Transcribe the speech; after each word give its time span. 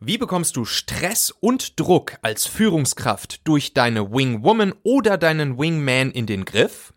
Wie 0.00 0.16
bekommst 0.16 0.54
du 0.54 0.64
Stress 0.64 1.32
und 1.40 1.80
Druck 1.80 2.18
als 2.22 2.46
Führungskraft 2.46 3.40
durch 3.48 3.74
deine 3.74 4.12
Wingwoman 4.12 4.72
oder 4.84 5.18
deinen 5.18 5.58
Wingman 5.58 6.12
in 6.12 6.26
den 6.26 6.44
Griff? 6.44 6.92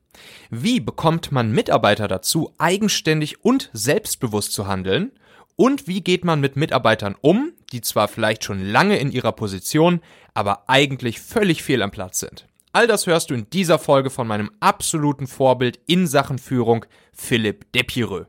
Wie 0.51 0.79
bekommt 0.79 1.31
man 1.31 1.51
Mitarbeiter 1.51 2.07
dazu, 2.07 2.53
eigenständig 2.59 3.43
und 3.43 3.71
selbstbewusst 3.73 4.53
zu 4.53 4.67
handeln? 4.67 5.11
Und 5.55 5.87
wie 5.87 6.01
geht 6.01 6.23
man 6.23 6.41
mit 6.41 6.57
Mitarbeitern 6.57 7.15
um, 7.21 7.53
die 7.71 7.81
zwar 7.81 8.07
vielleicht 8.07 8.43
schon 8.43 8.63
lange 8.63 8.99
in 8.99 9.11
ihrer 9.11 9.31
Position, 9.31 10.01
aber 10.35 10.69
eigentlich 10.69 11.21
völlig 11.21 11.63
fehl 11.63 11.81
am 11.81 11.89
Platz 11.89 12.19
sind? 12.19 12.45
All 12.71 12.85
das 12.85 13.07
hörst 13.07 13.31
du 13.31 13.33
in 13.33 13.49
dieser 13.49 13.79
Folge 13.79 14.11
von 14.11 14.27
meinem 14.27 14.51
absoluten 14.59 15.25
Vorbild 15.25 15.79
in 15.87 16.05
Sachen 16.05 16.37
Führung, 16.37 16.85
Philipp 17.13 17.71
Depireux. 17.73 18.27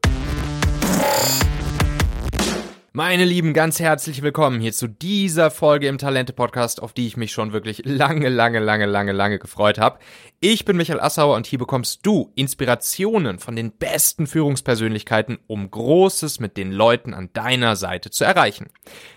Meine 2.95 3.24
Lieben, 3.24 3.54
ganz 3.54 3.80
herzlich 3.80 4.20
willkommen 4.20 4.61
hier 4.61 4.74
zu 4.74 4.86
dieser 4.86 5.50
Folge 5.50 5.88
im 5.88 5.96
Talente 5.96 6.34
Podcast, 6.34 6.82
auf 6.82 6.92
die 6.92 7.06
ich 7.06 7.16
mich 7.16 7.32
schon 7.32 7.55
wirklich 7.55 7.80
lange, 7.87 8.28
lange, 8.28 8.59
lange, 8.59 8.84
lange, 8.84 9.12
lange 9.12 9.38
gefreut 9.38 9.78
habe. 9.78 9.98
Ich 10.41 10.66
bin 10.66 10.77
Michael 10.77 11.01
Assauer 11.01 11.37
und 11.37 11.46
hier 11.46 11.59
bekommst 11.59 12.05
du 12.05 12.32
Inspirationen 12.34 13.38
von 13.38 13.56
den 13.56 13.73
besten 13.73 14.27
Führungspersönlichkeiten, 14.27 15.38
um 15.46 15.70
Großes 15.70 16.38
mit 16.38 16.59
den 16.59 16.70
Leuten 16.70 17.15
an 17.15 17.30
deiner 17.32 17.77
Seite 17.77 18.10
zu 18.10 18.24
erreichen. 18.24 18.68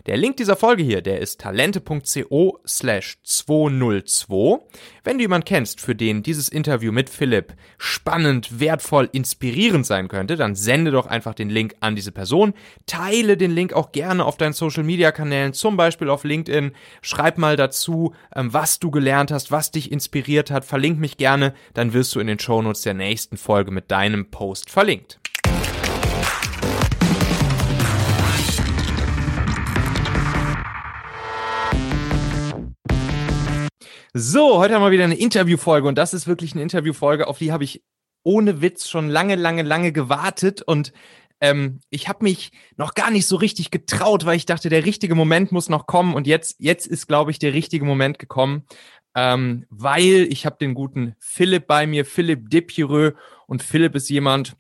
Der 0.05 0.15
Link 0.15 0.37
dieser 0.37 0.55
Folge 0.55 0.83
hier, 0.83 1.01
der 1.01 1.19
ist 1.19 1.41
talente.co 1.41 2.59
slash 2.65 3.17
202. 3.23 4.59
Wenn 5.03 5.17
du 5.17 5.23
jemanden 5.23 5.45
kennst, 5.45 5.81
für 5.81 5.95
den 5.95 6.23
dieses 6.23 6.47
Interview 6.47 6.93
mit 6.93 7.09
Philipp 7.09 7.55
spannend, 7.77 8.61
wertvoll, 8.61 9.09
inspirierend 9.11 9.85
sein 9.85 10.07
könnte, 10.07 10.37
dann 10.37 10.55
sende 10.55 10.91
doch 10.91 11.07
einfach 11.07 11.33
den 11.33 11.49
Link 11.49 11.75
an 11.81 11.97
diese 11.97 12.13
Person, 12.13 12.53
teile 12.85 13.35
den 13.35 13.51
Link 13.51 13.64
auch 13.73 13.91
gerne 13.91 14.25
auf 14.25 14.37
deinen 14.37 14.53
Social 14.53 14.83
Media 14.83 15.11
Kanälen, 15.11 15.53
zum 15.53 15.77
Beispiel 15.77 16.09
auf 16.09 16.23
LinkedIn, 16.23 16.71
schreib 17.01 17.37
mal 17.37 17.55
dazu, 17.55 18.13
ähm, 18.35 18.53
was 18.53 18.79
du 18.79 18.91
gelernt 18.91 19.31
hast, 19.31 19.51
was 19.51 19.71
dich 19.71 19.91
inspiriert 19.91 20.51
hat, 20.51 20.65
verlink 20.65 20.99
mich 20.99 21.17
gerne, 21.17 21.53
dann 21.73 21.93
wirst 21.93 22.13
du 22.15 22.19
in 22.19 22.27
den 22.27 22.39
Shownotes 22.39 22.81
der 22.81 22.93
nächsten 22.93 23.37
Folge 23.37 23.71
mit 23.71 23.91
deinem 23.91 24.29
Post 24.31 24.69
verlinkt. 24.69 25.19
So, 34.17 34.59
heute 34.59 34.75
haben 34.75 34.81
wir 34.81 34.91
wieder 34.91 35.03
eine 35.03 35.17
Interviewfolge 35.17 35.89
und 35.89 35.97
das 35.97 36.13
ist 36.13 36.25
wirklich 36.25 36.53
eine 36.53 36.61
Interviewfolge, 36.61 37.27
auf 37.27 37.37
die 37.37 37.51
habe 37.51 37.65
ich 37.65 37.83
ohne 38.23 38.61
Witz 38.61 38.87
schon 38.89 39.09
lange, 39.09 39.35
lange, 39.35 39.61
lange 39.61 39.91
gewartet 39.91 40.61
und 40.61 40.93
ähm, 41.41 41.79
ich 41.89 42.07
habe 42.07 42.23
mich 42.23 42.51
noch 42.77 42.93
gar 42.93 43.11
nicht 43.11 43.27
so 43.27 43.35
richtig 43.35 43.71
getraut, 43.71 44.25
weil 44.25 44.37
ich 44.37 44.45
dachte, 44.45 44.69
der 44.69 44.85
richtige 44.85 45.15
Moment 45.15 45.51
muss 45.51 45.69
noch 45.69 45.85
kommen 45.87 46.13
und 46.13 46.27
jetzt, 46.27 46.55
jetzt 46.59 46.87
ist, 46.87 47.07
glaube 47.07 47.31
ich, 47.31 47.39
der 47.39 47.53
richtige 47.53 47.85
Moment 47.85 48.19
gekommen 48.19 48.65
ähm, 49.15 49.65
weil 49.69 50.27
ich 50.29 50.45
habe 50.45 50.57
den 50.59 50.73
guten 50.73 51.15
Philipp 51.19 51.67
bei 51.67 51.87
mir, 51.87 52.05
Philipp 52.05 52.49
Depireux. 52.49 53.15
Und 53.47 53.63
Philipp 53.63 53.95
ist 53.95 54.09
jemand, 54.09 54.57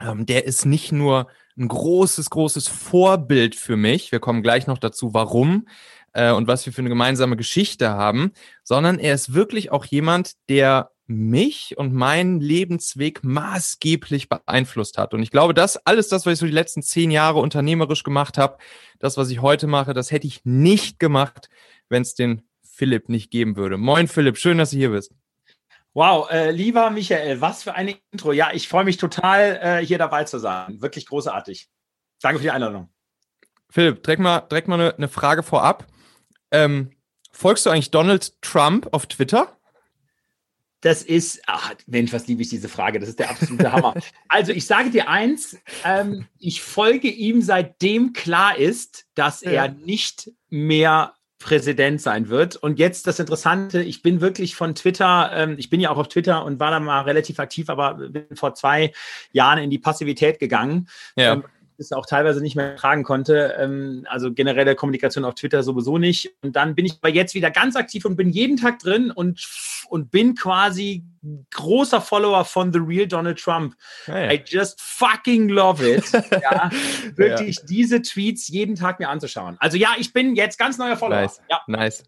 ähm, 0.00 0.24
der 0.24 0.46
ist 0.46 0.64
nicht 0.64 0.90
nur 0.90 1.28
ein 1.58 1.68
großes, 1.68 2.30
großes 2.30 2.68
Vorbild 2.68 3.54
für 3.54 3.76
mich. 3.76 4.10
Wir 4.10 4.18
kommen 4.18 4.42
gleich 4.42 4.66
noch 4.66 4.78
dazu, 4.78 5.12
warum 5.12 5.68
äh, 6.14 6.32
und 6.32 6.48
was 6.48 6.64
wir 6.64 6.72
für 6.72 6.80
eine 6.80 6.88
gemeinsame 6.88 7.36
Geschichte 7.36 7.90
haben, 7.90 8.32
sondern 8.64 8.98
er 8.98 9.14
ist 9.14 9.34
wirklich 9.34 9.70
auch 9.70 9.84
jemand, 9.84 10.32
der 10.48 10.90
mich 11.10 11.76
und 11.76 11.92
meinen 11.92 12.40
Lebensweg 12.40 13.24
maßgeblich 13.24 14.28
beeinflusst 14.28 14.96
hat. 14.96 15.12
Und 15.12 15.22
ich 15.22 15.30
glaube, 15.30 15.54
das 15.54 15.76
alles 15.86 16.08
das, 16.08 16.24
was 16.24 16.34
ich 16.34 16.38
so 16.38 16.46
die 16.46 16.52
letzten 16.52 16.82
zehn 16.82 17.10
Jahre 17.10 17.40
unternehmerisch 17.40 18.04
gemacht 18.04 18.38
habe, 18.38 18.58
das, 18.98 19.16
was 19.16 19.30
ich 19.30 19.42
heute 19.42 19.66
mache, 19.66 19.92
das 19.92 20.10
hätte 20.10 20.26
ich 20.26 20.44
nicht 20.44 20.98
gemacht, 20.98 21.50
wenn 21.88 22.02
es 22.02 22.14
den 22.14 22.42
Philipp 22.62 23.08
nicht 23.08 23.30
geben 23.30 23.56
würde. 23.56 23.76
Moin 23.76 24.08
Philipp, 24.08 24.38
schön, 24.38 24.58
dass 24.58 24.70
du 24.70 24.76
hier 24.76 24.90
bist. 24.90 25.12
Wow, 25.92 26.30
äh, 26.30 26.52
lieber 26.52 26.90
Michael, 26.90 27.40
was 27.40 27.64
für 27.64 27.74
eine 27.74 27.96
Intro. 28.12 28.32
Ja, 28.32 28.50
ich 28.52 28.68
freue 28.68 28.84
mich 28.84 28.96
total, 28.96 29.58
äh, 29.60 29.84
hier 29.84 29.98
dabei 29.98 30.24
zu 30.24 30.38
sein. 30.38 30.80
Wirklich 30.80 31.06
großartig. 31.06 31.68
Danke 32.22 32.38
für 32.38 32.44
die 32.44 32.50
Einladung. 32.52 32.88
Philipp, 33.68 34.02
direkt 34.04 34.22
mal, 34.22 34.40
direkt 34.40 34.68
mal 34.68 34.80
eine, 34.80 34.94
eine 34.94 35.08
Frage 35.08 35.42
vorab. 35.42 35.86
Ähm, 36.52 36.92
folgst 37.32 37.66
du 37.66 37.70
eigentlich 37.70 37.90
Donald 37.90 38.40
Trump 38.42 38.88
auf 38.92 39.06
Twitter? 39.06 39.59
Das 40.80 41.02
ist, 41.02 41.42
ach 41.46 41.74
Mensch, 41.86 42.12
was 42.12 42.26
liebe 42.26 42.42
ich 42.42 42.48
diese 42.48 42.68
Frage, 42.68 42.98
das 42.98 43.10
ist 43.10 43.18
der 43.18 43.30
absolute 43.30 43.72
Hammer. 43.72 43.94
Also 44.28 44.52
ich 44.52 44.64
sage 44.64 44.90
dir 44.90 45.08
eins, 45.08 45.58
ähm, 45.84 46.26
ich 46.38 46.62
folge 46.62 47.08
ihm, 47.08 47.42
seitdem 47.42 48.12
klar 48.12 48.56
ist, 48.56 49.06
dass 49.14 49.42
er 49.42 49.68
nicht 49.68 50.30
mehr 50.48 51.14
Präsident 51.40 52.00
sein 52.00 52.28
wird. 52.28 52.56
Und 52.56 52.78
jetzt 52.78 53.06
das 53.06 53.18
Interessante, 53.18 53.82
ich 53.82 54.02
bin 54.02 54.20
wirklich 54.20 54.54
von 54.54 54.74
Twitter, 54.74 55.30
ähm, 55.34 55.56
ich 55.58 55.70
bin 55.70 55.80
ja 55.80 55.90
auch 55.90 55.98
auf 55.98 56.08
Twitter 56.08 56.44
und 56.44 56.60
war 56.60 56.70
da 56.70 56.78
mal 56.78 57.02
relativ 57.02 57.40
aktiv, 57.40 57.68
aber 57.70 57.94
bin 57.94 58.26
vor 58.34 58.54
zwei 58.54 58.92
Jahren 59.32 59.58
in 59.58 59.70
die 59.70 59.78
Passivität 59.78 60.38
gegangen. 60.38 60.88
Ja. 61.16 61.32
Ähm, 61.34 61.44
es 61.80 61.92
auch 61.92 62.06
teilweise 62.06 62.40
nicht 62.42 62.56
mehr 62.56 62.76
tragen 62.76 63.02
konnte. 63.02 63.56
Ähm, 63.58 64.06
also 64.08 64.32
generelle 64.32 64.74
Kommunikation 64.76 65.24
auf 65.24 65.34
Twitter 65.34 65.62
sowieso 65.62 65.98
nicht. 65.98 66.30
Und 66.42 66.54
dann 66.56 66.74
bin 66.74 66.84
ich 66.84 66.98
aber 67.00 67.08
jetzt 67.08 67.34
wieder 67.34 67.50
ganz 67.50 67.74
aktiv 67.74 68.04
und 68.04 68.16
bin 68.16 68.28
jeden 68.28 68.56
Tag 68.56 68.78
drin 68.78 69.10
und, 69.10 69.40
und 69.90 70.10
bin 70.10 70.34
quasi 70.34 71.04
großer 71.50 72.00
Follower 72.00 72.44
von 72.44 72.72
The 72.72 72.78
Real 72.78 73.06
Donald 73.06 73.38
Trump. 73.38 73.74
Hey. 74.06 74.36
I 74.36 74.42
just 74.46 74.80
fucking 74.80 75.48
love 75.48 75.86
it. 75.86 76.04
ja, 76.12 76.70
wirklich 77.16 77.56
ja. 77.56 77.62
diese 77.68 78.02
Tweets 78.02 78.48
jeden 78.48 78.76
Tag 78.76 79.00
mir 79.00 79.08
anzuschauen. 79.08 79.56
Also 79.60 79.76
ja, 79.76 79.90
ich 79.98 80.12
bin 80.12 80.34
jetzt 80.34 80.58
ganz 80.58 80.78
neuer 80.78 80.96
Follower. 80.96 81.22
Nice. 81.22 81.42
Ja. 81.50 81.60
nice. 81.66 82.04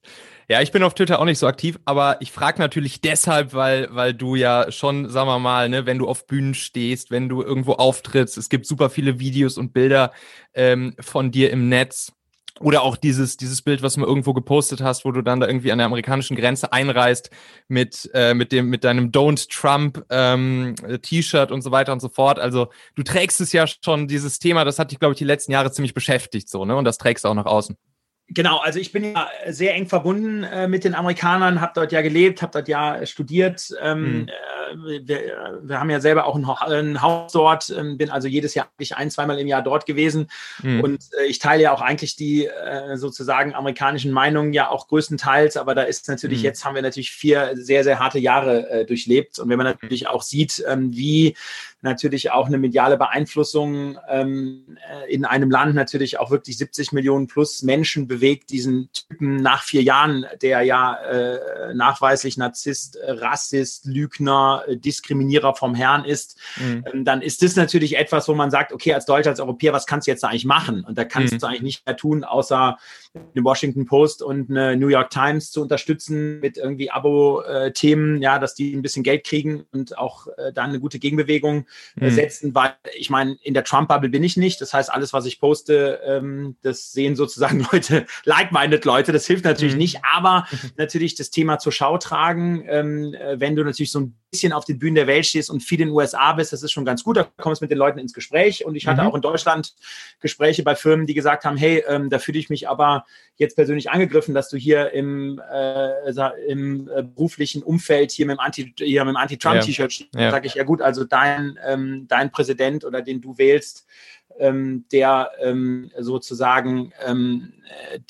Ja, 0.49 0.61
ich 0.61 0.73
bin 0.73 0.83
auf 0.83 0.95
Twitter 0.95 1.19
auch 1.19 1.25
nicht 1.25 1.39
so 1.39 1.47
aktiv, 1.47 1.79
aber 1.85 2.19
ich 2.21 2.33
frage 2.33 2.59
natürlich 2.59 3.01
deshalb, 3.01 3.53
weil, 3.55 3.89
weil 3.91 4.15
du 4.15 4.35
ja 4.35 4.71
schon, 4.71 5.09
sagen 5.09 5.29
wir 5.29 5.39
mal, 5.39 5.69
ne, 5.69 5.87
wenn 5.87 5.99
du 5.99 6.09
auf 6.09 6.27
Bühnen 6.27 6.55
stehst, 6.55 7.11
wenn 7.11 7.29
du 7.29 7.43
irgendwo 7.43 7.75
auftrittst, 7.75 8.39
es 8.39 8.49
gibt 8.49 8.67
super 8.67 8.91
viele 8.91 9.19
Videos 9.19 9.59
und 9.59 9.73
Bilder 9.73 10.13
ähm, 10.55 10.95
von 11.01 11.31
dir 11.31 11.51
im 11.51 11.69
Netz. 11.69 12.13
Oder 12.63 12.83
auch 12.83 12.97
dieses, 12.97 13.37
dieses 13.37 13.63
Bild, 13.63 13.83
was 13.83 13.95
du 13.95 14.05
irgendwo 14.05 14.33
gepostet 14.33 14.81
hast, 14.81 15.05
wo 15.05 15.13
du 15.13 15.23
dann 15.23 15.41
da 15.41 15.47
irgendwie 15.47 15.73
an 15.73 15.79
der 15.79 15.87
amerikanischen 15.87 16.37
Grenze 16.37 16.73
einreist 16.73 17.31
mit, 17.69 18.09
äh, 18.15 18.35
mit, 18.35 18.53
dem, 18.53 18.69
mit 18.69 18.85
deinem 18.85 19.11
Don't 19.11 19.51
Trump 19.51 20.05
ähm, 20.11 20.75
T-Shirt 21.03 21.51
und 21.51 21.63
so 21.63 21.73
weiter 21.73 21.93
und 21.93 22.01
so 22.01 22.09
fort. 22.09 22.39
Also 22.39 22.69
du 22.95 23.03
trägst 23.03 23.41
es 23.41 23.53
ja 23.53 23.67
schon, 23.67 24.07
dieses 24.07 24.39
Thema, 24.39 24.65
das 24.65 24.79
hat 24.79 24.93
dich, 24.93 25.01
glaube 25.01 25.13
ich, 25.13 25.19
die 25.19 25.25
letzten 25.25 25.53
Jahre 25.53 25.73
ziemlich 25.73 25.95
beschäftigt, 25.95 26.49
so, 26.49 26.65
ne? 26.65 26.77
Und 26.77 26.85
das 26.85 26.99
trägst 26.99 27.25
du 27.25 27.29
auch 27.29 27.35
nach 27.35 27.47
außen. 27.47 27.77
Genau, 28.29 28.59
also 28.59 28.79
ich 28.79 28.93
bin 28.93 29.05
ja 29.05 29.29
sehr 29.49 29.75
eng 29.75 29.87
verbunden 29.87 30.43
äh, 30.45 30.67
mit 30.67 30.85
den 30.85 30.95
Amerikanern, 30.95 31.61
habe 31.61 31.73
dort 31.75 31.93
ja 31.93 32.01
gelebt, 32.01 32.41
habe 32.41 32.53
dort 32.53 32.69
ja 32.69 33.05
studiert. 33.05 33.75
Ähm, 33.81 34.21
mhm. 34.21 34.29
äh, 34.29 35.07
wir, 35.07 35.61
wir, 35.63 35.81
haben 35.81 35.91
ja 35.91 36.01
selber 36.01 36.25
auch 36.25 36.37
ein, 36.37 36.47
ein 36.73 37.03
Haus 37.03 37.33
dort, 37.33 37.69
ähm, 37.77 37.99
bin 37.99 38.11
also 38.11 38.29
jedes 38.29 38.55
Jahr 38.55 38.69
eigentlich 38.79 38.97
ein, 38.97 39.11
zweimal 39.11 39.39
im 39.39 39.49
Jahr 39.49 39.63
dort 39.63 39.85
gewesen. 39.85 40.29
Mhm. 40.63 40.81
Und 40.81 41.03
äh, 41.21 41.27
ich 41.27 41.41
teile 41.41 41.65
ja 41.65 41.73
auch 41.73 41.83
eigentlich 41.83 42.17
die 42.17 42.47
äh, 42.47 42.97
sozusagen 42.97 43.55
amerikanischen 43.55 44.13
Meinungen 44.13 44.55
ja 44.55 44.71
auch 44.71 44.89
größtenteils, 44.89 45.59
aber 45.59 45.75
da 45.75 45.83
ist 45.83 46.09
natürlich, 46.09 46.39
mhm. 46.39 46.45
jetzt 46.45 46.65
haben 46.65 46.75
wir 46.75 46.83
natürlich 46.83 47.11
vier 47.11 47.51
sehr, 47.55 47.85
sehr 47.85 47.99
harte 47.99 48.19
Jahre 48.19 48.71
äh, 48.71 48.87
durchlebt. 48.87 49.41
Und 49.41 49.51
wenn 49.51 49.59
man 49.59 49.67
natürlich 49.67 50.07
auch 50.07 50.23
sieht, 50.23 50.65
ähm, 50.67 50.93
wie 50.93 51.37
natürlich 51.83 52.31
auch 52.31 52.47
eine 52.47 52.59
mediale 52.59 52.97
Beeinflussung 52.97 53.99
ähm, 54.09 54.79
äh, 54.89 55.13
in 55.13 55.25
einem 55.25 55.51
Land 55.51 55.75
natürlich 55.75 56.19
auch 56.19 56.31
wirklich 56.31 56.57
70 56.57 56.93
Millionen 56.93 57.27
plus 57.27 57.63
Menschen 57.63 58.07
bewegt, 58.07 58.51
diesen 58.51 58.89
Typen 58.93 59.37
nach 59.37 59.63
vier 59.65 59.83
Jahren, 59.83 60.25
der 60.41 60.63
ja 60.63 60.95
äh, 60.95 61.75
nachweislich 61.75 62.37
Narzisst, 62.37 62.99
Rassist, 63.05 63.87
Lügner, 63.87 64.63
äh, 64.67 64.77
Diskriminierer 64.77 65.55
vom 65.55 65.75
Herrn 65.75 66.05
ist, 66.05 66.39
mhm. 66.57 66.85
ähm, 66.93 67.05
dann 67.05 67.21
ist 67.21 67.43
das 67.43 67.57
natürlich 67.57 67.97
etwas, 67.97 68.29
wo 68.29 68.35
man 68.35 68.51
sagt, 68.51 68.73
okay, 68.73 68.95
als 68.95 69.07
Deutscher, 69.07 69.31
als 69.31 69.41
Europäer, 69.41 69.73
was 69.73 69.87
kannst 69.87 70.07
du 70.07 70.13
jetzt 70.13 70.23
da 70.23 70.29
eigentlich 70.29 70.45
machen? 70.45 70.85
Und 70.85 70.97
da 70.97 71.05
kannst 71.05 71.35
mhm. 71.35 71.39
du 71.39 71.47
eigentlich 71.47 71.63
nicht 71.63 71.87
mehr 71.87 71.97
tun, 71.97 72.25
außer 72.25 72.79
eine 73.15 73.45
Washington 73.45 73.85
Post 73.85 74.23
und 74.23 74.51
eine 74.51 74.77
New 74.77 74.89
York 74.89 75.11
Times 75.11 75.51
zu 75.51 75.61
unterstützen 75.61 76.41
mit 76.41 76.57
irgendwie 76.57 76.91
Abo-Themen, 76.91 78.23
ja, 78.23 78.39
dass 78.39 78.55
die 78.55 78.75
ein 78.75 78.81
bisschen 78.81 79.03
Geld 79.03 79.25
kriegen 79.25 79.65
und 79.73 79.99
auch 79.99 80.29
äh, 80.39 80.53
dann 80.53 80.71
eine 80.71 80.81
gute 80.81 80.99
Gegenbewegung 80.99 81.67
mhm. 81.97 82.11
setzen, 82.11 82.55
weil 82.55 82.75
ich 82.97 83.11
meine, 83.11 83.37
in 83.43 83.53
der 83.53 83.65
Trump-Bubble 83.65 84.09
bin 84.09 84.25
ich 84.25 84.37
nicht. 84.37 84.61
Das 84.61 84.73
heißt, 84.73 84.91
alles, 84.91 85.13
was 85.13 85.27
ich 85.27 85.41
poste, 85.41 86.01
ähm, 86.05 86.57
das 86.63 86.93
sehen 86.93 87.15
sozusagen 87.15 87.61
Leute, 87.73 88.07
like-minded 88.25 88.85
Leute. 88.85 89.13
Das 89.13 89.27
hilft 89.27 89.45
natürlich 89.45 89.75
mhm. 89.75 89.81
nicht, 89.81 90.01
aber 90.11 90.47
natürlich 90.77 91.15
das 91.15 91.31
Thema 91.31 91.59
zur 91.59 91.73
Schau 91.73 91.99
tragen, 91.99 92.65
ähm, 92.67 93.15
äh, 93.15 93.39
wenn 93.39 93.57
du 93.57 93.65
natürlich 93.65 93.93
so 93.93 94.01
ein 94.01 94.22
bisschen 94.33 94.53
auf 94.55 94.65
den 94.65 94.79
Bühnen 94.79 94.95
der 94.95 95.07
Welt 95.07 95.27
stehst 95.27 95.51
und 95.51 95.63
viel 95.63 95.81
in 95.81 95.89
den 95.89 95.95
USA 95.95 96.33
bist, 96.33 96.55
das 96.55 96.63
ist 96.63 96.73
schon 96.73 96.87
ganz 96.87 97.05
gut. 97.05 97.19
Da 97.19 97.29
kommst 97.37 97.61
du 97.61 97.65
mit 97.65 97.71
den 97.71 97.77
Leuten 97.77 97.99
ins 97.99 98.15
Gespräch. 98.15 98.65
Und 98.65 98.75
ich 98.75 98.87
hatte 98.87 99.03
mhm. 99.03 99.09
auch 99.09 99.15
in 99.15 99.21
Deutschland 99.21 99.75
Gespräche 100.21 100.63
bei 100.63 100.75
Firmen, 100.75 101.07
die 101.07 101.13
gesagt 101.13 101.45
haben, 101.45 101.59
hey, 101.59 101.85
ähm, 101.87 102.09
da 102.09 102.19
fühle 102.19 102.39
ich 102.39 102.49
mich 102.49 102.67
aber 102.67 103.05
jetzt 103.37 103.57
persönlich 103.57 103.91
angegriffen, 103.91 104.35
dass 104.35 104.49
du 104.49 104.57
hier 104.57 104.91
im, 104.93 105.41
äh, 105.53 106.11
im 106.49 106.89
äh, 106.89 107.03
beruflichen 107.03 107.63
Umfeld 107.63 108.11
hier 108.11 108.25
mit 108.25 108.39
dem 108.39 108.41
Anti, 108.41 108.75
Anti-Trump-T-Shirt 108.81 109.79
ja. 109.79 109.91
stehst. 109.91 110.15
Ja. 110.15 110.21
Da 110.23 110.31
sage 110.31 110.47
ich, 110.47 110.55
ja 110.55 110.65
gut, 110.65 110.81
also 110.81 111.05
dein, 111.05 111.59
ähm, 111.67 112.07
dein 112.09 112.33
Präsident 112.33 112.87
oder 112.87 113.03
den 113.03 113.21
du 113.21 113.37
wählst, 113.37 113.87
ähm, 114.43 114.85
der 114.91 115.31
ähm, 115.41 115.91
sozusagen, 115.99 116.93
ähm, 117.07 117.53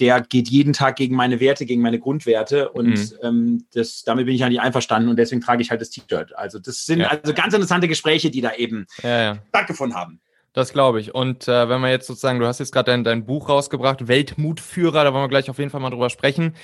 der 0.01 0.23
geht 0.23 0.49
jeden 0.49 0.73
Tag 0.73 0.97
gegen 0.97 1.15
meine 1.15 1.41
Werte, 1.41 1.67
gegen 1.67 1.83
meine 1.83 1.99
Grundwerte 1.99 2.71
und 2.71 2.87
mhm. 2.89 3.13
Ähm, 3.23 3.67
das, 3.75 4.03
damit 4.03 4.25
bin 4.25 4.35
ich 4.35 4.41
ja 4.41 4.49
nicht 4.49 4.61
einverstanden 4.61 5.11
und 5.11 5.17
deswegen 5.17 5.43
trage 5.43 5.61
ich 5.61 5.71
halt 5.71 5.83
das 5.83 5.91
T-Shirt. 5.91 6.35
Also 6.35 6.59
das 6.59 6.87
sind 6.87 7.01
ja. 7.01 7.09
also 7.09 7.35
ganz 7.35 7.53
interessante 7.53 7.87
Gespräche, 7.87 8.31
die 8.31 8.41
da 8.41 8.55
eben 8.55 8.87
ja, 9.03 9.23
ja. 9.23 9.39
stattgefunden 9.51 9.97
haben. 9.97 10.21
Das 10.55 10.73
glaube 10.73 11.01
ich. 11.01 11.15
Und 11.15 11.49
äh, 11.49 11.69
wenn 11.69 11.81
man 11.81 11.91
jetzt 11.91 12.07
sozusagen, 12.07 12.39
du 12.39 12.47
hast 12.47 12.59
jetzt 12.59 12.73
gerade 12.73 12.91
dein, 12.91 13.05
dein 13.05 13.27
Buch 13.27 13.49
rausgebracht, 13.49 14.09
Weltmutführer, 14.09 15.05
da 15.05 15.13
wollen 15.13 15.25
wir 15.25 15.29
gleich 15.29 15.51
auf 15.51 15.59
jeden 15.59 15.71
Fall 15.71 15.81
mal 15.81 15.91
drüber 15.91 16.11
sprechen. 16.11 16.55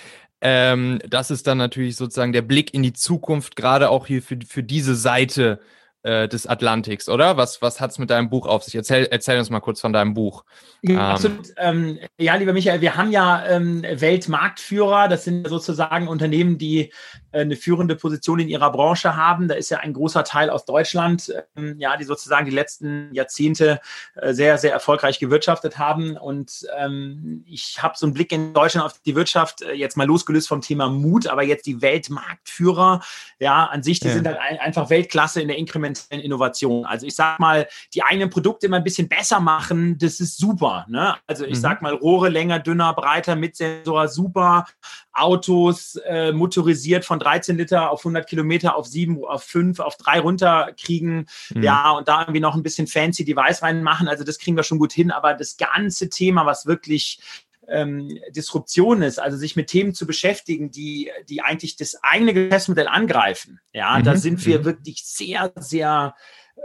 Ähm, 0.40 0.98
das 1.06 1.30
ist 1.30 1.46
dann 1.46 1.58
natürlich 1.58 1.96
sozusagen 1.96 2.32
der 2.32 2.42
Blick 2.42 2.72
in 2.72 2.82
die 2.82 2.92
Zukunft, 2.92 3.56
gerade 3.56 3.90
auch 3.90 4.06
hier 4.06 4.22
für, 4.22 4.38
für 4.46 4.62
diese 4.62 4.94
Seite 4.94 5.60
äh, 6.08 6.26
des 6.26 6.46
Atlantiks, 6.46 7.08
oder? 7.08 7.36
Was, 7.36 7.60
was 7.60 7.80
hat 7.80 7.90
es 7.90 7.98
mit 7.98 8.08
deinem 8.08 8.30
Buch 8.30 8.46
auf 8.46 8.64
sich? 8.64 8.74
Erzähl, 8.74 9.06
erzähl 9.10 9.38
uns 9.38 9.50
mal 9.50 9.60
kurz 9.60 9.80
von 9.80 9.92
deinem 9.92 10.14
Buch. 10.14 10.44
Ja, 10.80 10.92
ähm, 10.92 10.98
absolut. 11.00 11.48
Ähm, 11.58 11.98
ja, 12.16 12.34
lieber 12.36 12.54
Michael, 12.54 12.80
wir 12.80 12.96
haben 12.96 13.12
ja 13.12 13.44
ähm, 13.46 13.82
Weltmarktführer. 13.82 15.08
Das 15.08 15.24
sind 15.24 15.46
sozusagen 15.46 16.08
Unternehmen, 16.08 16.56
die 16.56 16.92
äh, 17.32 17.40
eine 17.40 17.56
führende 17.56 17.94
Position 17.94 18.38
in 18.38 18.48
ihrer 18.48 18.72
Branche 18.72 19.16
haben. 19.16 19.48
Da 19.48 19.54
ist 19.54 19.68
ja 19.68 19.80
ein 19.80 19.92
großer 19.92 20.24
Teil 20.24 20.48
aus 20.48 20.64
Deutschland, 20.64 21.30
ähm, 21.56 21.76
ja, 21.78 21.96
die 21.98 22.04
sozusagen 22.04 22.46
die 22.46 22.52
letzten 22.52 23.12
Jahrzehnte 23.12 23.78
äh, 24.14 24.32
sehr, 24.32 24.56
sehr 24.56 24.72
erfolgreich 24.72 25.18
gewirtschaftet 25.18 25.78
haben. 25.78 26.16
Und 26.16 26.66
ähm, 26.78 27.44
ich 27.46 27.82
habe 27.82 27.98
so 27.98 28.06
einen 28.06 28.14
Blick 28.14 28.32
in 28.32 28.54
Deutschland 28.54 28.86
auf 28.86 28.98
die 29.04 29.14
Wirtschaft, 29.14 29.60
äh, 29.60 29.74
jetzt 29.74 29.98
mal 29.98 30.06
losgelöst 30.06 30.48
vom 30.48 30.62
Thema 30.62 30.88
Mut, 30.88 31.26
aber 31.26 31.42
jetzt 31.42 31.66
die 31.66 31.82
Weltmarktführer, 31.82 33.02
ja, 33.38 33.66
an 33.66 33.82
sich, 33.82 34.00
die 34.00 34.08
ja. 34.08 34.14
sind 34.14 34.26
halt 34.26 34.38
ein, 34.38 34.58
einfach 34.58 34.88
Weltklasse 34.88 35.42
in 35.42 35.48
der 35.48 35.58
Inkrementalen 35.58 35.97
inkrementellen 36.02 36.24
Innovation. 36.24 36.84
Also 36.84 37.06
ich 37.06 37.14
sage 37.14 37.40
mal, 37.40 37.68
die 37.94 38.02
eigenen 38.02 38.30
Produkte 38.30 38.66
immer 38.66 38.76
ein 38.76 38.84
bisschen 38.84 39.08
besser 39.08 39.40
machen, 39.40 39.98
das 39.98 40.20
ist 40.20 40.38
super. 40.38 40.86
Ne? 40.88 41.16
Also 41.26 41.44
ich 41.44 41.56
mhm. 41.56 41.60
sage 41.60 41.82
mal, 41.82 41.94
Rohre 41.94 42.28
länger, 42.28 42.58
dünner, 42.58 42.92
breiter, 42.94 43.36
mit 43.36 43.56
Sensor, 43.56 44.08
super. 44.08 44.66
Autos 45.12 45.96
äh, 46.06 46.32
motorisiert 46.32 47.04
von 47.04 47.18
13 47.18 47.56
Liter 47.56 47.90
auf 47.90 48.00
100 48.00 48.28
Kilometer 48.28 48.76
auf 48.76 48.86
7, 48.86 49.24
auf 49.24 49.42
5, 49.42 49.80
auf 49.80 49.96
3 49.96 50.20
runterkriegen. 50.20 51.26
Mhm. 51.54 51.62
Ja, 51.62 51.90
und 51.92 52.08
da 52.08 52.20
irgendwie 52.22 52.40
noch 52.40 52.54
ein 52.54 52.62
bisschen 52.62 52.86
fancy 52.86 53.24
Device 53.24 53.62
reinmachen. 53.62 54.08
Also 54.08 54.24
das 54.24 54.38
kriegen 54.38 54.56
wir 54.56 54.62
schon 54.62 54.78
gut 54.78 54.92
hin. 54.92 55.10
Aber 55.10 55.34
das 55.34 55.56
ganze 55.56 56.08
Thema, 56.08 56.46
was 56.46 56.66
wirklich 56.66 57.20
ähm, 57.68 58.18
Disruption 58.30 59.02
ist, 59.02 59.18
also 59.18 59.36
sich 59.36 59.56
mit 59.56 59.68
Themen 59.68 59.94
zu 59.94 60.06
beschäftigen, 60.06 60.70
die, 60.70 61.10
die 61.28 61.42
eigentlich 61.42 61.76
das 61.76 62.02
eigene 62.02 62.34
Geschäftsmodell 62.34 62.88
angreifen. 62.88 63.60
Ja, 63.72 63.98
mhm. 63.98 64.04
da 64.04 64.16
sind 64.16 64.44
wir 64.46 64.60
mhm. 64.60 64.64
wirklich 64.64 65.04
sehr, 65.04 65.52
sehr 65.56 66.14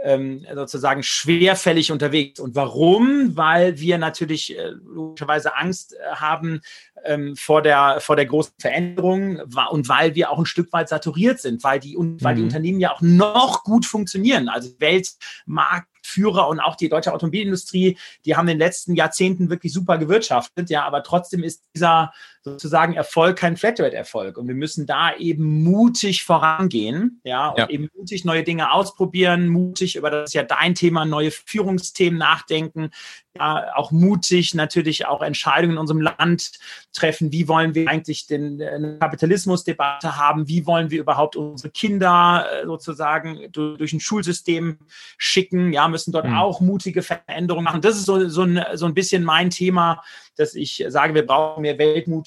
ähm, 0.02 0.44
sozusagen 0.54 1.02
schwerfällig 1.02 1.92
unterwegs. 1.92 2.40
Und 2.40 2.54
warum? 2.54 3.36
Weil 3.36 3.78
wir 3.78 3.98
natürlich 3.98 4.56
äh, 4.56 4.70
logischerweise 4.84 5.56
Angst 5.56 5.94
äh, 5.94 6.16
haben 6.16 6.60
ähm, 7.04 7.36
vor, 7.36 7.62
der, 7.62 8.00
vor 8.00 8.16
der 8.16 8.26
großen 8.26 8.54
Veränderung 8.58 9.40
und 9.70 9.88
weil 9.88 10.14
wir 10.14 10.30
auch 10.30 10.38
ein 10.38 10.46
Stück 10.46 10.72
weit 10.72 10.88
saturiert 10.88 11.40
sind, 11.40 11.62
weil 11.64 11.80
die, 11.80 11.96
und, 11.96 12.22
weil 12.22 12.34
die 12.34 12.42
mhm. 12.42 12.48
Unternehmen 12.48 12.80
ja 12.80 12.92
auch 12.92 13.00
noch 13.02 13.62
gut 13.64 13.86
funktionieren. 13.86 14.48
Also 14.48 14.70
Weltmarkt 14.78 15.88
Führer 16.04 16.48
und 16.48 16.60
auch 16.60 16.76
die 16.76 16.88
deutsche 16.88 17.12
Automobilindustrie, 17.12 17.98
die 18.24 18.36
haben 18.36 18.46
in 18.48 18.54
den 18.54 18.66
letzten 18.66 18.94
Jahrzehnten 18.94 19.50
wirklich 19.50 19.72
super 19.72 19.98
gewirtschaftet, 19.98 20.70
ja, 20.70 20.84
aber 20.84 21.02
trotzdem 21.02 21.42
ist 21.42 21.64
dieser 21.74 22.12
sozusagen 22.44 22.92
Erfolg 22.92 23.38
kein 23.38 23.56
Flatrate-Erfolg 23.56 24.36
und 24.36 24.46
wir 24.46 24.54
müssen 24.54 24.86
da 24.86 25.16
eben 25.16 25.62
mutig 25.62 26.24
vorangehen, 26.24 27.20
ja, 27.24 27.48
und 27.48 27.58
ja. 27.58 27.68
eben 27.70 27.88
mutig 27.96 28.24
neue 28.24 28.44
Dinge 28.44 28.70
ausprobieren, 28.70 29.48
mutig 29.48 29.96
über 29.96 30.10
das 30.10 30.30
ist 30.30 30.34
ja 30.34 30.42
dein 30.42 30.74
Thema, 30.74 31.06
neue 31.06 31.30
Führungsthemen 31.30 32.18
nachdenken, 32.18 32.90
ja, 33.36 33.74
auch 33.74 33.90
mutig 33.90 34.54
natürlich 34.54 35.06
auch 35.06 35.20
Entscheidungen 35.20 35.72
in 35.72 35.78
unserem 35.78 36.00
Land 36.00 36.52
treffen. 36.92 37.32
Wie 37.32 37.48
wollen 37.48 37.74
wir 37.74 37.88
eigentlich 37.88 38.28
den 38.28 38.62
eine 38.62 38.98
Kapitalismusdebatte 38.98 40.16
haben? 40.16 40.46
Wie 40.46 40.66
wollen 40.66 40.90
wir 40.90 41.00
überhaupt 41.00 41.34
unsere 41.34 41.70
Kinder 41.70 42.46
äh, 42.52 42.64
sozusagen 42.64 43.50
durch, 43.50 43.78
durch 43.78 43.92
ein 43.92 43.98
Schulsystem 43.98 44.78
schicken? 45.18 45.72
Ja, 45.72 45.88
müssen 45.88 46.12
dort 46.12 46.26
mhm. 46.26 46.36
auch 46.36 46.60
mutige 46.60 47.02
Veränderungen 47.02 47.64
machen. 47.64 47.80
Das 47.80 47.96
ist 47.96 48.04
so, 48.04 48.28
so, 48.28 48.42
ein, 48.42 48.64
so 48.74 48.86
ein 48.86 48.94
bisschen 48.94 49.24
mein 49.24 49.50
Thema, 49.50 50.02
dass 50.36 50.54
ich 50.54 50.84
sage, 50.88 51.14
wir 51.14 51.26
brauchen 51.26 51.62
mehr 51.62 51.78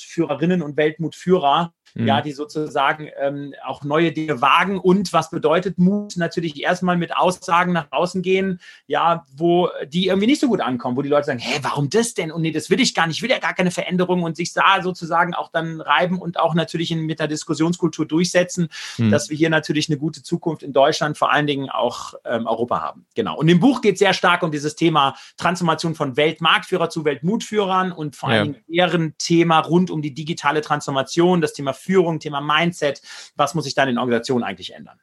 Weltmutführerinnen 0.07 0.62
und 0.62 0.77
Weltmutführer, 0.77 1.74
mhm. 1.95 2.07
ja, 2.07 2.22
die 2.22 2.31
sozusagen 2.31 3.10
ähm, 3.19 3.54
auch 3.66 3.84
neue 3.84 4.12
Dinge 4.12 4.42
wagen. 4.42 4.80
Und 4.80 5.13
was 5.13 5.30
bedeutet 5.30 5.78
Mut? 5.78 6.18
Natürlich 6.18 6.62
erstmal 6.62 6.98
mit 6.98 7.16
Aussagen 7.16 7.74
nach 7.74 7.88
außen 7.92 8.22
gehen, 8.22 8.60
ja, 8.88 9.25
wo 9.36 9.69
die 9.88 10.07
irgendwie 10.07 10.28
nicht 10.28 10.42
so 10.42 10.48
gut 10.48 10.62
ankommen, 10.62 10.98
wo 10.98 11.01
die 11.01 11.10
Leute 11.10 11.25
sagen, 11.25 11.39
hä, 11.39 11.60
warum 11.62 11.89
das 11.89 12.13
denn? 12.13 12.31
Und 12.31 12.42
nee, 12.42 12.51
das 12.51 12.69
will 12.69 12.80
ich 12.80 12.94
gar 12.94 13.07
nicht, 13.07 13.18
ich 13.18 13.24
will 13.24 13.30
ja 13.30 13.39
gar 13.39 13.54
keine 13.54 13.72
Veränderung 13.72 14.24
und 14.24 14.36
sich 14.36 14.54
da 14.54 14.81
sozusagen 14.81 15.34
auch 15.34 15.51
dann 15.51 15.81
reiben 15.81 16.19
und 16.19 16.39
auch 16.39 16.54
natürlich 16.54 16.92
in, 16.92 17.06
mit 17.06 17.19
der 17.19 17.28
Diskussionskultur 17.28 18.06
durchsetzen, 18.06 18.69
mhm. 18.98 19.12
dass 19.12 19.30
wir 19.30 19.38
hier 19.38 19.50
natürlich 19.50 19.89
eine 19.89 19.98
gute 19.98 20.24
Zukunft 20.24 20.63
in 20.63 20.74
Deutschland, 20.74 21.18
vor 21.18 21.31
allen 21.31 21.48
Dingen 21.48 21.69
auch 21.69 22.13
ähm, 22.25 22.48
Europa 22.48 22.81
haben. 22.81 23.06
Genau. 23.16 23.38
Und 23.38 23.48
im 23.48 23.60
Buch 23.60 23.81
geht 23.81 23.94
es 23.94 24.00
sehr 24.00 24.13
stark 24.13 24.44
um 24.44 24.51
dieses 24.51 24.75
Thema 24.75 25.16
Transformation 25.38 25.95
von 25.95 26.18
Weltmarktführer 26.18 26.89
zu 26.89 27.06
Weltmutführern 27.06 27.92
und 27.92 28.16
vor 28.16 28.30
allem 28.30 28.56
ja. 28.68 28.88
deren 28.88 29.18
Thema 29.18 29.60
rund 29.60 29.92
um 29.92 30.01
die 30.01 30.13
digitale 30.13 30.62
Transformation, 30.62 31.42
das 31.42 31.54
Thema 31.54 31.74
Führung, 31.77 32.19
Thema 32.19 32.41
Mindset. 32.41 33.01
Was 33.35 33.56
muss 33.56 33.63
sich 33.63 33.75
da 33.75 33.83
in 33.83 33.97
Organisationen 33.97 34.44
eigentlich 34.44 34.74
ändern? 34.74 35.00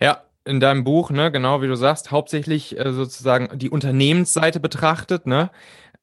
Ja, 0.00 0.22
in 0.44 0.60
deinem 0.60 0.84
Buch, 0.84 1.10
ne, 1.10 1.30
genau 1.30 1.62
wie 1.62 1.68
du 1.68 1.76
sagst, 1.76 2.10
hauptsächlich 2.10 2.78
äh, 2.78 2.92
sozusagen 2.92 3.58
die 3.58 3.70
Unternehmensseite 3.70 4.60
betrachtet, 4.60 5.26
ne? 5.26 5.50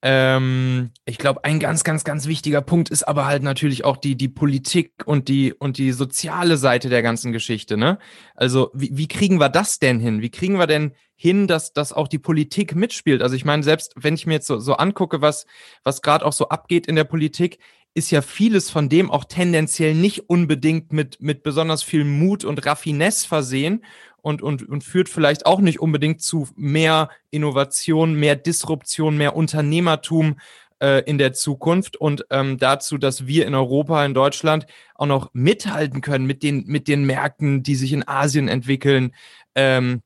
Ähm, 0.01 0.91
ich 1.03 1.17
glaube, 1.17 1.43
ein 1.43 1.59
ganz, 1.59 1.83
ganz, 1.83 2.05
ganz 2.05 2.25
wichtiger 2.25 2.61
Punkt 2.61 2.89
ist 2.89 3.03
aber 3.03 3.25
halt 3.25 3.43
natürlich 3.43 3.83
auch 3.83 3.97
die, 3.97 4.15
die 4.15 4.29
Politik 4.29 4.93
und 5.05 5.27
die, 5.27 5.53
und 5.53 5.77
die 5.77 5.91
soziale 5.91 6.55
Seite 6.55 6.87
der 6.87 7.01
ganzen 7.01 7.33
Geschichte, 7.33 7.75
ne? 7.75 7.99
Also, 8.33 8.71
wie, 8.73 8.91
wie 8.93 9.09
kriegen 9.09 9.41
wir 9.41 9.49
das 9.49 9.79
denn 9.79 9.99
hin? 9.99 10.21
Wie 10.21 10.31
kriegen 10.31 10.57
wir 10.57 10.67
denn 10.67 10.93
hin, 11.15 11.47
dass, 11.47 11.73
dass 11.73 11.91
auch 11.91 12.07
die 12.07 12.17
Politik 12.17 12.75
mitspielt? 12.75 13.21
Also, 13.21 13.35
ich 13.35 13.43
meine, 13.43 13.61
selbst 13.63 13.93
wenn 13.97 14.13
ich 14.13 14.25
mir 14.25 14.35
jetzt 14.35 14.47
so, 14.47 14.59
so 14.59 14.75
angucke, 14.75 15.21
was, 15.21 15.45
was 15.83 16.01
gerade 16.01 16.25
auch 16.25 16.33
so 16.33 16.47
abgeht 16.47 16.87
in 16.87 16.95
der 16.95 17.03
Politik, 17.03 17.59
ist 17.93 18.11
ja 18.11 18.21
vieles 18.21 18.69
von 18.69 18.89
dem 18.89 19.11
auch 19.11 19.25
tendenziell 19.25 19.93
nicht 19.93 20.29
unbedingt 20.29 20.93
mit, 20.93 21.21
mit 21.21 21.43
besonders 21.43 21.83
viel 21.83 22.05
Mut 22.05 22.45
und 22.45 22.65
Raffinesse 22.65 23.27
versehen 23.27 23.83
und, 24.21 24.41
und, 24.41 24.67
und 24.67 24.83
führt 24.83 25.09
vielleicht 25.09 25.45
auch 25.45 25.59
nicht 25.59 25.79
unbedingt 25.79 26.21
zu 26.21 26.47
mehr 26.55 27.09
Innovation, 27.31 28.13
mehr 28.15 28.35
Disruption, 28.35 29.17
mehr 29.17 29.35
Unternehmertum 29.35 30.39
äh, 30.81 31.03
in 31.05 31.17
der 31.17 31.33
Zukunft 31.33 31.97
und 31.97 32.25
ähm, 32.29 32.57
dazu, 32.57 32.97
dass 32.97 33.27
wir 33.27 33.45
in 33.45 33.55
Europa, 33.55 34.05
in 34.05 34.13
Deutschland 34.13 34.65
auch 34.95 35.07
noch 35.07 35.29
mithalten 35.33 36.01
können 36.01 36.25
mit 36.25 36.43
den, 36.43 36.65
mit 36.67 36.87
den 36.87 37.05
Märkten, 37.05 37.63
die 37.63 37.75
sich 37.75 37.93
in 37.93 38.07
Asien 38.07 38.47
entwickeln, 38.47 39.13
ähm, 39.55 40.01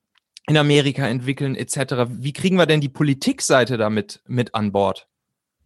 in 0.48 0.58
Amerika 0.58 1.08
entwickeln, 1.08 1.56
etc. 1.56 2.10
Wie 2.10 2.34
kriegen 2.34 2.58
wir 2.58 2.66
denn 2.66 2.82
die 2.82 2.90
Politikseite 2.90 3.78
damit 3.78 4.22
mit 4.28 4.54
an 4.56 4.72
Bord? 4.72 5.08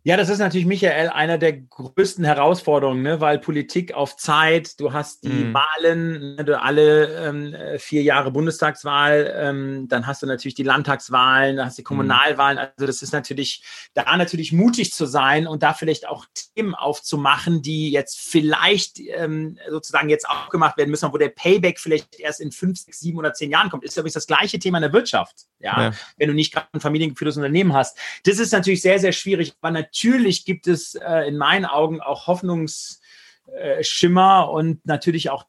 Ja, 0.08 0.16
das 0.16 0.30
ist 0.30 0.40
natürlich, 0.40 0.66
Michael, 0.66 1.10
einer 1.10 1.38
der 1.38 1.52
größten 1.52 2.24
Herausforderungen, 2.24 3.02
ne? 3.02 3.20
weil 3.20 3.40
Politik 3.40 3.94
auf 3.94 4.16
Zeit, 4.16 4.80
du 4.80 4.94
hast 4.94 5.26
die 5.26 5.28
mm. 5.28 5.54
Wahlen, 5.54 6.36
ne? 6.36 6.46
du 6.46 6.58
alle 6.62 7.28
ähm, 7.28 7.54
vier 7.78 8.04
Jahre 8.04 8.32
Bundestagswahl, 8.32 9.34
ähm, 9.36 9.90
dann 9.90 10.08
hast 10.08 10.24
du 10.24 10.26
natürlich 10.26 10.56
die 10.56 10.64
Landtagswahlen, 10.64 11.58
dann 11.58 11.66
hast 11.66 11.78
du 11.78 11.82
die 11.82 11.84
mhm. 11.84 11.88
Kommunalwahlen. 11.88 12.58
Also 12.58 12.86
das 12.86 13.02
ist 13.02 13.12
natürlich, 13.12 13.66
da 13.96 14.16
natürlich 14.16 14.54
mutig 14.54 14.94
zu 14.94 15.06
sein 15.06 15.46
und 15.46 15.62
da 15.62 15.74
vielleicht 15.74 16.08
auch 16.08 16.26
Themen 16.56 16.74
aufzumachen, 16.74 17.62
die 17.62 17.92
jetzt 17.92 18.18
vielleicht 18.18 19.02
ähm, 19.02 19.60
sozusagen 19.70 20.08
jetzt 20.08 20.30
aufgemacht 20.30 20.78
werden 20.78 20.90
müssen, 20.90 21.12
wo 21.12 21.18
der 21.18 21.28
Payback 21.36 21.82
vielleicht 21.82 22.18
erst 22.18 22.40
in 22.40 22.54
fünf, 22.54 22.80
sechs, 22.80 23.02
sieben 23.02 23.18
oder 23.18 23.34
zehn 23.34 23.52
Jahren 23.52 23.70
kommt. 23.70 23.84
Ist 23.84 23.98
übrigens 23.98 24.14
das 24.14 24.28
gleiche 24.28 24.58
Thema 24.58 24.78
in 24.78 24.84
der 24.84 24.94
Wirtschaft, 24.94 25.48
ja, 25.60 25.82
ja. 25.82 25.92
wenn 26.16 26.30
du 26.30 26.34
nicht 26.34 26.54
gerade 26.54 26.68
ein 26.72 26.80
familiengeführtes 26.80 27.36
Unternehmen 27.36 27.74
hast. 27.74 27.98
Das 28.24 28.40
ist 28.40 28.54
natürlich 28.54 28.82
sehr, 28.82 29.00
sehr 29.00 29.12
schwierig, 29.12 29.54
aber 29.60 29.72
natürlich 29.72 29.97
natürlich 30.04 30.46
gibt 30.46 30.68
es 30.68 30.96
äh, 30.96 31.28
in 31.28 31.38
meinen 31.38 31.66
Augen 31.66 32.02
auch 32.02 32.28
Hoffnungsschimmer 32.28 34.50
und 34.52 34.86
natürlich 34.86 35.30
auch 35.30 35.46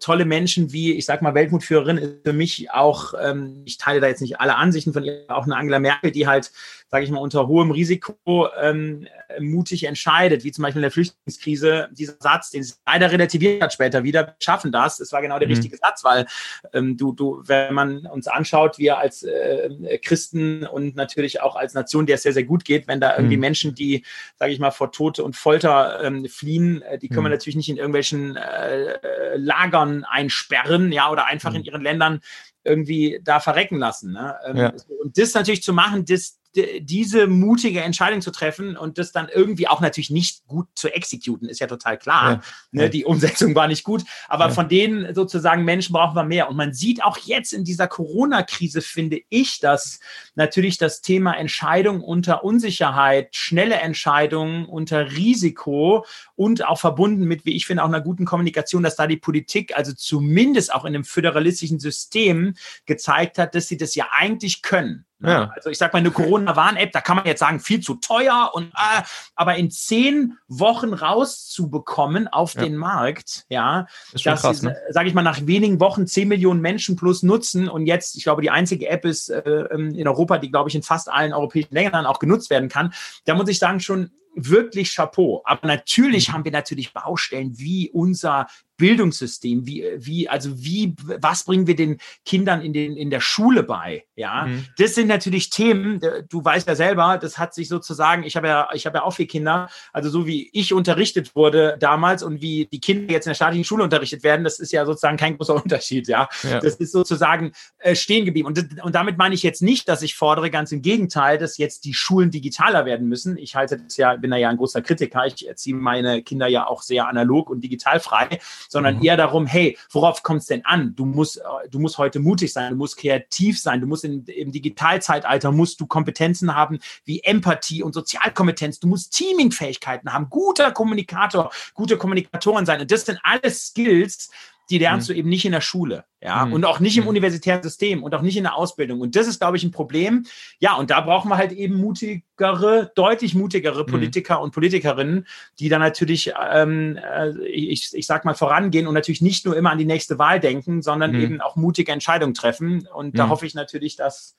tolle 0.00 0.24
Menschen 0.24 0.72
wie, 0.72 0.94
ich 0.94 1.04
sag 1.06 1.22
mal, 1.22 1.34
Weltmutführerin 1.34 1.98
ist 1.98 2.24
für 2.24 2.32
mich 2.32 2.72
auch, 2.72 3.14
ähm, 3.20 3.62
ich 3.64 3.78
teile 3.78 4.00
da 4.00 4.08
jetzt 4.08 4.20
nicht 4.20 4.40
alle 4.40 4.56
Ansichten 4.56 4.92
von 4.92 5.04
ihr, 5.04 5.24
auch 5.28 5.44
eine 5.44 5.56
Angela 5.56 5.78
Merkel, 5.78 6.10
die 6.10 6.26
halt 6.26 6.50
sage 6.94 7.06
ich 7.06 7.10
mal, 7.10 7.18
unter 7.18 7.48
hohem 7.48 7.72
Risiko 7.72 8.46
ähm, 8.56 9.08
mutig 9.40 9.82
entscheidet, 9.82 10.44
wie 10.44 10.52
zum 10.52 10.62
Beispiel 10.62 10.78
in 10.78 10.84
der 10.84 10.92
Flüchtlingskrise, 10.92 11.88
dieser 11.90 12.14
Satz, 12.20 12.52
den 12.52 12.62
sie 12.62 12.74
leider 12.86 13.10
relativiert 13.10 13.60
hat 13.60 13.72
später 13.72 14.04
wieder, 14.04 14.36
schaffen 14.38 14.70
das. 14.70 14.98
Das 14.98 15.10
war 15.10 15.20
genau 15.20 15.40
der 15.40 15.48
mhm. 15.48 15.54
richtige 15.54 15.76
Satz, 15.76 16.04
weil 16.04 16.24
ähm, 16.72 16.96
du, 16.96 17.12
du, 17.12 17.42
wenn 17.46 17.74
man 17.74 18.06
uns 18.06 18.28
anschaut, 18.28 18.78
wir 18.78 18.96
als 18.98 19.24
äh, 19.24 19.98
Christen 20.04 20.64
und 20.68 20.94
natürlich 20.94 21.40
auch 21.40 21.56
als 21.56 21.74
Nation, 21.74 22.06
der 22.06 22.14
es 22.14 22.22
sehr, 22.22 22.32
sehr 22.32 22.44
gut 22.44 22.64
geht, 22.64 22.86
wenn 22.86 23.00
da 23.00 23.16
irgendwie 23.16 23.38
mhm. 23.38 23.40
Menschen, 23.40 23.74
die, 23.74 24.04
sage 24.38 24.52
ich 24.52 24.60
mal, 24.60 24.70
vor 24.70 24.92
Tod 24.92 25.18
und 25.18 25.34
Folter 25.34 26.00
ähm, 26.00 26.26
fliehen, 26.26 26.80
äh, 26.82 26.96
die 26.96 27.08
können 27.08 27.22
mhm. 27.22 27.24
wir 27.24 27.30
natürlich 27.30 27.56
nicht 27.56 27.70
in 27.70 27.76
irgendwelchen 27.76 28.36
äh, 28.36 29.36
Lagern 29.36 30.04
einsperren, 30.04 30.92
ja, 30.92 31.10
oder 31.10 31.26
einfach 31.26 31.54
in 31.54 31.62
mhm. 31.62 31.66
ihren 31.66 31.82
Ländern 31.82 32.20
irgendwie 32.62 33.20
da 33.24 33.40
verrecken 33.40 33.78
lassen. 33.78 34.12
Ne? 34.12 34.36
Ähm, 34.46 34.56
ja. 34.56 34.72
Und 35.02 35.18
das 35.18 35.34
natürlich 35.34 35.64
zu 35.64 35.72
machen, 35.72 36.04
das 36.04 36.38
diese 36.80 37.26
mutige 37.26 37.80
Entscheidung 37.80 38.20
zu 38.20 38.30
treffen 38.30 38.76
und 38.76 38.98
das 38.98 39.12
dann 39.12 39.28
irgendwie 39.28 39.68
auch 39.68 39.80
natürlich 39.80 40.10
nicht 40.10 40.46
gut 40.46 40.68
zu 40.74 40.88
exekuten, 40.88 41.48
ist 41.48 41.60
ja 41.60 41.66
total 41.66 41.98
klar. 41.98 42.30
Ja. 42.32 42.42
Ne, 42.72 42.90
die 42.90 43.04
Umsetzung 43.04 43.54
war 43.54 43.66
nicht 43.66 43.84
gut, 43.84 44.04
aber 44.28 44.46
ja. 44.46 44.50
von 44.50 44.68
denen 44.68 45.14
sozusagen 45.14 45.64
Menschen 45.64 45.92
brauchen 45.92 46.16
wir 46.16 46.24
mehr. 46.24 46.48
Und 46.48 46.56
man 46.56 46.72
sieht 46.72 47.02
auch 47.02 47.18
jetzt 47.18 47.52
in 47.52 47.64
dieser 47.64 47.88
Corona-Krise, 47.88 48.82
finde 48.82 49.20
ich, 49.28 49.60
dass 49.60 50.00
natürlich 50.34 50.78
das 50.78 51.00
Thema 51.00 51.32
Entscheidung 51.32 52.00
unter 52.00 52.44
Unsicherheit, 52.44 53.34
schnelle 53.34 53.76
Entscheidungen 53.76 54.66
unter 54.66 55.12
Risiko 55.12 56.06
und 56.36 56.64
auch 56.64 56.78
verbunden 56.78 57.24
mit, 57.24 57.44
wie 57.44 57.56
ich 57.56 57.66
finde, 57.66 57.82
auch 57.82 57.88
einer 57.88 58.00
guten 58.00 58.24
Kommunikation, 58.24 58.82
dass 58.82 58.96
da 58.96 59.06
die 59.06 59.16
Politik, 59.16 59.76
also 59.76 59.92
zumindest 59.92 60.72
auch 60.72 60.84
in 60.84 60.94
einem 60.94 61.04
föderalistischen 61.04 61.80
System, 61.80 62.54
gezeigt 62.86 63.38
hat, 63.38 63.54
dass 63.54 63.68
sie 63.68 63.76
das 63.76 63.94
ja 63.94 64.06
eigentlich 64.12 64.62
können. 64.62 65.04
Ne? 65.24 65.30
Ja. 65.30 65.52
Also 65.54 65.70
ich 65.70 65.78
sag 65.78 65.92
mal, 65.92 65.98
eine 65.98 66.10
Corona-Warn-App, 66.10 66.92
da 66.92 67.00
kann 67.00 67.16
man 67.16 67.26
jetzt 67.26 67.40
sagen, 67.40 67.60
viel 67.60 67.80
zu 67.80 67.94
teuer 67.94 68.50
und 68.52 68.66
äh, 68.66 69.02
aber 69.34 69.56
in 69.56 69.70
zehn 69.70 70.38
Wochen 70.48 70.92
rauszubekommen 70.92 72.28
auf 72.28 72.54
ja. 72.54 72.62
den 72.62 72.76
Markt, 72.76 73.44
ja, 73.48 73.86
ist 74.12 74.24
das 74.24 74.42
krass, 74.42 74.62
ne? 74.62 74.76
sage 74.90 75.08
ich 75.08 75.14
mal, 75.14 75.22
nach 75.22 75.46
wenigen 75.46 75.80
Wochen 75.80 76.06
zehn 76.06 76.28
Millionen 76.28 76.60
Menschen 76.60 76.96
plus 76.96 77.22
nutzen 77.22 77.68
und 77.68 77.86
jetzt, 77.86 78.16
ich 78.16 78.24
glaube, 78.24 78.42
die 78.42 78.50
einzige 78.50 78.88
App 78.88 79.04
ist 79.04 79.30
äh, 79.30 79.40
ähm, 79.40 79.94
in 79.94 80.06
Europa, 80.06 80.38
die, 80.38 80.50
glaube 80.50 80.68
ich, 80.68 80.74
in 80.74 80.82
fast 80.82 81.10
allen 81.10 81.32
europäischen 81.32 81.74
Ländern 81.74 82.06
auch 82.06 82.18
genutzt 82.18 82.50
werden 82.50 82.68
kann. 82.68 82.92
Da 83.24 83.34
muss 83.34 83.48
ich 83.48 83.58
sagen, 83.58 83.80
schon 83.80 84.10
wirklich 84.36 84.94
Chapeau. 84.94 85.42
Aber 85.44 85.66
natürlich 85.66 86.28
mhm. 86.28 86.32
haben 86.32 86.44
wir 86.44 86.52
natürlich 86.52 86.92
Baustellen 86.92 87.58
wie 87.58 87.90
unser 87.90 88.46
Bildungssystem, 88.76 89.66
wie, 89.66 89.84
wie, 89.98 90.28
also 90.28 90.50
wie, 90.56 90.94
was 90.98 91.44
bringen 91.44 91.66
wir 91.66 91.76
den 91.76 91.98
Kindern 92.24 92.60
in, 92.60 92.72
den, 92.72 92.96
in 92.96 93.10
der 93.10 93.20
Schule 93.20 93.62
bei? 93.62 94.04
Ja, 94.16 94.46
mhm. 94.46 94.66
das 94.78 94.94
sind 94.94 95.06
natürlich 95.06 95.50
Themen, 95.50 96.00
du 96.28 96.44
weißt 96.44 96.66
ja 96.66 96.74
selber, 96.74 97.18
das 97.18 97.38
hat 97.38 97.54
sich 97.54 97.68
sozusagen, 97.68 98.24
ich 98.24 98.36
habe 98.36 98.48
ja, 98.48 98.68
ich 98.72 98.86
habe 98.86 98.98
ja 98.98 99.04
auch 99.04 99.12
vier 99.12 99.26
Kinder, 99.26 99.68
also 99.92 100.10
so 100.10 100.26
wie 100.26 100.50
ich 100.52 100.72
unterrichtet 100.72 101.36
wurde 101.36 101.76
damals 101.78 102.22
und 102.22 102.40
wie 102.40 102.66
die 102.66 102.80
Kinder 102.80 103.12
jetzt 103.12 103.26
in 103.26 103.30
der 103.30 103.34
staatlichen 103.36 103.64
Schule 103.64 103.84
unterrichtet 103.84 104.24
werden, 104.24 104.44
das 104.44 104.58
ist 104.58 104.72
ja 104.72 104.84
sozusagen 104.84 105.16
kein 105.16 105.36
großer 105.36 105.54
Unterschied, 105.62 106.08
ja. 106.08 106.28
ja. 106.42 106.58
Das 106.58 106.74
ist 106.76 106.92
sozusagen 106.92 107.52
äh, 107.78 107.94
stehen 107.94 108.24
geblieben. 108.24 108.48
Und, 108.48 108.82
und 108.82 108.94
damit 108.94 109.18
meine 109.18 109.34
ich 109.34 109.44
jetzt 109.44 109.62
nicht, 109.62 109.88
dass 109.88 110.02
ich 110.02 110.16
fordere, 110.16 110.50
ganz 110.50 110.72
im 110.72 110.82
Gegenteil, 110.82 111.38
dass 111.38 111.58
jetzt 111.58 111.84
die 111.84 111.94
Schulen 111.94 112.30
digitaler 112.30 112.84
werden 112.84 113.08
müssen. 113.08 113.36
Ich 113.36 113.54
halte 113.54 113.78
das 113.78 113.96
ja, 113.96 114.16
bin 114.24 114.30
da 114.30 114.38
ja 114.38 114.48
ein 114.48 114.56
großer 114.56 114.80
Kritiker. 114.80 115.26
Ich 115.26 115.46
erziehe 115.46 115.76
meine 115.76 116.22
Kinder 116.22 116.46
ja 116.46 116.66
auch 116.66 116.80
sehr 116.80 117.06
analog 117.06 117.50
und 117.50 117.62
digital 117.62 118.00
frei 118.00 118.40
sondern 118.68 118.96
mhm. 118.96 119.04
eher 119.04 119.16
darum, 119.16 119.46
hey, 119.46 119.78
worauf 119.90 120.22
kommt 120.22 120.40
es 120.40 120.46
denn 120.46 120.64
an? 120.64 120.94
Du 120.96 121.04
musst, 121.04 121.38
äh, 121.38 121.68
du 121.70 121.78
musst 121.78 121.98
heute 121.98 122.20
mutig 122.20 122.52
sein, 122.52 122.70
du 122.70 122.76
musst 122.76 122.96
kreativ 122.96 123.60
sein, 123.60 123.80
du 123.80 123.86
musst 123.86 124.04
in, 124.04 124.24
im 124.24 124.52
Digitalzeitalter 124.52 125.52
musst 125.52 125.80
du 125.80 125.86
Kompetenzen 125.86 126.54
haben 126.54 126.78
wie 127.04 127.20
Empathie 127.22 127.82
und 127.82 127.92
Sozialkompetenz, 127.92 128.80
du 128.80 128.88
musst 128.88 129.12
Teamingfähigkeiten 129.12 130.12
haben, 130.12 130.28
guter 130.30 130.72
Kommunikator, 130.72 131.50
gute 131.74 131.96
Kommunikatoren 131.96 132.66
sein. 132.66 132.80
Und 132.80 132.90
das 132.90 133.06
sind 133.06 133.18
alles 133.22 133.68
Skills, 133.68 134.30
die 134.70 134.78
lernst 134.78 135.08
mhm. 135.08 135.12
du 135.12 135.18
eben 135.18 135.28
nicht 135.28 135.44
in 135.44 135.52
der 135.52 135.60
Schule, 135.60 136.04
ja, 136.20 136.46
mhm. 136.46 136.54
und 136.54 136.64
auch 136.64 136.80
nicht 136.80 136.96
im 136.96 137.04
mhm. 137.04 137.10
universitären 137.10 137.62
System 137.62 138.02
und 138.02 138.14
auch 138.14 138.22
nicht 138.22 138.36
in 138.36 138.44
der 138.44 138.56
Ausbildung. 138.56 139.00
Und 139.00 139.14
das 139.14 139.26
ist, 139.26 139.40
glaube 139.40 139.56
ich, 139.56 139.64
ein 139.64 139.70
Problem. 139.70 140.24
Ja, 140.58 140.74
und 140.76 140.90
da 140.90 141.00
brauchen 141.00 141.28
wir 141.28 141.36
halt 141.36 141.52
eben 141.52 141.76
mutigere, 141.76 142.90
deutlich 142.94 143.34
mutigere 143.34 143.82
mhm. 143.82 143.86
Politiker 143.86 144.40
und 144.40 144.52
Politikerinnen, 144.52 145.26
die 145.58 145.68
dann 145.68 145.80
natürlich, 145.80 146.32
ähm, 146.50 146.96
äh, 146.96 147.30
ich, 147.46 147.90
ich 147.92 148.06
sag 148.06 148.24
mal, 148.24 148.34
vorangehen 148.34 148.86
und 148.86 148.94
natürlich 148.94 149.20
nicht 149.20 149.44
nur 149.44 149.56
immer 149.56 149.70
an 149.70 149.78
die 149.78 149.84
nächste 149.84 150.18
Wahl 150.18 150.40
denken, 150.40 150.82
sondern 150.82 151.12
mhm. 151.12 151.20
eben 151.20 151.40
auch 151.40 151.56
mutige 151.56 151.92
Entscheidungen 151.92 152.34
treffen. 152.34 152.88
Und 152.92 153.18
da 153.18 153.26
mhm. 153.26 153.30
hoffe 153.30 153.46
ich 153.46 153.54
natürlich, 153.54 153.96
dass 153.96 154.36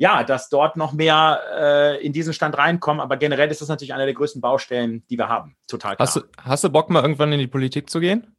ja, 0.00 0.24
dass 0.24 0.48
dort 0.48 0.78
noch 0.78 0.94
mehr 0.94 1.42
äh, 1.54 2.04
in 2.06 2.14
diesen 2.14 2.32
Stand 2.32 2.56
reinkommen. 2.56 3.02
Aber 3.02 3.18
generell 3.18 3.50
ist 3.50 3.60
das 3.60 3.68
natürlich 3.68 3.92
eine 3.92 4.06
der 4.06 4.14
größten 4.14 4.40
Baustellen, 4.40 5.04
die 5.10 5.18
wir 5.18 5.28
haben. 5.28 5.56
Total 5.66 5.94
klar. 5.94 6.06
Hast 6.06 6.16
du, 6.16 6.22
hast 6.38 6.64
du 6.64 6.70
Bock, 6.70 6.88
mal 6.88 7.02
irgendwann 7.02 7.30
in 7.32 7.38
die 7.38 7.46
Politik 7.46 7.90
zu 7.90 8.00
gehen? 8.00 8.34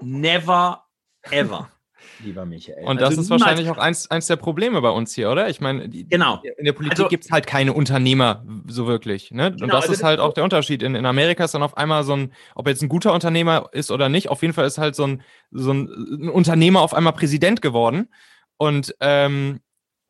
Never 0.00 0.84
ever. 1.30 1.68
lieber 2.24 2.44
Michael. 2.44 2.84
Und 2.84 3.00
das 3.00 3.10
also 3.10 3.22
ist 3.22 3.30
wahrscheinlich 3.30 3.68
auch 3.70 3.78
eins, 3.78 4.10
eins 4.10 4.26
der 4.26 4.36
Probleme 4.36 4.80
bei 4.80 4.90
uns 4.90 5.14
hier, 5.14 5.30
oder? 5.30 5.48
Ich 5.48 5.60
meine, 5.60 5.88
genau. 5.88 6.40
in 6.56 6.64
der 6.64 6.72
Politik 6.72 7.00
also, 7.00 7.08
gibt 7.08 7.24
es 7.24 7.30
halt 7.30 7.46
keine 7.46 7.72
Unternehmer 7.72 8.44
so 8.66 8.86
wirklich. 8.86 9.30
Ne? 9.30 9.52
Genau, 9.52 9.64
und 9.64 9.72
das 9.72 9.82
also 9.82 9.92
ist 9.92 10.02
halt 10.02 10.20
auch 10.20 10.32
der 10.32 10.44
Unterschied. 10.44 10.82
In, 10.82 10.94
in 10.94 11.06
Amerika 11.06 11.44
ist 11.44 11.54
dann 11.54 11.62
auf 11.62 11.76
einmal 11.76 12.04
so 12.04 12.14
ein, 12.14 12.32
ob 12.54 12.68
jetzt 12.68 12.82
ein 12.82 12.88
guter 12.88 13.12
Unternehmer 13.12 13.68
ist 13.72 13.90
oder 13.90 14.08
nicht, 14.08 14.28
auf 14.28 14.42
jeden 14.42 14.54
Fall 14.54 14.66
ist 14.66 14.78
halt 14.78 14.94
so 14.94 15.06
ein, 15.06 15.22
so 15.50 15.72
ein, 15.72 15.88
ein 15.88 16.28
Unternehmer 16.28 16.80
auf 16.80 16.94
einmal 16.94 17.12
Präsident 17.12 17.62
geworden. 17.62 18.08
Und 18.56 18.94
ähm, 19.00 19.60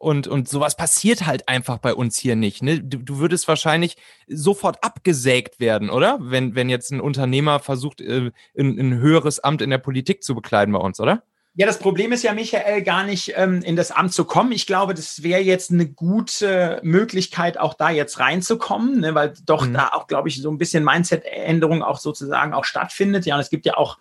und, 0.02 0.26
und 0.26 0.48
sowas 0.48 0.76
passiert 0.76 1.26
halt 1.26 1.48
einfach 1.48 1.78
bei 1.78 1.94
uns 1.94 2.18
hier 2.18 2.34
nicht. 2.34 2.62
Ne? 2.62 2.80
Du, 2.80 2.98
du 2.98 3.18
würdest 3.18 3.46
wahrscheinlich 3.46 3.96
sofort 4.26 4.82
abgesägt 4.82 5.60
werden, 5.60 5.90
oder? 5.90 6.18
Wenn, 6.20 6.56
wenn 6.56 6.68
jetzt 6.68 6.90
ein 6.90 7.00
Unternehmer 7.00 7.60
versucht, 7.60 8.00
äh, 8.00 8.32
ein, 8.58 8.78
ein 8.78 8.98
höheres 8.98 9.38
Amt 9.38 9.62
in 9.62 9.70
der 9.70 9.78
Politik 9.78 10.24
zu 10.24 10.34
bekleiden 10.34 10.74
bei 10.74 10.80
uns, 10.80 10.98
oder? 10.98 11.22
Ja, 11.54 11.66
das 11.66 11.78
Problem 11.78 12.12
ist 12.12 12.24
ja, 12.24 12.32
Michael, 12.32 12.82
gar 12.82 13.04
nicht 13.04 13.34
ähm, 13.36 13.60
in 13.62 13.76
das 13.76 13.90
Amt 13.90 14.12
zu 14.12 14.24
kommen. 14.24 14.52
Ich 14.52 14.66
glaube, 14.66 14.94
das 14.94 15.22
wäre 15.22 15.42
jetzt 15.42 15.70
eine 15.70 15.86
gute 15.86 16.80
Möglichkeit, 16.82 17.60
auch 17.60 17.74
da 17.74 17.90
jetzt 17.90 18.18
reinzukommen, 18.18 19.00
ne, 19.00 19.14
weil 19.14 19.34
doch 19.44 19.66
mhm. 19.66 19.74
da 19.74 19.88
auch, 19.92 20.06
glaube 20.06 20.28
ich, 20.30 20.40
so 20.40 20.50
ein 20.50 20.58
bisschen 20.58 20.82
Mindset-Änderung 20.82 21.82
auch 21.82 22.00
sozusagen 22.00 22.54
auch 22.54 22.64
stattfindet. 22.64 23.26
Ja, 23.26 23.34
und 23.34 23.42
es 23.42 23.50
gibt 23.50 23.66
ja 23.66 23.76
auch 23.76 23.98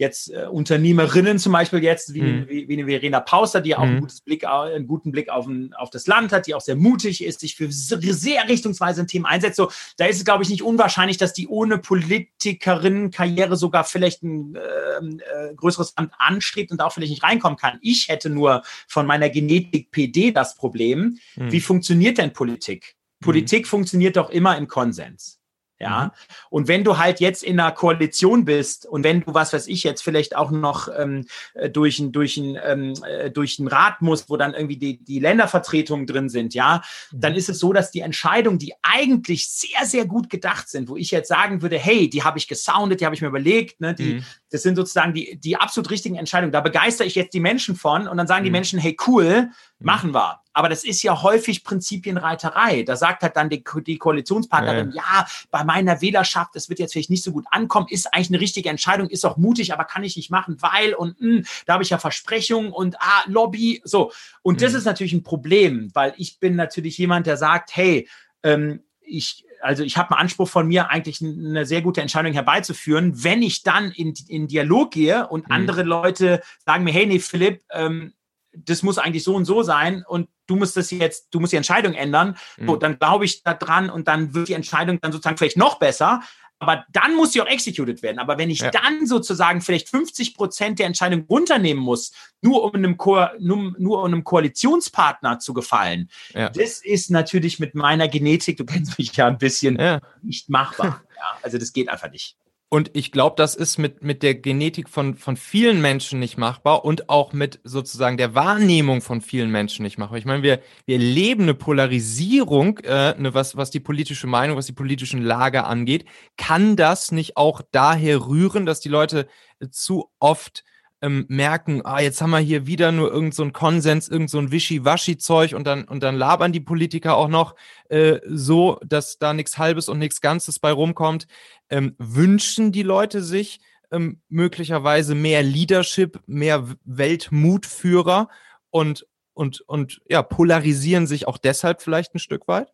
jetzt 0.00 0.32
äh, 0.32 0.46
Unternehmerinnen 0.46 1.38
zum 1.38 1.52
Beispiel 1.52 1.82
jetzt, 1.84 2.14
wie, 2.14 2.22
mhm. 2.22 2.48
wie, 2.48 2.68
wie 2.68 2.72
eine 2.72 2.86
Verena 2.86 3.20
Pauster, 3.20 3.60
die 3.60 3.76
auch 3.76 3.84
mhm. 3.84 3.90
einen, 3.90 4.00
gutes 4.00 4.22
Blick, 4.22 4.46
einen 4.46 4.86
guten 4.86 5.12
Blick 5.12 5.28
auf, 5.28 5.46
ein, 5.46 5.74
auf 5.74 5.90
das 5.90 6.06
Land 6.06 6.32
hat, 6.32 6.46
die 6.46 6.54
auch 6.54 6.62
sehr 6.62 6.74
mutig 6.74 7.22
ist, 7.22 7.40
sich 7.40 7.54
für 7.54 7.70
sehr 7.70 8.48
richtungsweisende 8.48 9.06
Themen 9.06 9.26
einsetzt. 9.26 9.56
So, 9.56 9.70
da 9.98 10.06
ist 10.06 10.16
es, 10.16 10.24
glaube 10.24 10.42
ich, 10.42 10.48
nicht 10.48 10.62
unwahrscheinlich, 10.62 11.18
dass 11.18 11.34
die 11.34 11.48
ohne 11.48 11.76
Politikerinnenkarriere 11.78 13.56
sogar 13.56 13.84
vielleicht 13.84 14.22
ein 14.22 14.56
ähm, 14.98 15.20
äh, 15.20 15.54
größeres 15.54 15.96
Amt 15.98 16.14
anstrebt 16.18 16.72
und 16.72 16.80
da 16.80 16.86
auch 16.86 16.92
vielleicht 16.92 17.10
nicht 17.10 17.22
reinkommen 17.22 17.58
kann. 17.58 17.78
Ich 17.82 18.08
hätte 18.08 18.30
nur 18.30 18.62
von 18.88 19.06
meiner 19.06 19.28
Genetik 19.28 19.90
PD 19.90 20.32
das 20.32 20.56
Problem. 20.56 21.18
Mhm. 21.36 21.52
Wie 21.52 21.60
funktioniert 21.60 22.16
denn 22.16 22.32
Politik? 22.32 22.96
Politik 23.20 23.64
mhm. 23.64 23.68
funktioniert 23.68 24.16
doch 24.16 24.30
immer 24.30 24.56
im 24.56 24.66
Konsens. 24.66 25.39
Ja. 25.80 26.04
Mhm. 26.04 26.10
Und 26.50 26.68
wenn 26.68 26.84
du 26.84 26.98
halt 26.98 27.20
jetzt 27.20 27.42
in 27.42 27.58
einer 27.58 27.72
Koalition 27.72 28.44
bist 28.44 28.86
und 28.86 29.02
wenn 29.02 29.22
du, 29.22 29.34
was 29.34 29.52
weiß 29.52 29.66
ich, 29.66 29.82
jetzt 29.82 30.02
vielleicht 30.02 30.36
auch 30.36 30.50
noch 30.50 30.88
ähm, 30.96 31.26
äh, 31.54 31.70
durch 31.70 31.98
ein, 31.98 32.12
durch 32.12 32.36
ein, 32.36 32.58
ähm, 32.62 32.94
äh, 33.04 33.30
durch 33.30 33.58
einen 33.58 33.68
Rat 33.68 34.02
musst, 34.02 34.28
wo 34.28 34.36
dann 34.36 34.52
irgendwie 34.52 34.76
die, 34.76 35.02
die 35.02 35.18
Ländervertretungen 35.18 36.06
drin 36.06 36.28
sind, 36.28 36.54
ja, 36.54 36.82
mhm. 37.10 37.20
dann 37.20 37.34
ist 37.34 37.48
es 37.48 37.58
so, 37.58 37.72
dass 37.72 37.90
die 37.90 38.00
Entscheidungen, 38.00 38.58
die 38.58 38.74
eigentlich 38.82 39.48
sehr, 39.48 39.86
sehr 39.86 40.04
gut 40.04 40.28
gedacht 40.28 40.68
sind, 40.68 40.88
wo 40.88 40.96
ich 40.96 41.10
jetzt 41.10 41.28
sagen 41.28 41.62
würde, 41.62 41.78
hey, 41.78 42.10
die 42.10 42.22
habe 42.22 42.38
ich 42.38 42.46
gesoundet, 42.46 43.00
die 43.00 43.06
habe 43.06 43.14
ich 43.14 43.22
mir 43.22 43.28
überlegt, 43.28 43.80
ne, 43.80 43.94
die, 43.94 44.14
mhm. 44.14 44.24
das 44.50 44.62
sind 44.62 44.76
sozusagen 44.76 45.14
die, 45.14 45.40
die 45.40 45.56
absolut 45.56 45.90
richtigen 45.90 46.16
Entscheidungen. 46.16 46.52
Da 46.52 46.60
begeister 46.60 47.06
ich 47.06 47.14
jetzt 47.14 47.32
die 47.32 47.40
Menschen 47.40 47.74
von 47.74 48.06
und 48.06 48.16
dann 48.18 48.26
sagen 48.26 48.44
die 48.44 48.50
mhm. 48.50 48.56
Menschen, 48.56 48.78
hey, 48.78 48.96
cool, 49.06 49.50
Mhm. 49.80 49.86
machen 49.86 50.14
wir. 50.14 50.40
Aber 50.52 50.68
das 50.68 50.84
ist 50.84 51.02
ja 51.02 51.22
häufig 51.22 51.64
Prinzipienreiterei. 51.64 52.82
Da 52.82 52.96
sagt 52.96 53.22
halt 53.22 53.36
dann 53.36 53.48
die, 53.48 53.62
die 53.86 53.98
Koalitionspartnerin, 53.98 54.92
ja. 54.92 55.02
ja, 55.02 55.26
bei 55.50 55.64
meiner 55.64 56.00
Wählerschaft, 56.00 56.54
das 56.54 56.68
wird 56.68 56.78
jetzt 56.78 56.92
vielleicht 56.92 57.10
nicht 57.10 57.22
so 57.22 57.32
gut 57.32 57.46
ankommen, 57.50 57.86
ist 57.88 58.12
eigentlich 58.12 58.30
eine 58.30 58.40
richtige 58.40 58.68
Entscheidung, 58.68 59.08
ist 59.08 59.24
auch 59.24 59.36
mutig, 59.36 59.72
aber 59.72 59.84
kann 59.84 60.04
ich 60.04 60.16
nicht 60.16 60.30
machen, 60.30 60.56
weil 60.60 60.94
und 60.94 61.20
mh, 61.20 61.36
hm, 61.36 61.46
da 61.66 61.74
habe 61.74 61.82
ich 61.82 61.90
ja 61.90 61.98
Versprechungen 61.98 62.72
und 62.72 63.00
ah, 63.00 63.22
Lobby, 63.26 63.80
so. 63.84 64.12
Und 64.42 64.60
mhm. 64.60 64.64
das 64.64 64.74
ist 64.74 64.84
natürlich 64.84 65.12
ein 65.12 65.22
Problem, 65.22 65.90
weil 65.94 66.14
ich 66.16 66.38
bin 66.40 66.56
natürlich 66.56 66.98
jemand, 66.98 67.26
der 67.26 67.36
sagt, 67.36 67.76
hey, 67.76 68.08
ähm, 68.42 68.82
ich, 69.02 69.44
also 69.60 69.82
ich 69.82 69.96
habe 69.96 70.12
einen 70.12 70.20
Anspruch 70.20 70.48
von 70.48 70.66
mir, 70.66 70.90
eigentlich 70.90 71.20
eine 71.20 71.66
sehr 71.66 71.82
gute 71.82 72.00
Entscheidung 72.00 72.32
herbeizuführen. 72.32 73.22
Wenn 73.22 73.42
ich 73.42 73.62
dann 73.62 73.90
in, 73.92 74.14
in 74.28 74.48
Dialog 74.48 74.92
gehe 74.92 75.28
und 75.28 75.46
mhm. 75.46 75.52
andere 75.52 75.82
Leute 75.82 76.40
sagen 76.64 76.84
mir, 76.84 76.92
hey, 76.92 77.06
nee, 77.06 77.18
Philipp, 77.18 77.62
ähm, 77.72 78.14
das 78.52 78.82
muss 78.82 78.98
eigentlich 78.98 79.24
so 79.24 79.34
und 79.34 79.44
so 79.44 79.62
sein 79.62 80.04
und 80.06 80.28
du 80.46 80.56
musst 80.56 80.76
das 80.76 80.90
jetzt, 80.90 81.28
du 81.30 81.40
musst 81.40 81.52
die 81.52 81.56
Entscheidung 81.56 81.94
ändern, 81.94 82.36
mhm. 82.56 82.66
so, 82.66 82.76
dann 82.76 82.98
glaube 82.98 83.24
ich 83.24 83.42
da 83.42 83.54
dran 83.54 83.90
und 83.90 84.08
dann 84.08 84.34
wird 84.34 84.48
die 84.48 84.54
Entscheidung 84.54 85.00
dann 85.00 85.12
sozusagen 85.12 85.38
vielleicht 85.38 85.56
noch 85.56 85.78
besser, 85.78 86.20
aber 86.60 86.84
dann 86.92 87.16
muss 87.16 87.32
sie 87.32 87.40
auch 87.40 87.46
executed 87.46 88.02
werden. 88.02 88.18
Aber 88.18 88.36
wenn 88.36 88.50
ich 88.50 88.60
ja. 88.60 88.70
dann 88.70 89.06
sozusagen 89.06 89.62
vielleicht 89.62 89.88
50 89.88 90.34
Prozent 90.34 90.78
der 90.78 90.86
Entscheidung 90.86 91.24
runternehmen 91.28 91.82
muss, 91.82 92.12
nur 92.42 92.62
um 92.62 92.74
einem, 92.74 92.98
Ko 92.98 93.26
nur, 93.38 93.74
nur, 93.78 94.00
um 94.00 94.04
einem 94.04 94.24
Koalitionspartner 94.24 95.38
zu 95.38 95.54
gefallen, 95.54 96.10
ja. 96.34 96.50
das 96.50 96.84
ist 96.84 97.10
natürlich 97.10 97.60
mit 97.60 97.74
meiner 97.74 98.08
Genetik, 98.08 98.58
du 98.58 98.66
kennst 98.66 98.98
mich 98.98 99.16
ja 99.16 99.26
ein 99.26 99.38
bisschen, 99.38 99.80
ja. 99.80 100.00
nicht 100.22 100.50
machbar. 100.50 101.02
also 101.42 101.56
das 101.56 101.72
geht 101.72 101.88
einfach 101.88 102.10
nicht. 102.10 102.36
Und 102.72 102.92
ich 102.94 103.10
glaube, 103.10 103.34
das 103.36 103.56
ist 103.56 103.78
mit, 103.78 104.04
mit 104.04 104.22
der 104.22 104.36
Genetik 104.36 104.88
von, 104.88 105.16
von 105.16 105.36
vielen 105.36 105.80
Menschen 105.80 106.20
nicht 106.20 106.38
machbar 106.38 106.84
und 106.84 107.08
auch 107.08 107.32
mit 107.32 107.58
sozusagen 107.64 108.16
der 108.16 108.36
Wahrnehmung 108.36 109.00
von 109.00 109.20
vielen 109.20 109.50
Menschen 109.50 109.82
nicht 109.82 109.98
machbar. 109.98 110.18
Ich 110.18 110.24
meine, 110.24 110.44
wir, 110.44 110.60
wir 110.86 110.98
leben 110.98 111.42
eine 111.42 111.54
Polarisierung, 111.54 112.78
äh, 112.78 113.20
ne, 113.20 113.34
was, 113.34 113.56
was 113.56 113.72
die 113.72 113.80
politische 113.80 114.28
Meinung, 114.28 114.56
was 114.56 114.66
die 114.66 114.72
politischen 114.72 115.20
Lager 115.20 115.66
angeht. 115.66 116.04
Kann 116.36 116.76
das 116.76 117.10
nicht 117.10 117.36
auch 117.36 117.60
daher 117.72 118.28
rühren, 118.28 118.66
dass 118.66 118.78
die 118.78 118.88
Leute 118.88 119.26
zu 119.72 120.08
oft 120.20 120.62
ähm, 121.02 121.24
merken, 121.28 121.82
ah, 121.84 122.00
jetzt 122.00 122.20
haben 122.20 122.30
wir 122.30 122.38
hier 122.38 122.66
wieder 122.66 122.92
nur 122.92 123.10
irgend 123.10 123.34
so 123.34 123.48
Konsens, 123.50 124.08
irgend 124.08 124.30
so 124.30 124.38
ein 124.38 124.50
Wischi-Waschi-Zeug 124.50 125.54
und 125.54 125.66
dann, 125.66 125.84
und 125.84 126.02
dann 126.02 126.16
labern 126.16 126.52
die 126.52 126.60
Politiker 126.60 127.16
auch 127.16 127.28
noch 127.28 127.54
äh, 127.88 128.20
so, 128.26 128.78
dass 128.84 129.18
da 129.18 129.32
nichts 129.32 129.58
Halbes 129.58 129.88
und 129.88 129.98
nichts 129.98 130.20
Ganzes 130.20 130.58
bei 130.58 130.72
rumkommt. 130.72 131.26
Ähm, 131.70 131.94
wünschen 131.98 132.72
die 132.72 132.82
Leute 132.82 133.22
sich 133.22 133.60
ähm, 133.90 134.20
möglicherweise 134.28 135.14
mehr 135.14 135.42
Leadership, 135.42 136.20
mehr 136.26 136.68
Weltmutführer 136.84 138.28
und, 138.70 139.06
und, 139.32 139.62
und 139.62 140.02
ja, 140.08 140.22
polarisieren 140.22 141.06
sich 141.06 141.26
auch 141.26 141.38
deshalb 141.38 141.82
vielleicht 141.82 142.14
ein 142.14 142.18
Stück 142.18 142.46
weit? 142.46 142.72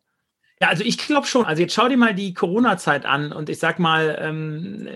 Ja, 0.59 0.69
also 0.69 0.83
ich 0.83 0.97
glaube 0.97 1.27
schon. 1.27 1.45
Also 1.45 1.61
jetzt 1.61 1.75
schau 1.75 1.87
dir 1.87 1.97
mal 1.97 2.15
die 2.15 2.33
Corona-Zeit 2.33 3.05
an 3.05 3.31
und 3.31 3.47
ich 3.47 3.59
sag 3.59 3.77
mal, 3.77 4.17
ähm, 4.19 4.87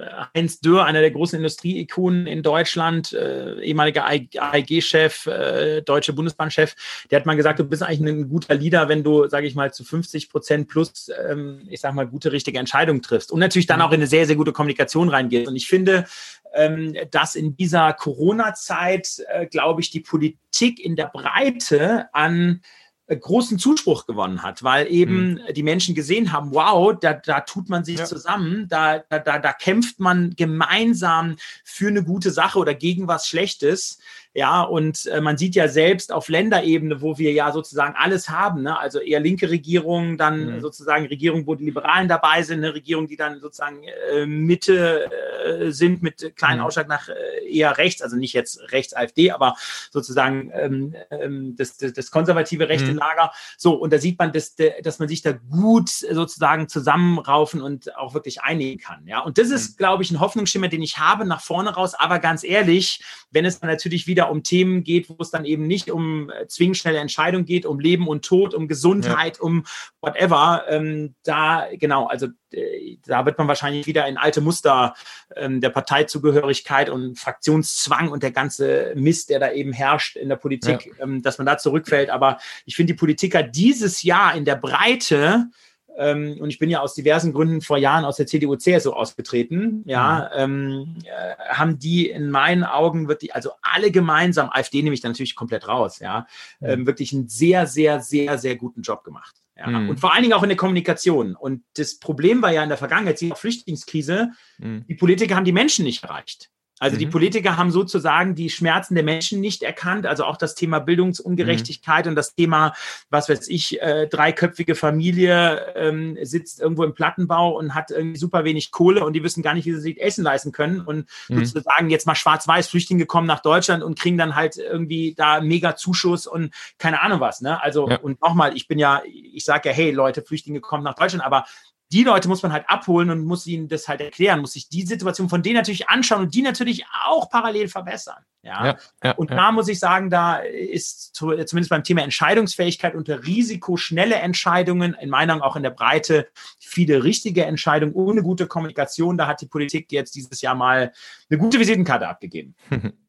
äh, 0.00 0.28
Heinz 0.34 0.60
Dürr, 0.60 0.86
einer 0.86 1.00
der 1.00 1.10
großen 1.10 1.36
Industrieikonen 1.36 2.26
in 2.26 2.42
Deutschland, 2.42 3.12
äh, 3.12 3.60
ehemaliger 3.60 4.06
AEG-Chef, 4.06 5.26
äh, 5.26 5.82
deutsche 5.82 6.14
Bundesbahnchef, 6.14 6.74
der 7.10 7.20
hat 7.20 7.26
mal 7.26 7.36
gesagt, 7.36 7.58
du 7.58 7.64
bist 7.64 7.82
eigentlich 7.82 8.00
ein 8.00 8.28
guter 8.30 8.54
Leader, 8.54 8.88
wenn 8.88 9.04
du, 9.04 9.28
sage 9.28 9.46
ich 9.46 9.54
mal, 9.54 9.70
zu 9.70 9.84
50 9.84 10.30
Prozent 10.30 10.68
plus, 10.68 11.10
ähm, 11.28 11.66
ich 11.68 11.82
sag 11.82 11.92
mal, 11.92 12.06
gute, 12.06 12.32
richtige 12.32 12.58
Entscheidungen 12.58 13.02
triffst 13.02 13.30
und 13.30 13.40
natürlich 13.40 13.66
dann 13.66 13.80
mhm. 13.80 13.84
auch 13.84 13.92
in 13.92 14.00
eine 14.00 14.06
sehr, 14.06 14.24
sehr 14.26 14.36
gute 14.36 14.52
Kommunikation 14.52 15.10
reingehst. 15.10 15.46
Und 15.46 15.56
ich 15.56 15.66
finde, 15.66 16.06
ähm, 16.54 16.96
dass 17.10 17.34
in 17.34 17.54
dieser 17.54 17.92
Corona-Zeit, 17.92 19.22
äh, 19.28 19.44
glaube 19.44 19.82
ich, 19.82 19.90
die 19.90 20.00
Politik 20.00 20.82
in 20.82 20.96
der 20.96 21.10
Breite 21.12 22.06
an 22.14 22.62
großen 23.08 23.58
Zuspruch 23.58 24.06
gewonnen 24.06 24.42
hat, 24.42 24.64
weil 24.64 24.90
eben 24.90 25.34
mhm. 25.34 25.54
die 25.54 25.62
Menschen 25.62 25.94
gesehen 25.94 26.32
haben, 26.32 26.52
wow, 26.52 26.94
da, 26.98 27.12
da 27.12 27.40
tut 27.40 27.68
man 27.68 27.84
sich 27.84 27.98
ja. 27.98 28.04
zusammen, 28.04 28.66
da, 28.68 28.98
da, 28.98 29.38
da 29.38 29.52
kämpft 29.52 30.00
man 30.00 30.34
gemeinsam 30.34 31.36
für 31.62 31.88
eine 31.88 32.02
gute 32.02 32.30
Sache 32.30 32.58
oder 32.58 32.74
gegen 32.74 33.06
was 33.06 33.28
Schlechtes. 33.28 33.98
Ja, 34.36 34.60
und 34.60 35.06
äh, 35.06 35.22
man 35.22 35.38
sieht 35.38 35.54
ja 35.54 35.66
selbst 35.66 36.12
auf 36.12 36.28
Länderebene, 36.28 37.00
wo 37.00 37.16
wir 37.16 37.32
ja 37.32 37.52
sozusagen 37.52 37.94
alles 37.96 38.28
haben, 38.28 38.64
ne? 38.64 38.78
also 38.78 38.98
eher 39.00 39.18
linke 39.18 39.48
Regierungen, 39.48 40.18
dann 40.18 40.56
mhm. 40.56 40.60
sozusagen 40.60 41.06
Regierungen, 41.06 41.46
wo 41.46 41.54
die 41.54 41.64
Liberalen 41.64 42.06
dabei 42.06 42.42
sind, 42.42 42.58
eine 42.58 42.74
Regierung, 42.74 43.08
die 43.08 43.16
dann 43.16 43.40
sozusagen 43.40 43.84
äh, 44.12 44.26
Mitte 44.26 45.10
äh, 45.46 45.70
sind 45.70 46.02
mit 46.02 46.36
kleinen 46.36 46.58
mhm. 46.58 46.66
Ausschlag 46.66 46.86
nach 46.86 47.08
äh, 47.08 47.50
eher 47.50 47.78
rechts, 47.78 48.02
also 48.02 48.16
nicht 48.16 48.34
jetzt 48.34 48.60
rechts 48.72 48.92
AfD, 48.94 49.30
aber 49.30 49.56
sozusagen 49.90 50.50
ähm, 50.52 50.94
ähm, 51.10 51.56
das, 51.56 51.78
das, 51.78 51.94
das 51.94 52.10
konservative 52.10 52.68
rechte 52.68 52.92
mhm. 52.92 52.98
Lager. 52.98 53.32
So, 53.56 53.72
und 53.72 53.90
da 53.90 53.98
sieht 53.98 54.18
man, 54.18 54.32
dass, 54.32 54.54
dass 54.82 54.98
man 54.98 55.08
sich 55.08 55.22
da 55.22 55.32
gut 55.32 55.88
sozusagen 55.88 56.68
zusammenraufen 56.68 57.62
und 57.62 57.96
auch 57.96 58.12
wirklich 58.12 58.42
einigen 58.42 58.78
kann. 58.78 59.06
Ja, 59.06 59.20
und 59.20 59.38
das 59.38 59.48
ist, 59.48 59.70
mhm. 59.70 59.76
glaube 59.78 60.02
ich, 60.02 60.10
ein 60.10 60.20
Hoffnungsschimmer, 60.20 60.68
den 60.68 60.82
ich 60.82 60.98
habe 60.98 61.24
nach 61.24 61.40
vorne 61.40 61.70
raus. 61.70 61.94
Aber 61.94 62.18
ganz 62.18 62.44
ehrlich, 62.44 63.02
wenn 63.30 63.46
es 63.46 63.60
dann 63.60 63.70
natürlich 63.70 64.06
wieder 64.06 64.25
um 64.30 64.42
Themen 64.42 64.84
geht, 64.84 65.08
wo 65.08 65.16
es 65.20 65.30
dann 65.30 65.44
eben 65.44 65.66
nicht 65.66 65.90
um 65.90 66.30
äh, 66.30 66.46
zwingend 66.46 66.76
schnelle 66.76 66.98
Entscheidungen 66.98 67.44
geht, 67.44 67.66
um 67.66 67.80
Leben 67.80 68.08
und 68.08 68.24
Tod, 68.24 68.54
um 68.54 68.68
Gesundheit, 68.68 69.38
ja. 69.38 69.42
um 69.42 69.64
whatever. 70.00 70.64
Ähm, 70.68 71.14
da, 71.24 71.66
genau, 71.72 72.06
also 72.06 72.28
äh, 72.52 72.98
da 73.06 73.24
wird 73.26 73.38
man 73.38 73.48
wahrscheinlich 73.48 73.86
wieder 73.86 74.06
in 74.06 74.16
alte 74.16 74.40
Muster 74.40 74.94
ähm, 75.34 75.60
der 75.60 75.70
Parteizugehörigkeit 75.70 76.90
und 76.90 77.18
Fraktionszwang 77.18 78.08
und 78.08 78.22
der 78.22 78.32
ganze 78.32 78.92
Mist, 78.96 79.30
der 79.30 79.40
da 79.40 79.52
eben 79.52 79.72
herrscht 79.72 80.16
in 80.16 80.28
der 80.28 80.36
Politik, 80.36 80.92
ja. 80.98 81.04
ähm, 81.04 81.22
dass 81.22 81.38
man 81.38 81.46
da 81.46 81.58
zurückfällt. 81.58 82.10
Aber 82.10 82.38
ich 82.64 82.76
finde 82.76 82.92
die 82.92 82.98
Politiker 82.98 83.42
dieses 83.42 84.02
Jahr 84.02 84.34
in 84.34 84.44
der 84.44 84.56
Breite 84.56 85.46
ähm, 85.96 86.36
und 86.40 86.50
ich 86.50 86.58
bin 86.58 86.70
ja 86.70 86.80
aus 86.80 86.94
diversen 86.94 87.32
Gründen 87.32 87.60
vor 87.60 87.78
Jahren 87.78 88.04
aus 88.04 88.16
der 88.16 88.26
CDU, 88.26 88.56
CSU 88.56 88.92
ausgetreten, 88.92 89.82
ja, 89.86 90.30
mhm. 90.34 90.40
ähm, 90.40 90.94
äh, 91.04 91.54
haben 91.54 91.78
die 91.78 92.08
in 92.08 92.30
meinen 92.30 92.64
Augen 92.64 93.08
wirklich, 93.08 93.34
also 93.34 93.50
alle 93.62 93.90
gemeinsam, 93.90 94.50
AfD 94.50 94.82
nehme 94.82 94.94
ich 94.94 95.00
da 95.00 95.08
natürlich 95.08 95.36
komplett 95.36 95.68
raus, 95.68 95.98
ja, 95.98 96.26
mhm. 96.60 96.68
ähm, 96.68 96.86
wirklich 96.86 97.12
einen 97.12 97.28
sehr, 97.28 97.66
sehr, 97.66 98.00
sehr, 98.00 98.38
sehr 98.38 98.56
guten 98.56 98.82
Job 98.82 99.04
gemacht. 99.04 99.36
Ja, 99.56 99.68
mhm. 99.68 99.88
Und 99.88 100.00
vor 100.00 100.12
allen 100.12 100.22
Dingen 100.22 100.34
auch 100.34 100.42
in 100.42 100.50
der 100.50 100.58
Kommunikation. 100.58 101.34
Und 101.34 101.62
das 101.76 101.98
Problem 101.98 102.42
war 102.42 102.52
ja 102.52 102.62
in 102.62 102.68
der 102.68 102.76
Vergangenheit, 102.76 103.20
die 103.20 103.32
Flüchtlingskrise, 103.34 104.32
mhm. 104.58 104.84
die 104.86 104.94
Politiker 104.94 105.34
haben 105.34 105.44
die 105.44 105.52
Menschen 105.52 105.84
nicht 105.84 106.04
erreicht. 106.04 106.50
Also 106.78 106.96
mhm. 106.96 107.00
die 107.00 107.06
Politiker 107.06 107.56
haben 107.56 107.70
sozusagen 107.70 108.34
die 108.34 108.50
Schmerzen 108.50 108.94
der 108.94 109.04
Menschen 109.04 109.40
nicht 109.40 109.62
erkannt, 109.62 110.06
also 110.06 110.24
auch 110.24 110.36
das 110.36 110.54
Thema 110.54 110.78
Bildungsungerechtigkeit 110.78 112.04
mhm. 112.04 112.10
und 112.10 112.16
das 112.16 112.34
Thema, 112.34 112.74
was 113.08 113.30
weiß 113.30 113.48
ich, 113.48 113.80
äh, 113.80 114.06
dreiköpfige 114.08 114.74
Familie 114.74 115.72
ähm, 115.74 116.18
sitzt 116.22 116.60
irgendwo 116.60 116.84
im 116.84 116.92
Plattenbau 116.92 117.56
und 117.56 117.74
hat 117.74 117.90
irgendwie 117.90 118.18
super 118.18 118.44
wenig 118.44 118.72
Kohle 118.72 119.04
und 119.06 119.14
die 119.14 119.22
wissen 119.22 119.42
gar 119.42 119.54
nicht, 119.54 119.64
wie 119.64 119.72
sie 119.72 119.80
sich 119.80 120.00
Essen 120.00 120.22
leisten 120.22 120.52
können 120.52 120.82
und 120.82 121.08
mhm. 121.28 121.44
sozusagen 121.46 121.88
jetzt 121.88 122.06
mal 122.06 122.14
schwarz-weiß 122.14 122.68
Flüchtlinge 122.68 123.06
kommen 123.06 123.26
nach 123.26 123.40
Deutschland 123.40 123.82
und 123.82 123.98
kriegen 123.98 124.18
dann 124.18 124.34
halt 124.34 124.58
irgendwie 124.58 125.14
da 125.16 125.40
mega 125.40 125.76
Zuschuss 125.76 126.26
und 126.26 126.52
keine 126.76 127.00
Ahnung 127.00 127.20
was. 127.20 127.40
Ne? 127.40 127.60
Also 127.62 127.88
ja. 127.88 127.96
und 127.96 128.20
nochmal, 128.20 128.54
ich 128.54 128.68
bin 128.68 128.78
ja, 128.78 129.02
ich 129.06 129.44
sage 129.44 129.70
ja, 129.70 129.74
hey 129.74 129.92
Leute, 129.92 130.22
Flüchtlinge 130.22 130.60
kommen 130.60 130.84
nach 130.84 130.94
Deutschland, 130.94 131.24
aber 131.24 131.46
die 131.92 132.02
Leute 132.02 132.28
muss 132.28 132.42
man 132.42 132.52
halt 132.52 132.68
abholen 132.68 133.10
und 133.10 133.24
muss 133.24 133.46
ihnen 133.46 133.68
das 133.68 133.86
halt 133.86 134.00
erklären, 134.00 134.40
muss 134.40 134.54
sich 134.54 134.68
die 134.68 134.82
Situation 134.82 135.28
von 135.28 135.42
denen 135.42 135.56
natürlich 135.56 135.88
anschauen 135.88 136.22
und 136.22 136.34
die 136.34 136.42
natürlich 136.42 136.84
auch 137.04 137.30
parallel 137.30 137.68
verbessern. 137.68 138.24
Ja, 138.42 138.66
ja, 138.66 138.76
ja 139.02 139.12
und 139.12 139.30
ja. 139.30 139.36
da 139.36 139.52
muss 139.52 139.68
ich 139.68 139.78
sagen, 139.78 140.08
da 140.08 140.36
ist 140.36 141.14
zumindest 141.14 141.70
beim 141.70 141.82
Thema 141.84 142.02
Entscheidungsfähigkeit 142.02 142.94
unter 142.94 143.24
Risiko 143.24 143.76
schnelle 143.76 144.16
Entscheidungen, 144.16 144.94
in 145.00 145.10
meiner 145.10 145.26
Meinung 145.26 145.42
auch 145.42 145.56
in 145.56 145.62
der 145.62 145.70
Breite 145.70 146.28
viele 146.58 147.04
richtige 147.04 147.44
Entscheidungen 147.44 147.94
ohne 147.94 148.22
gute 148.22 148.46
Kommunikation. 148.46 149.18
Da 149.18 149.26
hat 149.26 149.40
die 149.40 149.46
Politik 149.46 149.92
jetzt 149.92 150.14
dieses 150.14 150.40
Jahr 150.40 150.54
mal 150.54 150.92
eine 151.30 151.38
gute 151.38 151.58
Visitenkarte 151.58 152.08
abgegeben. 152.08 152.54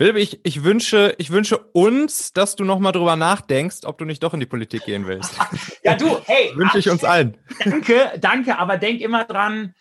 Philipp, 0.00 0.16
ich, 0.16 0.40
ich, 0.44 0.64
wünsche, 0.64 1.14
ich 1.18 1.30
wünsche 1.30 1.58
uns, 1.58 2.32
dass 2.32 2.56
du 2.56 2.64
nochmal 2.64 2.92
drüber 2.92 3.16
nachdenkst, 3.16 3.84
ob 3.84 3.98
du 3.98 4.06
nicht 4.06 4.22
doch 4.22 4.32
in 4.32 4.40
die 4.40 4.46
Politik 4.46 4.86
gehen 4.86 5.06
willst. 5.06 5.34
ja, 5.84 5.94
du, 5.94 6.18
hey. 6.24 6.52
wünsche 6.56 6.78
ich 6.78 6.88
uns 6.88 7.04
allen. 7.04 7.36
Danke, 7.62 8.12
danke, 8.18 8.58
aber 8.58 8.78
denk 8.78 9.02
immer 9.02 9.26
dran, 9.26 9.74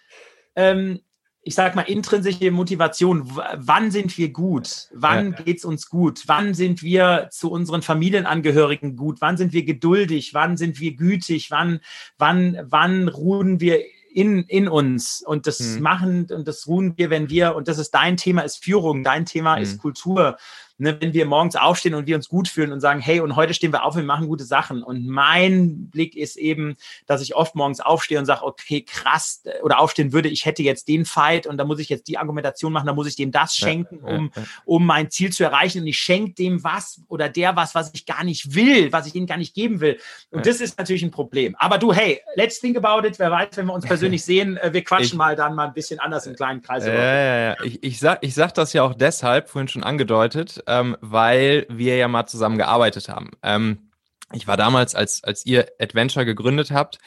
ähm, 0.57 0.99
ich 1.41 1.55
sag 1.55 1.73
mal, 1.77 1.83
intrinsische 1.83 2.51
Motivation. 2.51 3.33
W 3.33 3.41
wann 3.55 3.91
sind 3.91 4.17
wir 4.17 4.33
gut? 4.33 4.89
Wann 4.93 5.37
ja. 5.45 5.53
es 5.53 5.63
uns 5.63 5.87
gut? 5.87 6.23
Wann 6.25 6.53
sind 6.53 6.83
wir 6.83 7.29
zu 7.31 7.49
unseren 7.49 7.81
Familienangehörigen 7.81 8.97
gut? 8.97 9.21
Wann 9.21 9.37
sind 9.37 9.53
wir 9.53 9.63
geduldig? 9.63 10.33
Wann 10.33 10.57
sind 10.57 10.81
wir 10.81 10.97
gütig? 10.97 11.49
Wann, 11.49 11.79
wann, 12.17 12.59
wann 12.63 13.07
ruhen 13.07 13.61
wir 13.61 13.85
in, 14.19 14.43
in 14.43 14.67
uns 14.67 15.23
und 15.25 15.47
das 15.47 15.61
mhm. 15.61 15.81
machen 15.81 16.27
und 16.29 16.45
das 16.45 16.67
ruhen 16.67 16.97
wir, 16.97 17.09
wenn 17.09 17.29
wir, 17.29 17.55
und 17.55 17.69
das 17.69 17.77
ist 17.77 17.91
dein 17.91 18.17
Thema, 18.17 18.41
ist 18.41 18.61
Führung, 18.61 19.01
dein 19.05 19.25
Thema 19.25 19.55
mhm. 19.55 19.63
ist 19.63 19.79
Kultur 19.79 20.37
ne, 20.79 20.97
wenn 20.99 21.13
wir 21.13 21.25
morgens 21.25 21.55
aufstehen 21.55 21.93
und 21.93 22.07
wir 22.07 22.15
uns 22.15 22.29
gut 22.29 22.47
fühlen 22.47 22.71
und 22.71 22.79
sagen, 22.79 22.99
hey, 22.99 23.19
und 23.19 23.35
heute 23.35 23.53
stehen 23.53 23.71
wir 23.71 23.83
auf, 23.83 23.95
wir 23.95 24.03
machen 24.03 24.27
gute 24.27 24.43
Sachen. 24.43 24.81
Und 24.81 25.07
mein 25.07 25.89
Blick 25.89 26.15
ist 26.15 26.37
eben, 26.37 26.75
dass 27.05 27.21
ich 27.21 27.35
oft 27.35 27.55
morgens 27.55 27.79
aufstehe 27.79 28.17
und 28.17 28.25
sage, 28.25 28.43
okay, 28.43 28.81
krass, 28.81 29.43
oder 29.61 29.79
aufstehen 29.79 30.13
würde, 30.13 30.29
ich 30.29 30.45
hätte 30.45 30.63
jetzt 30.63 30.87
den 30.87 31.05
Fight 31.05 31.45
und 31.45 31.57
da 31.57 31.65
muss 31.65 31.79
ich 31.79 31.89
jetzt 31.89 32.07
die 32.07 32.17
Argumentation 32.17 32.73
machen, 32.73 32.87
da 32.87 32.93
muss 32.93 33.07
ich 33.07 33.15
dem 33.15 33.31
das 33.31 33.55
schenken, 33.55 33.99
um, 33.99 34.31
um 34.65 34.85
mein 34.85 35.11
Ziel 35.11 35.31
zu 35.31 35.43
erreichen. 35.43 35.81
Und 35.81 35.87
ich 35.87 35.99
schenke 35.99 36.33
dem 36.33 36.63
was 36.63 37.01
oder 37.07 37.29
der 37.29 37.55
was, 37.55 37.75
was 37.75 37.91
ich 37.93 38.05
gar 38.05 38.23
nicht 38.23 38.55
will, 38.55 38.91
was 38.91 39.05
ich 39.05 39.15
ihnen 39.15 39.27
gar 39.27 39.37
nicht 39.37 39.53
geben 39.53 39.81
will. 39.81 39.99
Und 40.31 40.45
das 40.45 40.61
ist 40.61 40.77
natürlich 40.77 41.03
ein 41.03 41.11
Problem. 41.11 41.55
Aber 41.59 41.77
du, 41.77 41.93
hey, 41.93 42.21
let's 42.35 42.59
think 42.59 42.77
about 42.77 43.05
it. 43.05 43.19
Wer 43.19 43.31
weiß, 43.31 43.49
wenn 43.55 43.65
wir 43.65 43.73
uns 43.73 43.85
persönlich 43.85 44.23
sehen, 44.25 44.57
äh, 44.57 44.71
wir 44.73 44.83
quatschen 44.83 45.05
ich, 45.07 45.13
mal 45.15 45.35
dann 45.35 45.55
mal 45.55 45.67
ein 45.67 45.73
bisschen 45.73 45.99
anders 45.99 46.25
im 46.25 46.35
kleinen 46.35 46.61
Kreis. 46.61 46.85
Ja, 46.85 46.93
ja, 46.93 47.39
ja. 47.49 47.55
Ich, 47.63 47.83
ich, 47.83 47.99
sag, 47.99 48.19
ich 48.21 48.33
sag 48.33 48.53
das 48.53 48.73
ja 48.73 48.83
auch 48.83 48.93
deshalb, 48.93 49.49
vorhin 49.49 49.67
schon 49.67 49.83
angedeutet, 49.83 50.63
ähm, 50.69 50.95
weil 51.01 51.65
wir 51.67 51.97
ja 51.97 52.07
mal 52.07 52.27
zusammen 52.27 52.57
gearbeitet 52.57 53.09
haben. 53.09 53.31
Ähm, 53.43 53.89
ich 54.31 54.47
war 54.47 54.55
damals, 54.55 54.93
als, 54.93 55.23
als 55.23 55.45
ihr 55.45 55.67
Adventure 55.79 56.25
gegründet 56.25 56.71
habt, 56.71 56.99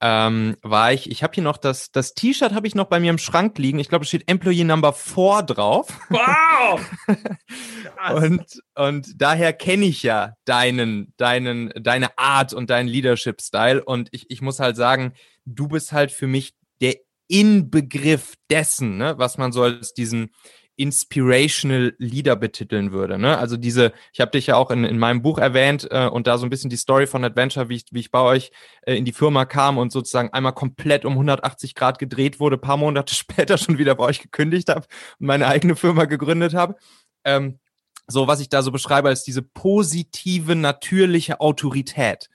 ähm, 0.00 0.56
war 0.62 0.92
ich, 0.92 1.10
ich 1.10 1.22
habe 1.22 1.34
hier 1.34 1.42
noch 1.42 1.58
das, 1.58 1.90
das 1.90 2.14
T-Shirt 2.14 2.54
habe 2.54 2.66
ich 2.66 2.74
noch 2.74 2.86
bei 2.86 3.00
mir 3.00 3.10
im 3.10 3.18
Schrank 3.18 3.58
liegen. 3.58 3.80
Ich 3.80 3.88
glaube, 3.90 4.04
es 4.04 4.08
steht 4.08 4.30
Employee 4.30 4.64
Number 4.64 4.94
4 4.94 5.42
drauf. 5.42 5.88
Wow! 6.08 6.80
und, 8.14 8.44
und 8.76 9.20
daher 9.20 9.52
kenne 9.52 9.84
ich 9.84 10.02
ja 10.02 10.34
deinen, 10.46 11.12
deinen, 11.18 11.70
deine 11.74 12.16
Art 12.16 12.54
und 12.54 12.70
deinen 12.70 12.88
Leadership-Style. 12.88 13.84
Und 13.84 14.08
ich, 14.12 14.30
ich 14.30 14.40
muss 14.40 14.60
halt 14.60 14.76
sagen, 14.76 15.12
du 15.44 15.68
bist 15.68 15.92
halt 15.92 16.12
für 16.12 16.28
mich 16.28 16.54
der 16.80 16.94
Inbegriff 17.28 18.34
dessen, 18.48 18.96
ne, 18.96 19.18
was 19.18 19.36
man 19.36 19.52
so 19.52 19.62
als 19.64 19.92
diesen 19.92 20.30
Inspirational 20.76 21.94
Leader 21.98 22.36
betiteln 22.36 22.92
würde. 22.92 23.18
Ne? 23.18 23.36
Also 23.36 23.56
diese, 23.56 23.92
ich 24.12 24.20
habe 24.20 24.30
dich 24.30 24.46
ja 24.46 24.56
auch 24.56 24.70
in, 24.70 24.84
in 24.84 24.98
meinem 24.98 25.22
Buch 25.22 25.38
erwähnt 25.38 25.86
äh, 25.90 26.06
und 26.06 26.26
da 26.26 26.38
so 26.38 26.46
ein 26.46 26.50
bisschen 26.50 26.70
die 26.70 26.76
Story 26.76 27.06
von 27.06 27.24
Adventure, 27.24 27.68
wie 27.68 27.76
ich, 27.76 27.84
wie 27.90 28.00
ich 28.00 28.10
bei 28.10 28.20
euch 28.20 28.50
äh, 28.82 28.94
in 28.94 29.04
die 29.04 29.12
Firma 29.12 29.44
kam 29.44 29.78
und 29.78 29.92
sozusagen 29.92 30.32
einmal 30.32 30.54
komplett 30.54 31.04
um 31.04 31.12
180 31.12 31.74
Grad 31.74 31.98
gedreht 31.98 32.40
wurde, 32.40 32.56
paar 32.56 32.76
Monate 32.76 33.14
später 33.16 33.58
schon 33.58 33.78
wieder 33.78 33.94
bei 33.94 34.04
euch 34.04 34.20
gekündigt 34.20 34.68
habe 34.68 34.86
und 35.18 35.26
meine 35.26 35.46
eigene 35.46 35.76
Firma 35.76 36.06
gegründet 36.06 36.54
habe. 36.54 36.76
Ähm, 37.24 37.58
so, 38.06 38.26
was 38.26 38.40
ich 38.40 38.48
da 38.48 38.62
so 38.62 38.72
beschreibe 38.72 39.08
als 39.08 39.22
diese 39.22 39.42
positive, 39.42 40.56
natürliche 40.56 41.40
Autorität. 41.40 42.28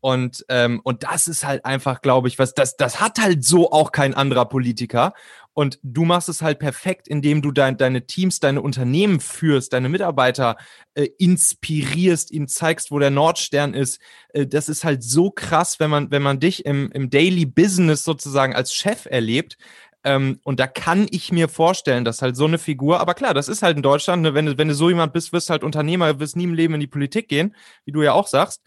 Und, 0.00 0.46
ähm, 0.48 0.80
und 0.82 1.02
das 1.02 1.28
ist 1.28 1.44
halt 1.44 1.64
einfach, 1.64 2.00
glaube 2.00 2.28
ich, 2.28 2.38
was, 2.38 2.54
das, 2.54 2.76
das 2.76 3.00
hat 3.00 3.18
halt 3.20 3.44
so 3.44 3.70
auch 3.70 3.92
kein 3.92 4.14
anderer 4.14 4.46
Politiker. 4.46 5.12
Und 5.52 5.78
du 5.82 6.04
machst 6.04 6.28
es 6.28 6.42
halt 6.42 6.58
perfekt, 6.58 7.08
indem 7.08 7.42
du 7.42 7.50
dein, 7.50 7.76
deine 7.76 8.06
Teams, 8.06 8.38
deine 8.38 8.62
Unternehmen 8.62 9.20
führst, 9.20 9.72
deine 9.72 9.88
Mitarbeiter 9.88 10.56
äh, 10.94 11.08
inspirierst, 11.18 12.30
ihnen 12.30 12.48
zeigst, 12.48 12.90
wo 12.90 12.98
der 12.98 13.10
Nordstern 13.10 13.74
ist. 13.74 14.00
Äh, 14.32 14.46
das 14.46 14.68
ist 14.68 14.84
halt 14.84 15.02
so 15.02 15.30
krass, 15.30 15.80
wenn 15.80 15.90
man, 15.90 16.10
wenn 16.10 16.22
man 16.22 16.40
dich 16.40 16.64
im, 16.64 16.90
im 16.92 17.10
Daily 17.10 17.46
Business 17.46 18.04
sozusagen 18.04 18.54
als 18.54 18.72
Chef 18.72 19.06
erlebt. 19.06 19.56
Ähm, 20.04 20.40
und 20.44 20.60
da 20.60 20.66
kann 20.66 21.06
ich 21.10 21.32
mir 21.32 21.48
vorstellen, 21.48 22.04
dass 22.04 22.22
halt 22.22 22.36
so 22.36 22.46
eine 22.46 22.58
Figur, 22.58 23.00
aber 23.00 23.14
klar, 23.14 23.34
das 23.34 23.48
ist 23.48 23.62
halt 23.62 23.76
in 23.76 23.82
Deutschland, 23.82 24.22
ne, 24.22 24.34
wenn, 24.34 24.46
du, 24.46 24.56
wenn 24.56 24.68
du 24.68 24.74
so 24.74 24.88
jemand 24.88 25.12
bist, 25.12 25.32
wirst 25.32 25.50
halt 25.50 25.62
Unternehmer, 25.62 26.20
wirst 26.20 26.36
nie 26.36 26.44
im 26.44 26.54
Leben 26.54 26.74
in 26.74 26.80
die 26.80 26.86
Politik 26.86 27.28
gehen, 27.28 27.54
wie 27.84 27.92
du 27.92 28.02
ja 28.02 28.12
auch 28.12 28.26
sagst. 28.26 28.62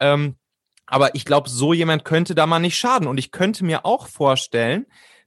Ähm, 0.00 0.36
aber 0.86 1.14
ich 1.16 1.24
glaube, 1.24 1.50
so 1.50 1.72
jemand 1.72 2.04
könnte 2.04 2.34
da 2.34 2.46
mal 2.46 2.60
nicht 2.60 2.78
schaden. 2.78 3.08
Und 3.08 3.18
ich 3.18 3.32
könnte 3.32 3.64
mir 3.64 3.84
auch 3.84 4.06
vorstellen, 4.06 4.86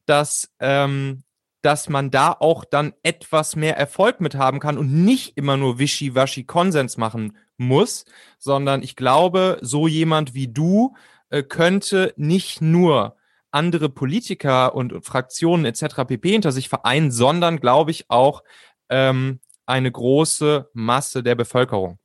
dass, 0.09 0.51
ähm, 0.59 1.23
dass 1.61 1.87
man 1.87 2.09
da 2.09 2.31
auch 2.31 2.65
dann 2.65 2.93
etwas 3.03 3.55
mehr 3.55 3.77
Erfolg 3.77 4.21
mit 4.21 4.35
haben 4.35 4.59
kann 4.59 4.77
und 4.77 5.05
nicht 5.05 5.37
immer 5.37 5.55
nur 5.55 5.77
wischiwaschi 5.77 6.45
Konsens 6.45 6.97
machen 6.97 7.37
muss, 7.57 8.05
sondern 8.39 8.81
ich 8.81 8.95
glaube, 8.95 9.59
so 9.61 9.87
jemand 9.87 10.33
wie 10.33 10.47
du 10.47 10.95
äh, 11.29 11.43
könnte 11.43 12.13
nicht 12.17 12.61
nur 12.61 13.17
andere 13.51 13.89
Politiker 13.89 14.73
und 14.73 15.05
Fraktionen 15.05 15.65
etc. 15.65 16.05
pp. 16.07 16.31
hinter 16.31 16.51
sich 16.51 16.69
vereinen, 16.69 17.11
sondern 17.11 17.59
glaube 17.59 17.91
ich 17.91 18.09
auch 18.09 18.43
ähm, 18.89 19.39
eine 19.65 19.91
große 19.91 20.69
Masse 20.73 21.23
der 21.23 21.35
Bevölkerung. 21.35 21.99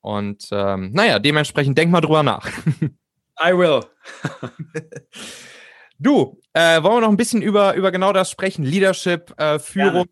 Und 0.00 0.48
ähm, 0.52 0.90
naja, 0.92 1.18
dementsprechend 1.18 1.76
denk 1.78 1.90
mal 1.90 2.00
drüber 2.00 2.22
nach. 2.22 2.48
I 3.38 3.52
will. 3.52 3.80
du, 5.98 6.40
äh, 6.52 6.82
wollen 6.82 6.96
wir 6.96 7.00
noch 7.02 7.08
ein 7.08 7.16
bisschen 7.16 7.42
über, 7.42 7.74
über 7.74 7.90
genau 7.90 8.12
das 8.12 8.30
sprechen? 8.30 8.64
Leadership, 8.64 9.34
äh, 9.38 9.58
Führung. 9.58 10.04
Gerne. 10.04 10.10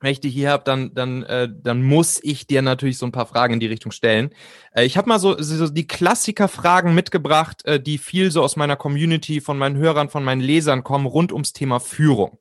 Wenn 0.00 0.12
ich 0.12 0.20
dich 0.20 0.34
hier 0.34 0.50
habe, 0.50 0.64
dann, 0.64 0.92
dann, 0.92 1.22
äh, 1.22 1.48
dann 1.50 1.82
muss 1.82 2.20
ich 2.22 2.46
dir 2.46 2.60
natürlich 2.60 2.98
so 2.98 3.06
ein 3.06 3.12
paar 3.12 3.24
Fragen 3.24 3.54
in 3.54 3.60
die 3.60 3.66
Richtung 3.66 3.90
stellen. 3.90 4.34
Äh, 4.72 4.84
ich 4.84 4.98
habe 4.98 5.08
mal 5.08 5.18
so, 5.18 5.40
so 5.40 5.68
die 5.68 5.86
Klassiker-Fragen 5.86 6.94
mitgebracht, 6.94 7.64
äh, 7.64 7.80
die 7.80 7.96
viel 7.96 8.30
so 8.30 8.42
aus 8.42 8.56
meiner 8.56 8.76
Community, 8.76 9.40
von 9.40 9.56
meinen 9.56 9.76
Hörern, 9.76 10.10
von 10.10 10.22
meinen 10.22 10.42
Lesern 10.42 10.84
kommen, 10.84 11.06
rund 11.06 11.32
ums 11.32 11.54
Thema 11.54 11.80
Führung. 11.80 12.38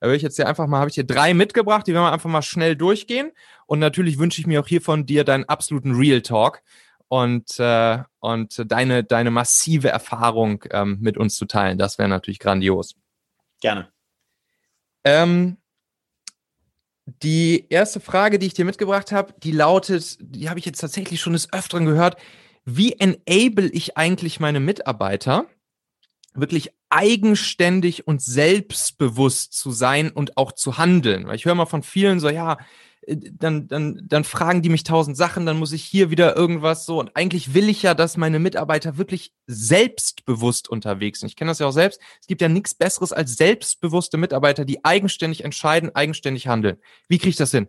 Da 0.00 0.08
will 0.08 0.14
ich 0.14 0.22
jetzt 0.22 0.36
hier 0.36 0.46
einfach 0.46 0.66
mal, 0.66 0.78
habe 0.78 0.88
ich 0.88 0.94
hier 0.94 1.04
drei 1.04 1.32
mitgebracht, 1.32 1.86
die 1.86 1.94
werden 1.94 2.04
wir 2.04 2.12
einfach 2.12 2.28
mal 2.30 2.42
schnell 2.42 2.76
durchgehen. 2.76 3.32
Und 3.66 3.78
natürlich 3.78 4.18
wünsche 4.18 4.40
ich 4.40 4.46
mir 4.46 4.60
auch 4.60 4.68
hier 4.68 4.82
von 4.82 5.06
dir 5.06 5.24
deinen 5.24 5.44
absoluten 5.44 5.94
Real 5.94 6.20
Talk 6.22 6.62
und, 7.10 7.58
äh, 7.58 7.98
und 8.20 8.62
deine, 8.70 9.02
deine 9.02 9.32
massive 9.32 9.88
Erfahrung 9.88 10.64
ähm, 10.70 10.98
mit 11.00 11.18
uns 11.18 11.34
zu 11.34 11.44
teilen. 11.44 11.76
Das 11.76 11.98
wäre 11.98 12.08
natürlich 12.08 12.38
grandios. 12.38 12.94
Gerne. 13.60 13.88
Ähm, 15.02 15.56
die 17.06 17.66
erste 17.68 17.98
Frage, 17.98 18.38
die 18.38 18.46
ich 18.46 18.54
dir 18.54 18.64
mitgebracht 18.64 19.10
habe, 19.10 19.34
die 19.42 19.50
lautet, 19.50 20.18
die 20.20 20.48
habe 20.48 20.60
ich 20.60 20.66
jetzt 20.66 20.78
tatsächlich 20.78 21.20
schon 21.20 21.32
des 21.32 21.52
Öfteren 21.52 21.84
gehört. 21.84 22.16
Wie 22.64 22.92
enable 22.92 23.68
ich 23.70 23.96
eigentlich 23.96 24.38
meine 24.38 24.60
Mitarbeiter, 24.60 25.46
wirklich 26.32 26.70
eigenständig 26.90 28.06
und 28.06 28.22
selbstbewusst 28.22 29.52
zu 29.52 29.72
sein 29.72 30.12
und 30.12 30.36
auch 30.36 30.52
zu 30.52 30.78
handeln. 30.78 31.26
Weil 31.26 31.34
ich 31.34 31.44
höre 31.44 31.56
mal 31.56 31.66
von 31.66 31.82
vielen 31.82 32.20
so, 32.20 32.28
ja, 32.28 32.56
dann, 33.06 33.66
dann, 33.66 34.02
dann 34.04 34.24
fragen 34.24 34.62
die 34.62 34.68
mich 34.68 34.84
tausend 34.84 35.16
Sachen, 35.16 35.46
dann 35.46 35.58
muss 35.58 35.72
ich 35.72 35.82
hier 35.82 36.10
wieder 36.10 36.36
irgendwas 36.36 36.84
so. 36.84 36.98
Und 36.98 37.16
eigentlich 37.16 37.54
will 37.54 37.68
ich 37.68 37.82
ja, 37.82 37.94
dass 37.94 38.16
meine 38.16 38.38
Mitarbeiter 38.38 38.98
wirklich 38.98 39.32
selbstbewusst 39.46 40.68
unterwegs 40.68 41.20
sind. 41.20 41.28
Ich 41.28 41.36
kenne 41.36 41.50
das 41.50 41.58
ja 41.58 41.66
auch 41.66 41.72
selbst. 41.72 42.00
Es 42.20 42.26
gibt 42.26 42.42
ja 42.42 42.48
nichts 42.48 42.74
Besseres 42.74 43.12
als 43.12 43.36
selbstbewusste 43.36 44.18
Mitarbeiter, 44.18 44.64
die 44.64 44.84
eigenständig 44.84 45.44
entscheiden, 45.44 45.94
eigenständig 45.94 46.46
handeln. 46.46 46.76
Wie 47.08 47.18
kriege 47.18 47.30
ich 47.30 47.36
das 47.36 47.50
hin? 47.50 47.68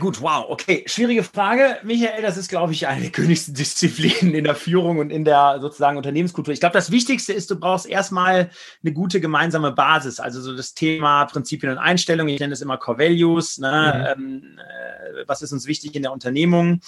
Gut, 0.00 0.20
wow, 0.20 0.46
okay. 0.48 0.82
Schwierige 0.86 1.22
Frage, 1.22 1.78
Michael. 1.84 2.20
Das 2.20 2.36
ist, 2.36 2.48
glaube 2.48 2.72
ich, 2.72 2.88
eine 2.88 3.02
der 3.02 3.10
Königsdisziplinen 3.12 4.34
in 4.34 4.42
der 4.42 4.56
Führung 4.56 4.98
und 4.98 5.10
in 5.10 5.24
der 5.24 5.58
sozusagen 5.60 5.96
Unternehmenskultur. 5.96 6.52
Ich 6.52 6.58
glaube, 6.58 6.72
das 6.72 6.90
Wichtigste 6.90 7.32
ist, 7.32 7.48
du 7.50 7.60
brauchst 7.60 7.86
erstmal 7.86 8.50
eine 8.82 8.92
gute 8.92 9.20
gemeinsame 9.20 9.70
Basis. 9.70 10.18
Also 10.18 10.40
so 10.40 10.56
das 10.56 10.74
Thema 10.74 11.26
Prinzipien 11.26 11.70
und 11.70 11.78
Einstellungen. 11.78 12.34
Ich 12.34 12.40
nenne 12.40 12.54
es 12.54 12.60
immer 12.60 12.76
Core 12.76 12.98
Values. 12.98 13.58
Ne? 13.58 14.14
Mhm. 14.16 14.24
Ähm, 14.24 14.58
äh, 14.58 15.28
was 15.28 15.42
ist 15.42 15.52
uns 15.52 15.68
wichtig 15.68 15.94
in 15.94 16.02
der 16.02 16.12
Unternehmung? 16.12 16.80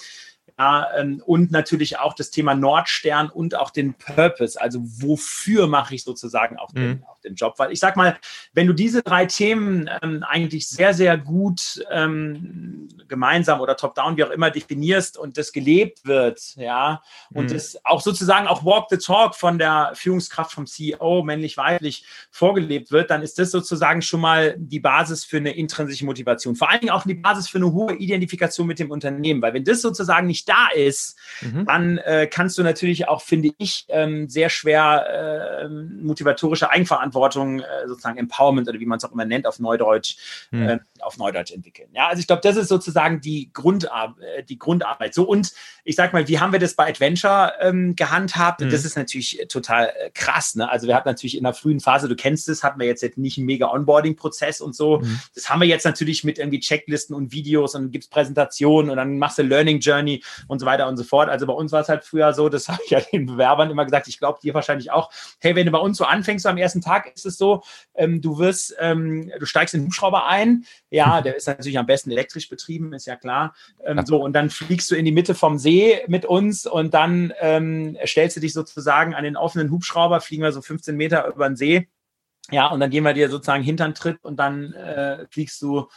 Ähm, 0.59 1.21
und 1.25 1.51
natürlich 1.51 1.99
auch 1.99 2.13
das 2.13 2.31
Thema 2.31 2.55
Nordstern 2.55 3.29
und 3.29 3.55
auch 3.55 3.69
den 3.69 3.93
Purpose. 3.93 4.59
Also 4.59 4.79
wofür 4.81 5.67
mache 5.67 5.93
ich 5.93 6.03
sozusagen 6.03 6.57
auch 6.57 6.71
den, 6.71 6.87
mhm. 6.87 7.03
auch 7.07 7.19
den 7.19 7.35
Job? 7.35 7.53
Weil 7.57 7.71
ich 7.71 7.79
sag 7.79 7.95
mal, 7.95 8.17
wenn 8.53 8.65
du 8.65 8.73
diese 8.73 9.03
drei 9.03 9.27
Themen 9.27 9.87
ähm, 10.01 10.23
eigentlich 10.27 10.67
sehr, 10.67 10.95
sehr 10.95 11.17
gut 11.17 11.85
ähm, 11.91 12.87
gemeinsam 13.07 13.61
oder 13.61 13.77
top-down, 13.77 14.17
wie 14.17 14.23
auch 14.23 14.31
immer, 14.31 14.49
definierst 14.49 15.17
und 15.17 15.37
das 15.37 15.51
gelebt 15.51 16.05
wird, 16.05 16.55
ja, 16.55 17.03
und 17.31 17.45
mhm. 17.45 17.53
das 17.53 17.79
auch 17.85 18.01
sozusagen 18.01 18.47
auch 18.47 18.65
Walk 18.65 18.87
the 18.89 18.97
Talk 18.97 19.35
von 19.35 19.59
der 19.59 19.91
Führungskraft 19.93 20.53
vom 20.53 20.65
CEO, 20.65 21.21
männlich-weiblich, 21.23 22.05
vorgelebt 22.31 22.91
wird, 22.91 23.11
dann 23.11 23.21
ist 23.21 23.37
das 23.37 23.51
sozusagen 23.51 24.01
schon 24.01 24.21
mal 24.21 24.55
die 24.57 24.79
Basis 24.79 25.23
für 25.23 25.37
eine 25.37 25.55
intrinsische 25.55 26.05
Motivation. 26.05 26.55
Vor 26.55 26.69
allen 26.69 26.79
Dingen 26.79 26.91
auch 26.91 27.03
die 27.03 27.13
Basis 27.13 27.47
für 27.47 27.59
eine 27.59 27.71
hohe 27.71 27.93
Identifikation 27.93 28.65
mit 28.65 28.79
dem 28.79 28.89
Unternehmen, 28.89 29.41
weil 29.41 29.53
wenn 29.53 29.63
das 29.63 29.81
sozusagen 29.81 30.25
nicht 30.25 30.46
da 30.47 30.67
ist, 30.75 31.17
mhm. 31.41 31.65
dann 31.65 31.97
äh, 31.99 32.27
kannst 32.27 32.57
du 32.57 32.63
natürlich 32.63 33.07
auch, 33.07 33.21
finde 33.21 33.51
ich, 33.57 33.85
ähm, 33.89 34.29
sehr 34.29 34.49
schwer 34.49 35.63
äh, 35.63 35.69
motivatorische 35.69 36.69
Eigenverantwortung, 36.69 37.59
äh, 37.59 37.87
sozusagen 37.87 38.17
Empowerment 38.17 38.67
oder 38.67 38.79
wie 38.79 38.85
man 38.85 38.97
es 38.97 39.05
auch 39.05 39.11
immer 39.11 39.25
nennt, 39.25 39.45
auf 39.45 39.59
Neudeutsch, 39.59 40.17
mhm. 40.51 40.79
auf 40.99 41.17
Neudeutsch 41.17 41.51
entwickeln. 41.51 41.89
Ja, 41.93 42.07
also 42.07 42.19
ich 42.19 42.27
glaube, 42.27 42.41
das 42.43 42.55
ist 42.55 42.69
sozusagen 42.69 43.21
die, 43.21 43.51
Grundar 43.53 44.15
äh, 44.21 44.43
die 44.43 44.57
Grundarbeit. 44.57 45.13
So 45.13 45.23
und 45.23 45.53
ich 45.83 45.95
sag 45.95 46.13
mal, 46.13 46.27
wie 46.27 46.39
haben 46.39 46.51
wir 46.51 46.59
das 46.59 46.75
bei 46.75 46.87
Adventure 46.87 47.53
ähm, 47.59 47.95
gehandhabt? 47.95 48.61
Mhm. 48.61 48.69
Das 48.69 48.85
ist 48.85 48.95
natürlich 48.95 49.45
total 49.49 49.87
äh, 49.87 50.09
krass. 50.13 50.55
Ne? 50.55 50.69
Also 50.69 50.87
wir 50.87 50.95
hatten 50.95 51.07
natürlich 51.07 51.37
in 51.37 51.43
der 51.43 51.53
frühen 51.53 51.79
Phase, 51.79 52.07
du 52.07 52.15
kennst 52.15 52.49
es, 52.49 52.63
hatten 52.63 52.79
wir 52.79 52.87
jetzt 52.87 53.03
nicht 53.17 53.37
einen 53.37 53.45
mega 53.45 53.67
Onboarding-Prozess 53.67 54.61
und 54.61 54.75
so. 54.75 54.99
Mhm. 54.99 55.19
Das 55.35 55.49
haben 55.49 55.61
wir 55.61 55.67
jetzt 55.67 55.85
natürlich 55.85 56.23
mit 56.23 56.39
irgendwie 56.39 56.59
Checklisten 56.59 57.15
und 57.15 57.31
Videos 57.31 57.75
und 57.75 57.91
gibt 57.91 58.05
es 58.05 58.09
Präsentationen 58.09 58.89
und 58.91 58.97
dann 58.97 59.17
machst 59.17 59.37
du 59.37 59.43
Learning 59.43 59.79
Journey 59.79 60.23
und 60.47 60.59
so 60.59 60.65
weiter 60.65 60.87
und 60.87 60.97
so 60.97 61.03
fort. 61.03 61.29
Also 61.29 61.45
bei 61.45 61.53
uns 61.53 61.71
war 61.71 61.81
es 61.81 61.89
halt 61.89 62.03
früher 62.03 62.33
so, 62.33 62.49
das 62.49 62.67
habe 62.69 62.81
ich 62.85 62.91
ja 62.91 62.99
den 62.99 63.25
Bewerbern 63.25 63.69
immer 63.69 63.85
gesagt, 63.85 64.07
ich 64.07 64.19
glaube 64.19 64.39
dir 64.41 64.53
wahrscheinlich 64.53 64.91
auch, 64.91 65.11
hey, 65.39 65.55
wenn 65.55 65.65
du 65.65 65.71
bei 65.71 65.79
uns 65.79 65.97
so 65.97 66.05
anfängst, 66.05 66.43
so 66.43 66.49
am 66.49 66.57
ersten 66.57 66.81
Tag 66.81 67.11
ist 67.15 67.25
es 67.25 67.37
so, 67.37 67.63
ähm, 67.95 68.21
du 68.21 68.37
wirst, 68.39 68.75
ähm, 68.79 69.31
du 69.39 69.45
steigst 69.45 69.73
in 69.73 69.81
den 69.81 69.87
Hubschrauber 69.87 70.27
ein, 70.27 70.65
ja, 70.89 71.21
der 71.21 71.35
ist 71.35 71.47
natürlich 71.47 71.77
am 71.77 71.85
besten 71.85 72.11
elektrisch 72.11 72.49
betrieben, 72.49 72.93
ist 72.93 73.07
ja 73.07 73.15
klar. 73.15 73.55
Ähm, 73.83 74.05
so, 74.05 74.17
und 74.17 74.33
dann 74.33 74.49
fliegst 74.49 74.89
du 74.91 74.95
in 74.95 75.05
die 75.05 75.11
Mitte 75.11 75.35
vom 75.35 75.57
See 75.57 76.03
mit 76.07 76.25
uns 76.25 76.65
und 76.65 76.93
dann 76.93 77.33
ähm, 77.39 77.97
stellst 78.05 78.37
du 78.37 78.41
dich 78.41 78.53
sozusagen 78.53 79.13
an 79.13 79.23
den 79.23 79.37
offenen 79.37 79.71
Hubschrauber, 79.71 80.21
fliegen 80.21 80.43
wir 80.43 80.51
so 80.51 80.61
15 80.61 80.95
Meter 80.95 81.27
über 81.27 81.47
den 81.47 81.55
See. 81.55 81.87
Ja, 82.49 82.67
und 82.67 82.79
dann 82.79 82.89
gehen 82.89 83.03
wir 83.03 83.13
dir 83.13 83.29
sozusagen 83.29 83.63
Hintern 83.63 83.93
Tritt 83.93 84.23
und 84.23 84.37
dann 84.37 84.73
äh, 84.73 85.25
fliegst 85.29 85.61
du 85.61 85.87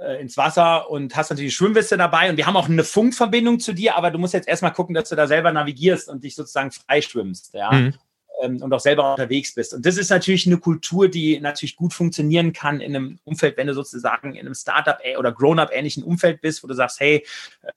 äh, 0.00 0.20
ins 0.20 0.36
Wasser 0.36 0.90
und 0.90 1.16
hast 1.16 1.30
natürlich 1.30 1.54
Schwimmweste 1.54 1.96
dabei 1.96 2.30
und 2.30 2.36
wir 2.36 2.46
haben 2.46 2.56
auch 2.56 2.68
eine 2.68 2.84
Funkverbindung 2.84 3.60
zu 3.60 3.72
dir, 3.72 3.96
aber 3.96 4.10
du 4.10 4.18
musst 4.18 4.34
jetzt 4.34 4.48
erstmal 4.48 4.72
gucken, 4.72 4.94
dass 4.94 5.08
du 5.08 5.16
da 5.16 5.26
selber 5.26 5.52
navigierst 5.52 6.08
und 6.08 6.24
dich 6.24 6.34
sozusagen 6.34 6.70
freischwimmst, 6.70 7.54
ja. 7.54 7.72
Mhm 7.72 7.94
ähm, 8.42 8.62
und 8.62 8.72
auch 8.72 8.80
selber 8.80 9.10
unterwegs 9.10 9.54
bist. 9.54 9.74
Und 9.74 9.86
das 9.86 9.96
ist 9.96 10.10
natürlich 10.10 10.46
eine 10.46 10.58
Kultur, 10.58 11.08
die 11.08 11.40
natürlich 11.40 11.76
gut 11.76 11.92
funktionieren 11.92 12.52
kann 12.52 12.80
in 12.80 12.94
einem 12.94 13.18
Umfeld, 13.24 13.56
wenn 13.56 13.66
du 13.66 13.74
sozusagen 13.74 14.34
in 14.34 14.46
einem 14.46 14.54
Startup 14.54 14.98
oder 15.18 15.32
Grown-up 15.32 15.70
ähnlichen 15.72 16.02
Umfeld 16.02 16.40
bist, 16.40 16.62
wo 16.62 16.68
du 16.68 16.74
sagst, 16.74 17.00
hey, 17.00 17.24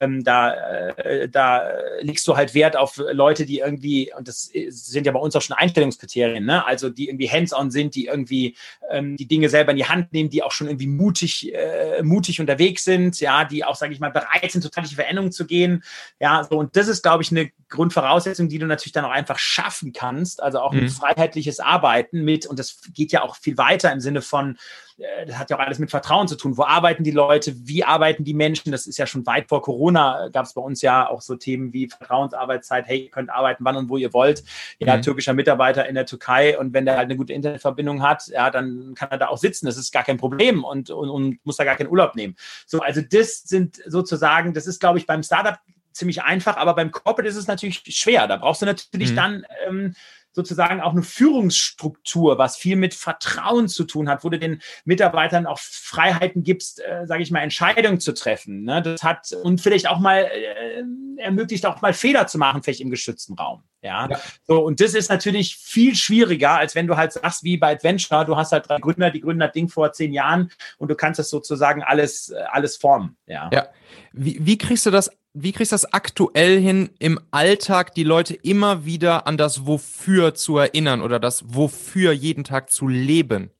ähm, 0.00 0.24
da, 0.24 0.54
äh, 0.96 1.28
da 1.28 1.68
legst 2.00 2.26
du 2.26 2.36
halt 2.36 2.54
Wert 2.54 2.76
auf 2.76 3.00
Leute, 3.12 3.46
die 3.46 3.58
irgendwie, 3.58 4.12
und 4.16 4.28
das 4.28 4.50
sind 4.68 5.06
ja 5.06 5.12
bei 5.12 5.20
uns 5.20 5.36
auch 5.36 5.42
schon 5.42 5.56
Einstellungskriterien, 5.56 6.44
ne? 6.44 6.66
also 6.66 6.90
die 6.90 7.08
irgendwie 7.08 7.28
hands-on 7.28 7.70
sind, 7.70 7.94
die 7.94 8.06
irgendwie 8.06 8.56
ähm, 8.90 9.16
die 9.16 9.26
Dinge 9.26 9.48
selber 9.48 9.72
in 9.72 9.76
die 9.76 9.86
Hand 9.86 10.12
nehmen, 10.12 10.30
die 10.30 10.42
auch 10.42 10.52
schon 10.52 10.68
irgendwie 10.68 10.86
mutig, 10.86 11.52
äh, 11.54 12.02
mutig 12.02 12.40
unterwegs 12.40 12.84
sind, 12.84 13.20
ja, 13.20 13.44
die 13.44 13.64
auch, 13.64 13.76
sage 13.76 13.92
ich 13.92 14.00
mal, 14.00 14.10
bereit 14.10 14.50
sind, 14.50 14.62
total 14.62 14.84
die 14.84 14.94
Veränderungen 14.94 15.32
zu 15.32 15.46
gehen. 15.46 15.82
Ja, 16.20 16.44
so, 16.44 16.58
und 16.58 16.76
das 16.76 16.88
ist, 16.88 17.02
glaube 17.02 17.22
ich, 17.22 17.30
eine 17.30 17.50
Grundvoraussetzung, 17.68 18.48
die 18.48 18.58
du 18.58 18.66
natürlich 18.66 18.92
dann 18.92 19.04
auch 19.04 19.10
einfach 19.10 19.38
schaffen 19.38 19.92
kannst. 19.92 20.42
Also 20.42 20.53
auch 20.62 20.72
mhm. 20.72 20.88
freiheitliches 20.88 21.60
Arbeiten 21.60 22.24
mit, 22.24 22.46
und 22.46 22.58
das 22.58 22.80
geht 22.92 23.12
ja 23.12 23.22
auch 23.22 23.36
viel 23.36 23.58
weiter 23.58 23.92
im 23.92 24.00
Sinne 24.00 24.22
von, 24.22 24.56
äh, 24.98 25.26
das 25.26 25.38
hat 25.38 25.50
ja 25.50 25.56
auch 25.56 25.60
alles 25.60 25.78
mit 25.78 25.90
Vertrauen 25.90 26.28
zu 26.28 26.36
tun. 26.36 26.56
Wo 26.56 26.64
arbeiten 26.64 27.04
die 27.04 27.10
Leute? 27.10 27.54
Wie 27.66 27.84
arbeiten 27.84 28.24
die 28.24 28.34
Menschen? 28.34 28.72
Das 28.72 28.86
ist 28.86 28.98
ja 28.98 29.06
schon 29.06 29.26
weit 29.26 29.48
vor 29.48 29.62
Corona, 29.62 30.28
gab 30.28 30.46
es 30.46 30.54
bei 30.54 30.60
uns 30.60 30.82
ja 30.82 31.08
auch 31.08 31.20
so 31.20 31.36
Themen 31.36 31.72
wie 31.72 31.88
Vertrauensarbeitszeit. 31.88 32.86
Hey, 32.86 33.04
ihr 33.04 33.10
könnt 33.10 33.30
arbeiten, 33.30 33.64
wann 33.64 33.76
und 33.76 33.88
wo 33.88 33.96
ihr 33.96 34.12
wollt. 34.12 34.44
Ja, 34.78 34.96
mhm. 34.96 35.02
türkischer 35.02 35.34
Mitarbeiter 35.34 35.88
in 35.88 35.94
der 35.94 36.06
Türkei 36.06 36.58
und 36.58 36.72
wenn 36.72 36.84
der 36.84 36.96
halt 36.96 37.06
eine 37.06 37.16
gute 37.16 37.32
Internetverbindung 37.32 38.02
hat, 38.02 38.28
ja, 38.28 38.50
dann 38.50 38.94
kann 38.94 39.10
er 39.10 39.18
da 39.18 39.28
auch 39.28 39.38
sitzen. 39.38 39.66
Das 39.66 39.76
ist 39.76 39.92
gar 39.92 40.04
kein 40.04 40.16
Problem 40.16 40.64
und, 40.64 40.90
und, 40.90 41.10
und 41.10 41.44
muss 41.44 41.56
da 41.56 41.64
gar 41.64 41.76
keinen 41.76 41.90
Urlaub 41.90 42.14
nehmen. 42.14 42.36
So, 42.66 42.80
also 42.80 43.00
das 43.00 43.42
sind 43.42 43.80
sozusagen, 43.86 44.54
das 44.54 44.66
ist, 44.66 44.80
glaube 44.80 44.98
ich, 44.98 45.06
beim 45.06 45.22
Startup 45.22 45.58
ziemlich 45.94 46.22
einfach, 46.22 46.56
aber 46.56 46.74
beim 46.74 46.90
Corporate 46.90 47.28
ist 47.28 47.36
es 47.36 47.46
natürlich 47.46 47.82
schwer. 47.88 48.26
Da 48.26 48.36
brauchst 48.36 48.62
du 48.62 48.66
natürlich 48.66 49.12
mhm. 49.12 49.16
dann 49.16 49.46
ähm, 49.66 49.94
sozusagen 50.34 50.80
auch 50.80 50.92
eine 50.92 51.02
Führungsstruktur, 51.02 52.38
was 52.38 52.56
viel 52.56 52.76
mit 52.76 52.92
Vertrauen 52.92 53.68
zu 53.68 53.84
tun 53.84 54.08
hat, 54.08 54.24
wo 54.24 54.28
du 54.28 54.38
den 54.38 54.60
Mitarbeitern 54.84 55.46
auch 55.46 55.58
Freiheiten 55.58 56.42
gibst, 56.42 56.80
äh, 56.80 57.06
sage 57.06 57.22
ich 57.22 57.30
mal, 57.30 57.40
Entscheidungen 57.40 58.00
zu 58.00 58.12
treffen. 58.12 58.64
Ne? 58.64 58.82
Das 58.82 59.02
hat 59.02 59.32
und 59.42 59.60
vielleicht 59.60 59.88
auch 59.88 60.00
mal 60.00 60.24
äh, 60.24 60.82
ermöglicht 61.18 61.64
auch 61.66 61.80
mal 61.80 61.92
Fehler 61.92 62.26
zu 62.26 62.38
machen, 62.38 62.62
vielleicht 62.62 62.80
im 62.80 62.90
geschützten 62.90 63.34
Raum. 63.34 63.62
Ja? 63.80 64.08
ja? 64.10 64.20
So, 64.46 64.64
und 64.64 64.80
das 64.80 64.94
ist 64.94 65.08
natürlich 65.08 65.56
viel 65.56 65.94
schwieriger, 65.94 66.58
als 66.58 66.74
wenn 66.74 66.86
du 66.86 66.96
halt 66.96 67.12
sagst, 67.12 67.44
wie 67.44 67.56
bei 67.56 67.72
Adventure, 67.72 68.24
du 68.24 68.36
hast 68.36 68.52
halt 68.52 68.68
drei 68.68 68.78
Gründer, 68.78 69.10
die 69.10 69.20
gründen 69.20 69.40
das 69.40 69.52
Ding 69.52 69.68
vor 69.68 69.92
zehn 69.92 70.12
Jahren 70.12 70.50
und 70.78 70.90
du 70.90 70.96
kannst 70.96 71.18
das 71.18 71.30
sozusagen 71.30 71.82
alles, 71.82 72.30
äh, 72.30 72.42
alles 72.50 72.76
formen. 72.76 73.16
Ja. 73.26 73.50
ja. 73.52 73.68
Wie, 74.12 74.38
wie 74.44 74.58
kriegst 74.58 74.84
du 74.86 74.90
das 74.90 75.10
wie 75.34 75.50
kriegst 75.50 75.72
du 75.72 75.74
das 75.74 75.92
aktuell 75.92 76.60
hin, 76.60 76.90
im 77.00 77.20
Alltag 77.32 77.94
die 77.94 78.04
Leute 78.04 78.34
immer 78.34 78.84
wieder 78.84 79.26
an 79.26 79.36
das 79.36 79.66
Wofür 79.66 80.34
zu 80.34 80.58
erinnern 80.58 81.02
oder 81.02 81.18
das 81.18 81.42
Wofür 81.48 82.12
jeden 82.12 82.44
Tag 82.44 82.70
zu 82.70 82.86
leben? 82.86 83.50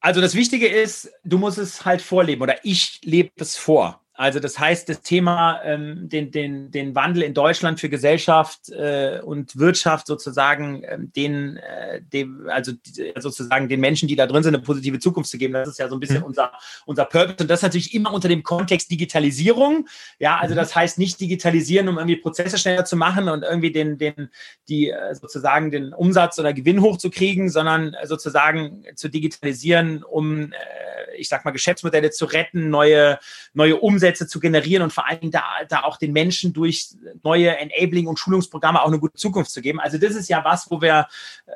Also 0.00 0.20
das 0.20 0.34
Wichtige 0.34 0.66
ist, 0.66 1.12
du 1.24 1.38
musst 1.38 1.58
es 1.58 1.84
halt 1.84 2.00
vorleben 2.00 2.42
oder 2.42 2.64
ich 2.64 3.00
lebe 3.04 3.30
es 3.36 3.56
vor. 3.56 4.01
Also 4.14 4.40
das 4.40 4.58
heißt, 4.58 4.90
das 4.90 5.00
Thema, 5.00 5.62
ähm, 5.64 6.06
den, 6.10 6.30
den, 6.30 6.70
den 6.70 6.94
Wandel 6.94 7.22
in 7.22 7.32
Deutschland 7.32 7.80
für 7.80 7.88
Gesellschaft 7.88 8.68
äh, 8.68 9.20
und 9.24 9.56
Wirtschaft 9.56 10.06
sozusagen, 10.06 10.82
ähm, 10.86 11.10
den, 11.16 11.56
äh, 11.56 12.02
dem, 12.02 12.46
also 12.50 12.72
sozusagen 13.18 13.70
den 13.70 13.80
Menschen, 13.80 14.08
die 14.08 14.16
da 14.16 14.26
drin 14.26 14.42
sind, 14.42 14.54
eine 14.54 14.62
positive 14.62 14.98
Zukunft 14.98 15.30
zu 15.30 15.38
geben, 15.38 15.54
das 15.54 15.66
ist 15.66 15.78
ja 15.78 15.88
so 15.88 15.96
ein 15.96 16.00
bisschen 16.00 16.18
mhm. 16.18 16.24
unser, 16.24 16.52
unser 16.84 17.06
Purpose. 17.06 17.38
Und 17.40 17.48
das 17.48 17.62
natürlich 17.62 17.94
immer 17.94 18.12
unter 18.12 18.28
dem 18.28 18.42
Kontext 18.42 18.90
Digitalisierung. 18.90 19.88
Ja, 20.18 20.36
also 20.36 20.54
mhm. 20.54 20.58
das 20.58 20.76
heißt 20.76 20.98
nicht 20.98 21.18
digitalisieren, 21.18 21.88
um 21.88 21.96
irgendwie 21.96 22.16
Prozesse 22.16 22.58
schneller 22.58 22.84
zu 22.84 22.96
machen 22.96 23.30
und 23.30 23.44
irgendwie 23.44 23.72
den, 23.72 23.96
den, 23.96 24.28
die 24.68 24.90
äh, 24.90 25.14
sozusagen 25.14 25.70
den 25.70 25.94
Umsatz 25.94 26.38
oder 26.38 26.52
Gewinn 26.52 26.82
hochzukriegen, 26.82 27.48
sondern 27.48 27.96
sozusagen 28.04 28.84
zu 28.94 29.08
digitalisieren, 29.08 30.02
um, 30.04 30.52
äh, 30.52 30.56
ich 31.16 31.30
sag 31.30 31.46
mal, 31.46 31.50
Geschäftsmodelle 31.50 32.10
zu 32.10 32.26
retten, 32.26 32.68
neue, 32.68 33.18
neue 33.54 33.76
Umsätze 33.76 34.01
Umsätze 34.02 34.26
zu 34.26 34.40
generieren 34.40 34.82
und 34.82 34.92
vor 34.92 35.08
allen 35.08 35.20
Dingen 35.20 35.32
da, 35.32 35.44
da 35.68 35.82
auch 35.84 35.96
den 35.96 36.12
Menschen 36.12 36.52
durch 36.52 36.88
neue 37.22 37.56
Enabling- 37.56 38.08
und 38.08 38.18
Schulungsprogramme 38.18 38.82
auch 38.82 38.88
eine 38.88 38.98
gute 38.98 39.14
Zukunft 39.14 39.52
zu 39.52 39.62
geben. 39.62 39.78
Also 39.78 39.96
das 39.96 40.16
ist 40.16 40.28
ja 40.28 40.44
was, 40.44 40.70
wo 40.70 40.80
wir 40.80 41.06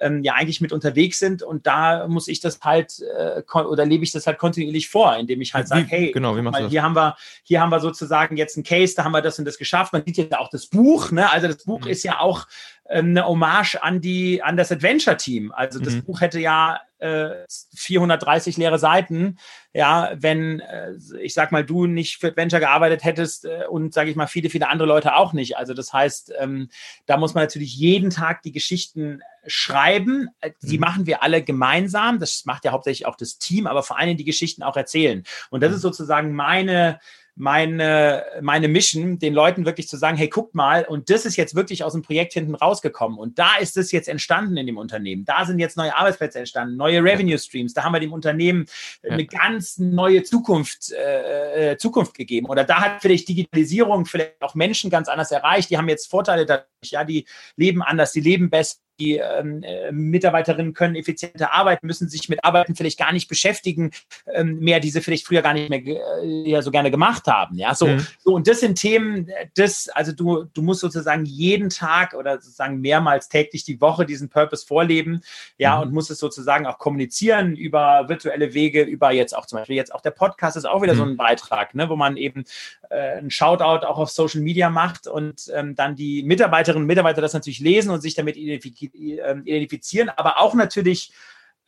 ähm, 0.00 0.22
ja 0.22 0.34
eigentlich 0.34 0.60
mit 0.60 0.72
unterwegs 0.72 1.18
sind 1.18 1.42
und 1.42 1.66
da 1.66 2.06
muss 2.06 2.28
ich 2.28 2.38
das 2.38 2.60
halt 2.60 3.00
äh, 3.18 3.42
oder 3.52 3.84
lebe 3.84 4.04
ich 4.04 4.12
das 4.12 4.28
halt 4.28 4.38
kontinuierlich 4.38 4.88
vor, 4.88 5.16
indem 5.16 5.40
ich 5.40 5.54
halt 5.54 5.66
sage, 5.66 5.86
hey, 5.88 6.12
genau, 6.12 6.36
wie 6.36 6.42
mal, 6.42 6.68
hier 6.68 6.82
haben 6.82 6.94
wir 6.94 7.16
hier 7.42 7.60
haben 7.60 7.70
wir 7.70 7.80
sozusagen 7.80 8.36
jetzt 8.36 8.56
ein 8.56 8.62
Case, 8.62 8.94
da 8.96 9.02
haben 9.02 9.12
wir 9.12 9.22
das 9.22 9.38
und 9.38 9.44
das 9.44 9.58
geschafft. 9.58 9.92
Man 9.92 10.04
sieht 10.06 10.18
ja 10.18 10.38
auch 10.38 10.50
das 10.50 10.66
Buch, 10.66 11.10
ne? 11.10 11.30
Also 11.32 11.48
das 11.48 11.64
Buch 11.64 11.80
mhm. 11.80 11.90
ist 11.90 12.04
ja 12.04 12.20
auch 12.20 12.46
ähm, 12.88 13.06
eine 13.10 13.26
Hommage 13.26 13.82
an 13.82 14.00
die 14.00 14.42
an 14.42 14.56
das 14.56 14.70
Adventure 14.70 15.16
Team. 15.16 15.50
Also 15.52 15.80
das 15.80 15.94
mhm. 15.94 16.04
Buch 16.04 16.20
hätte 16.20 16.38
ja 16.38 16.80
äh, 16.98 17.44
430 17.74 18.56
leere 18.56 18.78
Seiten. 18.78 19.38
Ja, 19.72 20.12
wenn 20.14 20.60
äh, 20.60 20.92
ich 21.20 21.34
sag 21.34 21.52
mal 21.52 21.64
du 21.64 21.86
nicht 21.86 22.16
für 22.18 22.28
Adventure 22.28 22.60
gearbeitet 22.60 23.04
hättest 23.04 23.44
äh, 23.44 23.64
und 23.68 23.92
sage 23.92 24.10
ich 24.10 24.16
mal 24.16 24.26
viele 24.26 24.50
viele 24.50 24.68
andere 24.68 24.88
Leute 24.88 25.16
auch 25.16 25.32
nicht. 25.32 25.56
Also 25.56 25.74
das 25.74 25.92
heißt, 25.92 26.32
ähm, 26.38 26.68
da 27.06 27.16
muss 27.16 27.34
man 27.34 27.44
natürlich 27.44 27.76
jeden 27.76 28.10
Tag 28.10 28.42
die 28.42 28.52
Geschichten 28.52 29.20
schreiben. 29.46 30.28
Äh, 30.40 30.52
die 30.62 30.78
mhm. 30.78 30.80
machen 30.80 31.06
wir 31.06 31.22
alle 31.22 31.42
gemeinsam. 31.42 32.18
Das 32.18 32.44
macht 32.46 32.64
ja 32.64 32.72
hauptsächlich 32.72 33.06
auch 33.06 33.16
das 33.16 33.38
Team, 33.38 33.66
aber 33.66 33.82
vor 33.82 33.98
allem 33.98 34.16
die 34.16 34.24
Geschichten 34.24 34.62
auch 34.62 34.76
erzählen. 34.76 35.24
Und 35.50 35.62
das 35.62 35.70
mhm. 35.70 35.76
ist 35.76 35.82
sozusagen 35.82 36.34
meine 36.34 36.98
meine, 37.36 38.24
meine 38.40 38.66
Mission, 38.66 39.18
den 39.18 39.34
Leuten 39.34 39.66
wirklich 39.66 39.88
zu 39.88 39.98
sagen, 39.98 40.16
hey, 40.16 40.28
guckt 40.28 40.54
mal, 40.54 40.86
und 40.86 41.10
das 41.10 41.26
ist 41.26 41.36
jetzt 41.36 41.54
wirklich 41.54 41.84
aus 41.84 41.92
dem 41.92 42.00
Projekt 42.00 42.32
hinten 42.32 42.54
rausgekommen. 42.54 43.18
Und 43.18 43.38
da 43.38 43.56
ist 43.60 43.76
es 43.76 43.92
jetzt 43.92 44.08
entstanden 44.08 44.56
in 44.56 44.66
dem 44.66 44.78
Unternehmen. 44.78 45.26
Da 45.26 45.44
sind 45.44 45.58
jetzt 45.58 45.76
neue 45.76 45.94
Arbeitsplätze 45.94 46.38
entstanden, 46.38 46.76
neue 46.76 47.04
Revenue 47.04 47.38
Streams. 47.38 47.74
Da 47.74 47.84
haben 47.84 47.92
wir 47.92 48.00
dem 48.00 48.14
Unternehmen 48.14 48.64
eine 49.08 49.26
ganz 49.26 49.76
neue 49.76 50.22
Zukunft, 50.22 50.92
äh, 50.92 51.72
äh, 51.72 51.76
Zukunft 51.76 52.14
gegeben. 52.14 52.46
Oder 52.46 52.64
da 52.64 52.80
hat 52.80 53.02
vielleicht 53.02 53.28
Digitalisierung 53.28 54.06
vielleicht 54.06 54.40
auch 54.40 54.54
Menschen 54.54 54.88
ganz 54.88 55.08
anders 55.08 55.30
erreicht. 55.30 55.68
Die 55.68 55.76
haben 55.76 55.90
jetzt 55.90 56.10
Vorteile 56.10 56.46
dadurch, 56.46 56.66
ja, 56.84 57.04
die 57.04 57.26
leben 57.56 57.82
anders, 57.82 58.12
die 58.12 58.20
leben 58.20 58.48
besser 58.48 58.76
die 58.98 59.16
ähm, 59.18 59.62
äh, 59.62 59.92
Mitarbeiterinnen 59.92 60.74
können 60.74 60.94
effizienter 60.94 61.52
arbeiten, 61.52 61.86
müssen 61.86 62.08
sich 62.08 62.28
mit 62.28 62.44
Arbeiten 62.44 62.74
vielleicht 62.74 62.98
gar 62.98 63.12
nicht 63.12 63.28
beschäftigen, 63.28 63.90
ähm, 64.32 64.58
mehr, 64.60 64.80
die 64.80 64.90
sie 64.90 65.00
vielleicht 65.00 65.26
früher 65.26 65.42
gar 65.42 65.52
nicht 65.52 65.70
mehr 65.70 65.80
äh, 65.84 66.50
ja, 66.50 66.62
so 66.62 66.70
gerne 66.70 66.90
gemacht 66.90 67.26
haben. 67.26 67.58
Ja, 67.58 67.74
so, 67.74 67.86
mhm. 67.86 68.06
so 68.18 68.34
und 68.34 68.48
das 68.48 68.60
sind 68.60 68.76
Themen, 68.76 69.28
das, 69.54 69.88
also 69.88 70.12
du, 70.12 70.44
du 70.52 70.62
musst 70.62 70.80
sozusagen 70.80 71.24
jeden 71.24 71.68
Tag 71.68 72.14
oder 72.14 72.40
sozusagen 72.40 72.80
mehrmals 72.80 73.28
täglich 73.28 73.64
die 73.64 73.80
Woche 73.80 74.06
diesen 74.06 74.28
Purpose 74.28 74.66
vorleben, 74.66 75.20
ja, 75.58 75.76
mhm. 75.76 75.82
und 75.82 75.92
musst 75.92 76.10
es 76.10 76.18
sozusagen 76.18 76.66
auch 76.66 76.78
kommunizieren 76.78 77.56
über 77.56 78.08
virtuelle 78.08 78.54
Wege, 78.54 78.82
über 78.82 79.12
jetzt 79.12 79.36
auch 79.36 79.46
zum 79.46 79.58
Beispiel 79.58 79.76
jetzt 79.76 79.94
auch 79.94 80.00
der 80.00 80.10
Podcast 80.10 80.56
ist 80.56 80.64
auch 80.64 80.82
wieder 80.82 80.94
mhm. 80.94 80.98
so 80.98 81.04
ein 81.04 81.16
Beitrag, 81.16 81.74
ne, 81.74 81.88
wo 81.88 81.96
man 81.96 82.16
eben 82.16 82.44
äh, 82.90 83.18
ein 83.18 83.30
Shoutout 83.30 83.86
auch 83.86 83.98
auf 83.98 84.10
Social 84.10 84.40
Media 84.40 84.70
macht 84.70 85.06
und 85.06 85.50
ähm, 85.54 85.74
dann 85.74 85.96
die 85.96 86.22
Mitarbeiterinnen 86.22 86.84
und 86.84 86.86
Mitarbeiter 86.86 87.20
das 87.20 87.34
natürlich 87.34 87.60
lesen 87.60 87.90
und 87.90 88.00
sich 88.00 88.14
damit 88.14 88.36
identifizieren 88.36 88.85
identifizieren, 88.94 90.08
aber 90.08 90.40
auch 90.40 90.54
natürlich 90.54 91.12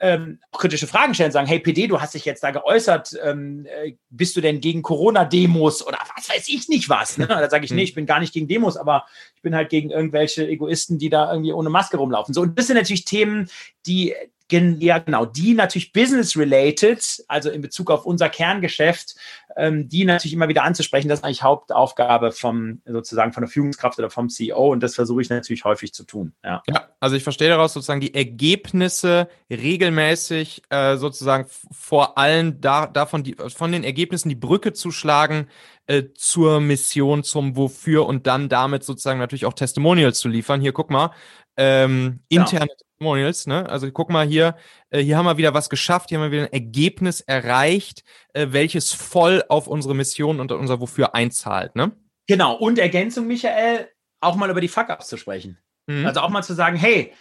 ähm, 0.01 0.39
kritische 0.53 0.87
Fragen 0.87 1.15
stellen, 1.15 1.33
sagen, 1.33 1.49
hey 1.49 1.59
PD, 1.59 1.89
du 1.89 2.01
hast 2.01 2.15
dich 2.15 2.25
jetzt 2.25 2.43
da 2.43 2.51
geäußert, 2.51 3.19
ähm, 3.25 3.67
äh, 3.67 3.95
bist 4.11 4.37
du 4.37 4.41
denn 4.41 4.61
gegen 4.61 4.83
Corona-Demos 4.83 5.87
oder 5.87 5.99
was 6.15 6.29
weiß 6.29 6.49
ich 6.49 6.69
nicht 6.69 6.89
was? 6.89 7.19
Ne? 7.19 7.27
Da 7.27 7.51
sage 7.51 7.65
ich, 7.65 7.73
nee, 7.73 7.79
hm. 7.79 7.85
ich 7.85 7.95
bin 7.95 8.07
gar 8.07 8.21
nicht 8.21 8.33
gegen 8.33 8.47
Demos, 8.47 8.77
aber 8.77 9.07
ich 9.35 9.43
bin 9.43 9.57
halt 9.57 9.71
gegen 9.71 9.91
irgendwelche 9.91 10.47
Egoisten, 10.47 10.99
die 10.99 11.09
da 11.09 11.33
irgendwie 11.33 11.53
ohne 11.53 11.71
Maske 11.71 11.97
rumlaufen. 11.97 12.33
So, 12.33 12.43
und 12.43 12.59
das 12.59 12.69
sind 12.69 12.77
natürlich 12.77 13.05
Themen, 13.05 13.51
die, 13.87 14.15
ja, 14.51 14.99
genau, 14.99 15.27
die 15.27 15.55
natürlich 15.55 15.93
business-related, 15.93 17.25
also 17.29 17.51
in 17.51 17.61
Bezug 17.61 17.91
auf 17.91 18.07
unser 18.07 18.29
Kerngeschäft, 18.29 19.15
ähm, 19.57 19.89
die 19.89 20.05
natürlich 20.05 20.33
immer 20.33 20.49
wieder 20.49 20.65
anzusprechen, 20.65 21.09
das 21.09 21.21
ist 21.21 21.25
eigentlich 21.25 21.43
Hauptaufgabe 21.43 22.33
vom, 22.33 22.81
sozusagen 22.87 23.33
von 23.33 23.43
der 23.43 23.51
Führungskraft 23.51 23.99
oder 23.99 24.11
vom 24.11 24.29
CEO 24.29 24.73
und 24.73 24.83
das 24.83 24.95
versuche 24.95 25.23
ich 25.23 25.29
natürlich 25.29 25.65
häufig 25.65 25.93
zu 25.93 26.05
tun. 26.05 26.33
Ja, 26.45 26.63
ja 26.69 26.89
also 27.01 27.17
ich 27.17 27.23
verstehe 27.23 27.49
daraus 27.49 27.73
sozusagen 27.73 28.01
die 28.01 28.15
Ergebnisse 28.15 29.29
regelmäßig 29.51 30.63
äh, 30.71 30.97
sozusagen 30.97 31.47
vor 31.71 32.17
allem 32.19 32.61
da, 32.61 32.87
davon, 32.87 33.25
die, 33.25 33.37
von 33.49 33.73
den 33.73 33.85
Ergebnissen 33.85 34.29
die 34.29 34.35
Brücke 34.35 34.73
zu 34.73 34.91
schlagen 34.91 35.49
äh, 35.87 36.05
zur 36.15 36.61
Mission, 36.61 37.25
zum 37.25 37.57
Wofür 37.57 38.07
und 38.07 38.27
dann 38.27 38.49
damit 38.49 38.85
sozusagen 38.85 39.19
natürlich 39.19 39.47
auch 39.47 39.55
Testimonials 39.55 40.19
zu 40.19 40.29
liefern. 40.29 40.61
Hier, 40.61 40.73
guck 40.73 40.91
mal, 40.91 41.13
ähm, 41.59 42.21
interne 42.29 42.71
ja. 42.71 42.77
Testimonials, 42.77 43.47
ne? 43.47 43.69
Also 43.69 43.91
guck 43.91 44.11
mal 44.11 44.27
hier, 44.27 44.57
äh, 44.91 45.01
hier 45.01 45.19
haben 45.19 45.27
wir 45.27 45.37
wieder 45.37 45.53
was 45.53 45.69
geschafft, 45.69 46.09
hier 46.09 46.19
haben 46.19 46.25
wir 46.25 46.33
wieder 46.33 46.45
ein 46.45 46.53
Ergebnis 46.53 47.21
erreicht, 47.21 48.05
äh, 48.33 48.47
welches 48.51 48.93
voll 48.93 49.45
auf 49.49 49.67
unsere 49.67 49.95
Mission 49.95 50.41
und 50.41 50.53
unser 50.53 50.81
Wofür 50.81 51.15
einzahlt, 51.15 51.77
ne? 51.77 51.93
Genau, 52.27 52.55
und 52.55 52.79
Ergänzung, 52.79 53.27
Michael, 53.27 53.89
auch 54.21 54.37
mal 54.37 54.51
über 54.51 54.61
die 54.61 54.69
Fuck-Ups 54.69 55.09
zu 55.09 55.17
sprechen. 55.17 55.59
Mhm. 55.87 56.07
Also 56.07 56.21
auch 56.21 56.29
mal 56.29 56.43
zu 56.43 56.55
sagen, 56.55 56.77
hey, 56.77 57.13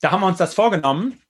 da 0.00 0.10
haben 0.10 0.20
wir 0.20 0.26
uns 0.26 0.38
das 0.38 0.54
vorgenommen 0.54 1.20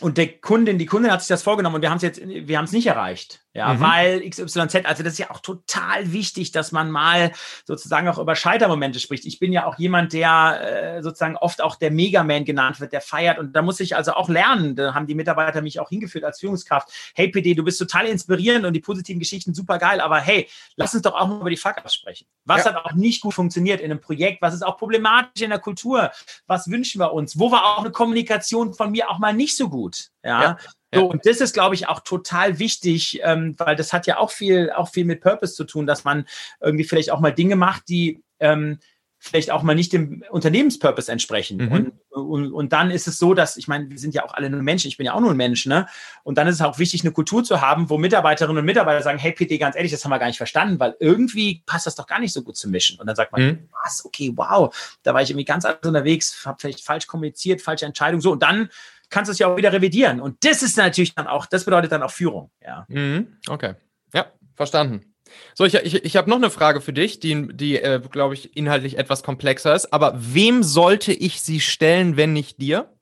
und 0.00 0.18
der 0.18 0.28
Kundin, 0.40 0.78
die 0.78 0.86
Kundin 0.86 1.12
hat 1.12 1.20
sich 1.20 1.28
das 1.28 1.42
vorgenommen 1.42 1.76
und 1.76 1.82
wir 1.82 1.90
haben 1.90 1.96
es 1.96 2.02
jetzt, 2.02 2.20
wir 2.22 2.58
haben 2.58 2.64
es 2.64 2.72
nicht 2.72 2.86
erreicht. 2.86 3.45
Ja, 3.56 3.72
mhm. 3.72 3.80
weil 3.80 4.28
XYZ, 4.28 4.84
also 4.84 5.02
das 5.02 5.14
ist 5.14 5.18
ja 5.18 5.30
auch 5.30 5.40
total 5.40 6.12
wichtig, 6.12 6.52
dass 6.52 6.72
man 6.72 6.90
mal 6.90 7.32
sozusagen 7.64 8.06
auch 8.06 8.18
über 8.18 8.36
Scheitermomente 8.36 9.00
spricht. 9.00 9.24
Ich 9.24 9.38
bin 9.38 9.50
ja 9.50 9.64
auch 9.64 9.78
jemand, 9.78 10.12
der 10.12 10.96
äh, 10.98 11.02
sozusagen 11.02 11.38
oft 11.38 11.62
auch 11.62 11.76
der 11.76 11.90
Megaman 11.90 12.44
genannt 12.44 12.80
wird, 12.80 12.92
der 12.92 13.00
feiert 13.00 13.38
und 13.38 13.54
da 13.54 13.62
muss 13.62 13.80
ich 13.80 13.96
also 13.96 14.12
auch 14.12 14.28
lernen. 14.28 14.76
Da 14.76 14.92
haben 14.92 15.06
die 15.06 15.14
Mitarbeiter 15.14 15.62
mich 15.62 15.80
auch 15.80 15.88
hingeführt 15.88 16.24
als 16.24 16.40
Führungskraft. 16.40 16.90
Hey 17.14 17.28
PD, 17.28 17.54
du 17.54 17.64
bist 17.64 17.78
total 17.78 18.04
inspirierend 18.04 18.66
und 18.66 18.74
die 18.74 18.80
positiven 18.80 19.20
Geschichten 19.20 19.54
super 19.54 19.78
geil, 19.78 20.02
aber 20.02 20.18
hey, 20.18 20.50
lass 20.76 20.92
uns 20.92 21.02
doch 21.02 21.14
auch 21.14 21.26
mal 21.26 21.40
über 21.40 21.48
die 21.48 21.56
Fuck-Ups 21.56 21.94
sprechen. 21.94 22.26
Was 22.44 22.66
ja. 22.66 22.74
hat 22.74 22.84
auch 22.84 22.92
nicht 22.92 23.22
gut 23.22 23.32
funktioniert 23.32 23.80
in 23.80 23.90
einem 23.90 24.02
Projekt? 24.02 24.42
Was 24.42 24.52
ist 24.52 24.66
auch 24.66 24.76
problematisch 24.76 25.42
in 25.42 25.48
der 25.48 25.60
Kultur? 25.60 26.10
Was 26.46 26.70
wünschen 26.70 27.00
wir 27.00 27.14
uns? 27.14 27.38
Wo 27.38 27.50
war 27.50 27.64
auch 27.64 27.80
eine 27.80 27.90
Kommunikation 27.90 28.74
von 28.74 28.90
mir 28.90 29.08
auch 29.08 29.18
mal 29.18 29.32
nicht 29.32 29.56
so 29.56 29.70
gut? 29.70 30.10
ja. 30.26 30.42
ja. 30.42 30.58
So, 30.96 31.06
und 31.06 31.26
das 31.26 31.40
ist, 31.40 31.54
glaube 31.54 31.74
ich, 31.74 31.88
auch 31.88 32.00
total 32.00 32.58
wichtig, 32.58 33.20
ähm, 33.22 33.54
weil 33.58 33.76
das 33.76 33.92
hat 33.92 34.06
ja 34.06 34.18
auch 34.18 34.30
viel, 34.30 34.70
auch 34.70 34.88
viel 34.88 35.04
mit 35.04 35.20
Purpose 35.20 35.54
zu 35.54 35.64
tun, 35.64 35.86
dass 35.86 36.04
man 36.04 36.26
irgendwie 36.60 36.84
vielleicht 36.84 37.10
auch 37.10 37.20
mal 37.20 37.32
Dinge 37.32 37.56
macht, 37.56 37.88
die 37.88 38.22
ähm, 38.40 38.78
vielleicht 39.18 39.50
auch 39.50 39.62
mal 39.62 39.74
nicht 39.74 39.92
dem 39.92 40.22
Unternehmenspurpose 40.30 41.10
entsprechen. 41.10 41.58
Mhm. 41.58 41.72
Und, 41.72 41.92
und, 42.10 42.52
und 42.52 42.72
dann 42.72 42.90
ist 42.90 43.08
es 43.08 43.18
so, 43.18 43.34
dass, 43.34 43.56
ich 43.56 43.66
meine, 43.66 43.90
wir 43.90 43.98
sind 43.98 44.14
ja 44.14 44.24
auch 44.24 44.34
alle 44.34 44.50
nur 44.50 44.62
Menschen, 44.62 44.88
ich 44.88 44.96
bin 44.96 45.06
ja 45.06 45.14
auch 45.14 45.20
nur 45.20 45.30
ein 45.30 45.36
Mensch, 45.36 45.66
ne? 45.66 45.86
Und 46.22 46.38
dann 46.38 46.46
ist 46.46 46.56
es 46.56 46.60
auch 46.60 46.78
wichtig, 46.78 47.02
eine 47.02 47.12
Kultur 47.12 47.42
zu 47.42 47.60
haben, 47.60 47.90
wo 47.90 47.98
Mitarbeiterinnen 47.98 48.58
und 48.58 48.64
Mitarbeiter 48.64 49.02
sagen, 49.02 49.18
hey 49.18 49.32
PT, 49.32 49.58
ganz 49.58 49.74
ehrlich, 49.74 49.92
das 49.92 50.04
haben 50.04 50.10
wir 50.10 50.18
gar 50.18 50.26
nicht 50.26 50.36
verstanden, 50.36 50.78
weil 50.78 50.96
irgendwie 51.00 51.62
passt 51.66 51.86
das 51.86 51.94
doch 51.94 52.06
gar 52.06 52.20
nicht 52.20 52.32
so 52.32 52.42
gut 52.42 52.56
zu 52.56 52.68
mischen. 52.68 53.00
Und 53.00 53.06
dann 53.06 53.16
sagt 53.16 53.32
man, 53.32 53.42
mhm. 53.42 53.68
was, 53.82 54.04
okay, 54.04 54.32
wow, 54.34 54.74
da 55.02 55.14
war 55.14 55.22
ich 55.22 55.30
irgendwie 55.30 55.44
ganz 55.44 55.64
anders 55.64 55.86
unterwegs, 55.86 56.44
habe 56.44 56.58
vielleicht 56.60 56.84
falsch 56.84 57.06
kommuniziert, 57.06 57.62
falsche 57.62 57.86
Entscheidung, 57.86 58.20
so. 58.20 58.32
Und 58.32 58.42
dann 58.42 58.70
kannst 59.10 59.28
du 59.28 59.32
es 59.32 59.38
ja 59.38 59.48
auch 59.48 59.56
wieder 59.56 59.72
revidieren. 59.72 60.20
Und 60.20 60.44
das 60.44 60.62
ist 60.62 60.76
natürlich 60.76 61.14
dann 61.14 61.26
auch, 61.26 61.46
das 61.46 61.64
bedeutet 61.64 61.92
dann 61.92 62.02
auch 62.02 62.10
Führung. 62.10 62.50
Ja. 62.64 62.86
Mhm. 62.88 63.38
Okay. 63.48 63.74
Ja, 64.12 64.32
verstanden. 64.54 65.14
So, 65.54 65.64
ich, 65.64 65.74
ich, 65.74 66.04
ich 66.04 66.16
habe 66.16 66.30
noch 66.30 66.36
eine 66.36 66.50
Frage 66.50 66.80
für 66.80 66.92
dich, 66.92 67.18
die, 67.20 67.48
die 67.52 67.78
äh, 67.78 68.00
glaube 68.10 68.34
ich, 68.34 68.56
inhaltlich 68.56 68.98
etwas 68.98 69.22
komplexer 69.22 69.74
ist. 69.74 69.92
Aber 69.92 70.14
wem 70.16 70.62
sollte 70.62 71.12
ich 71.12 71.40
sie 71.42 71.60
stellen, 71.60 72.16
wenn 72.16 72.32
nicht 72.32 72.60
dir? 72.60 72.92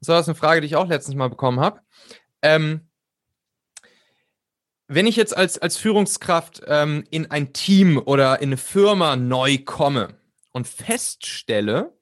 So, 0.00 0.12
das 0.12 0.22
ist 0.22 0.28
eine 0.28 0.34
Frage, 0.34 0.60
die 0.60 0.66
ich 0.66 0.76
auch 0.76 0.88
letztens 0.88 1.16
mal 1.16 1.28
bekommen 1.28 1.60
habe. 1.60 1.80
Ähm, 2.42 2.88
wenn 4.88 5.06
ich 5.06 5.16
jetzt 5.16 5.34
als, 5.36 5.58
als 5.58 5.76
Führungskraft 5.76 6.62
ähm, 6.66 7.04
in 7.10 7.30
ein 7.30 7.52
Team 7.52 7.98
oder 8.04 8.40
in 8.40 8.50
eine 8.50 8.56
Firma 8.56 9.16
neu 9.16 9.58
komme 9.64 10.18
und 10.50 10.68
feststelle, 10.68 11.96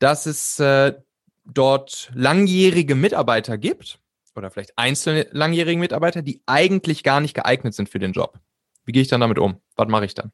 dass 0.00 0.26
es 0.26 0.58
äh, 0.58 0.94
dort 1.54 2.10
langjährige 2.14 2.94
Mitarbeiter 2.94 3.58
gibt 3.58 4.00
oder 4.36 4.50
vielleicht 4.50 4.76
einzelne 4.76 5.26
langjährige 5.32 5.78
Mitarbeiter, 5.78 6.22
die 6.22 6.42
eigentlich 6.46 7.02
gar 7.02 7.20
nicht 7.20 7.34
geeignet 7.34 7.74
sind 7.74 7.88
für 7.88 7.98
den 7.98 8.12
Job. 8.12 8.38
Wie 8.84 8.92
gehe 8.92 9.02
ich 9.02 9.08
dann 9.08 9.20
damit 9.20 9.38
um? 9.38 9.60
Was 9.76 9.88
mache 9.88 10.04
ich 10.04 10.14
dann? 10.14 10.32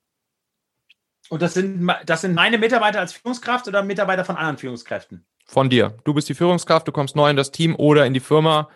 Und 1.28 1.42
das 1.42 1.54
sind, 1.54 1.90
das 2.06 2.20
sind 2.20 2.34
meine 2.34 2.56
Mitarbeiter 2.56 3.00
als 3.00 3.12
Führungskraft 3.12 3.66
oder 3.66 3.82
Mitarbeiter 3.82 4.24
von 4.24 4.36
anderen 4.36 4.58
Führungskräften? 4.58 5.26
Von 5.44 5.70
dir. 5.70 5.96
Du 6.04 6.14
bist 6.14 6.28
die 6.28 6.34
Führungskraft, 6.34 6.86
du 6.86 6.92
kommst 6.92 7.16
neu 7.16 7.30
in 7.30 7.36
das 7.36 7.50
Team 7.50 7.74
oder 7.74 8.06
in 8.06 8.14
die 8.14 8.20
Firma, 8.20 8.68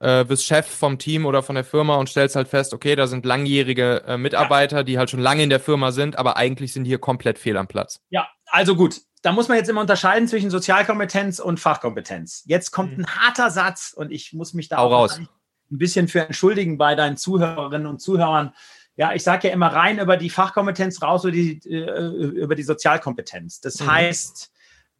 äh, 0.00 0.24
bist 0.24 0.44
Chef 0.44 0.66
vom 0.66 0.98
Team 0.98 1.26
oder 1.26 1.42
von 1.42 1.54
der 1.54 1.64
Firma 1.64 1.96
und 1.96 2.08
stellst 2.08 2.34
halt 2.34 2.48
fest, 2.48 2.74
okay, 2.74 2.96
da 2.96 3.06
sind 3.06 3.24
langjährige 3.24 4.02
äh, 4.06 4.16
Mitarbeiter, 4.16 4.78
ja. 4.78 4.82
die 4.82 4.98
halt 4.98 5.10
schon 5.10 5.20
lange 5.20 5.42
in 5.42 5.50
der 5.50 5.60
Firma 5.60 5.92
sind, 5.92 6.18
aber 6.18 6.36
eigentlich 6.36 6.72
sind 6.72 6.84
die 6.84 6.90
hier 6.90 6.98
komplett 6.98 7.38
fehl 7.38 7.56
am 7.56 7.68
Platz. 7.68 8.00
Ja, 8.10 8.28
also 8.46 8.74
gut 8.74 9.00
da 9.22 9.32
muss 9.32 9.48
man 9.48 9.56
jetzt 9.56 9.68
immer 9.68 9.80
unterscheiden 9.80 10.28
zwischen 10.28 10.50
Sozialkompetenz 10.50 11.38
und 11.38 11.58
Fachkompetenz. 11.58 12.44
Jetzt 12.46 12.70
kommt 12.70 12.96
mhm. 12.96 13.04
ein 13.04 13.06
harter 13.06 13.50
Satz 13.50 13.92
und 13.96 14.12
ich 14.12 14.32
muss 14.32 14.54
mich 14.54 14.68
da 14.68 14.78
auch 14.78 14.90
raus. 14.90 15.18
ein 15.18 15.28
bisschen 15.70 16.08
für 16.08 16.20
entschuldigen 16.20 16.78
bei 16.78 16.94
deinen 16.94 17.16
Zuhörerinnen 17.16 17.86
und 17.86 18.00
Zuhörern. 18.00 18.54
Ja, 18.96 19.12
ich 19.12 19.22
sage 19.22 19.48
ja 19.48 19.54
immer 19.54 19.68
rein 19.68 19.98
über 19.98 20.16
die 20.16 20.30
Fachkompetenz 20.30 21.02
raus 21.02 21.24
über 21.24 21.32
die, 21.32 21.60
äh, 21.68 22.08
über 22.08 22.54
die 22.54 22.62
Sozialkompetenz. 22.62 23.60
Das 23.60 23.80
mhm. 23.80 23.90
heißt, 23.90 24.52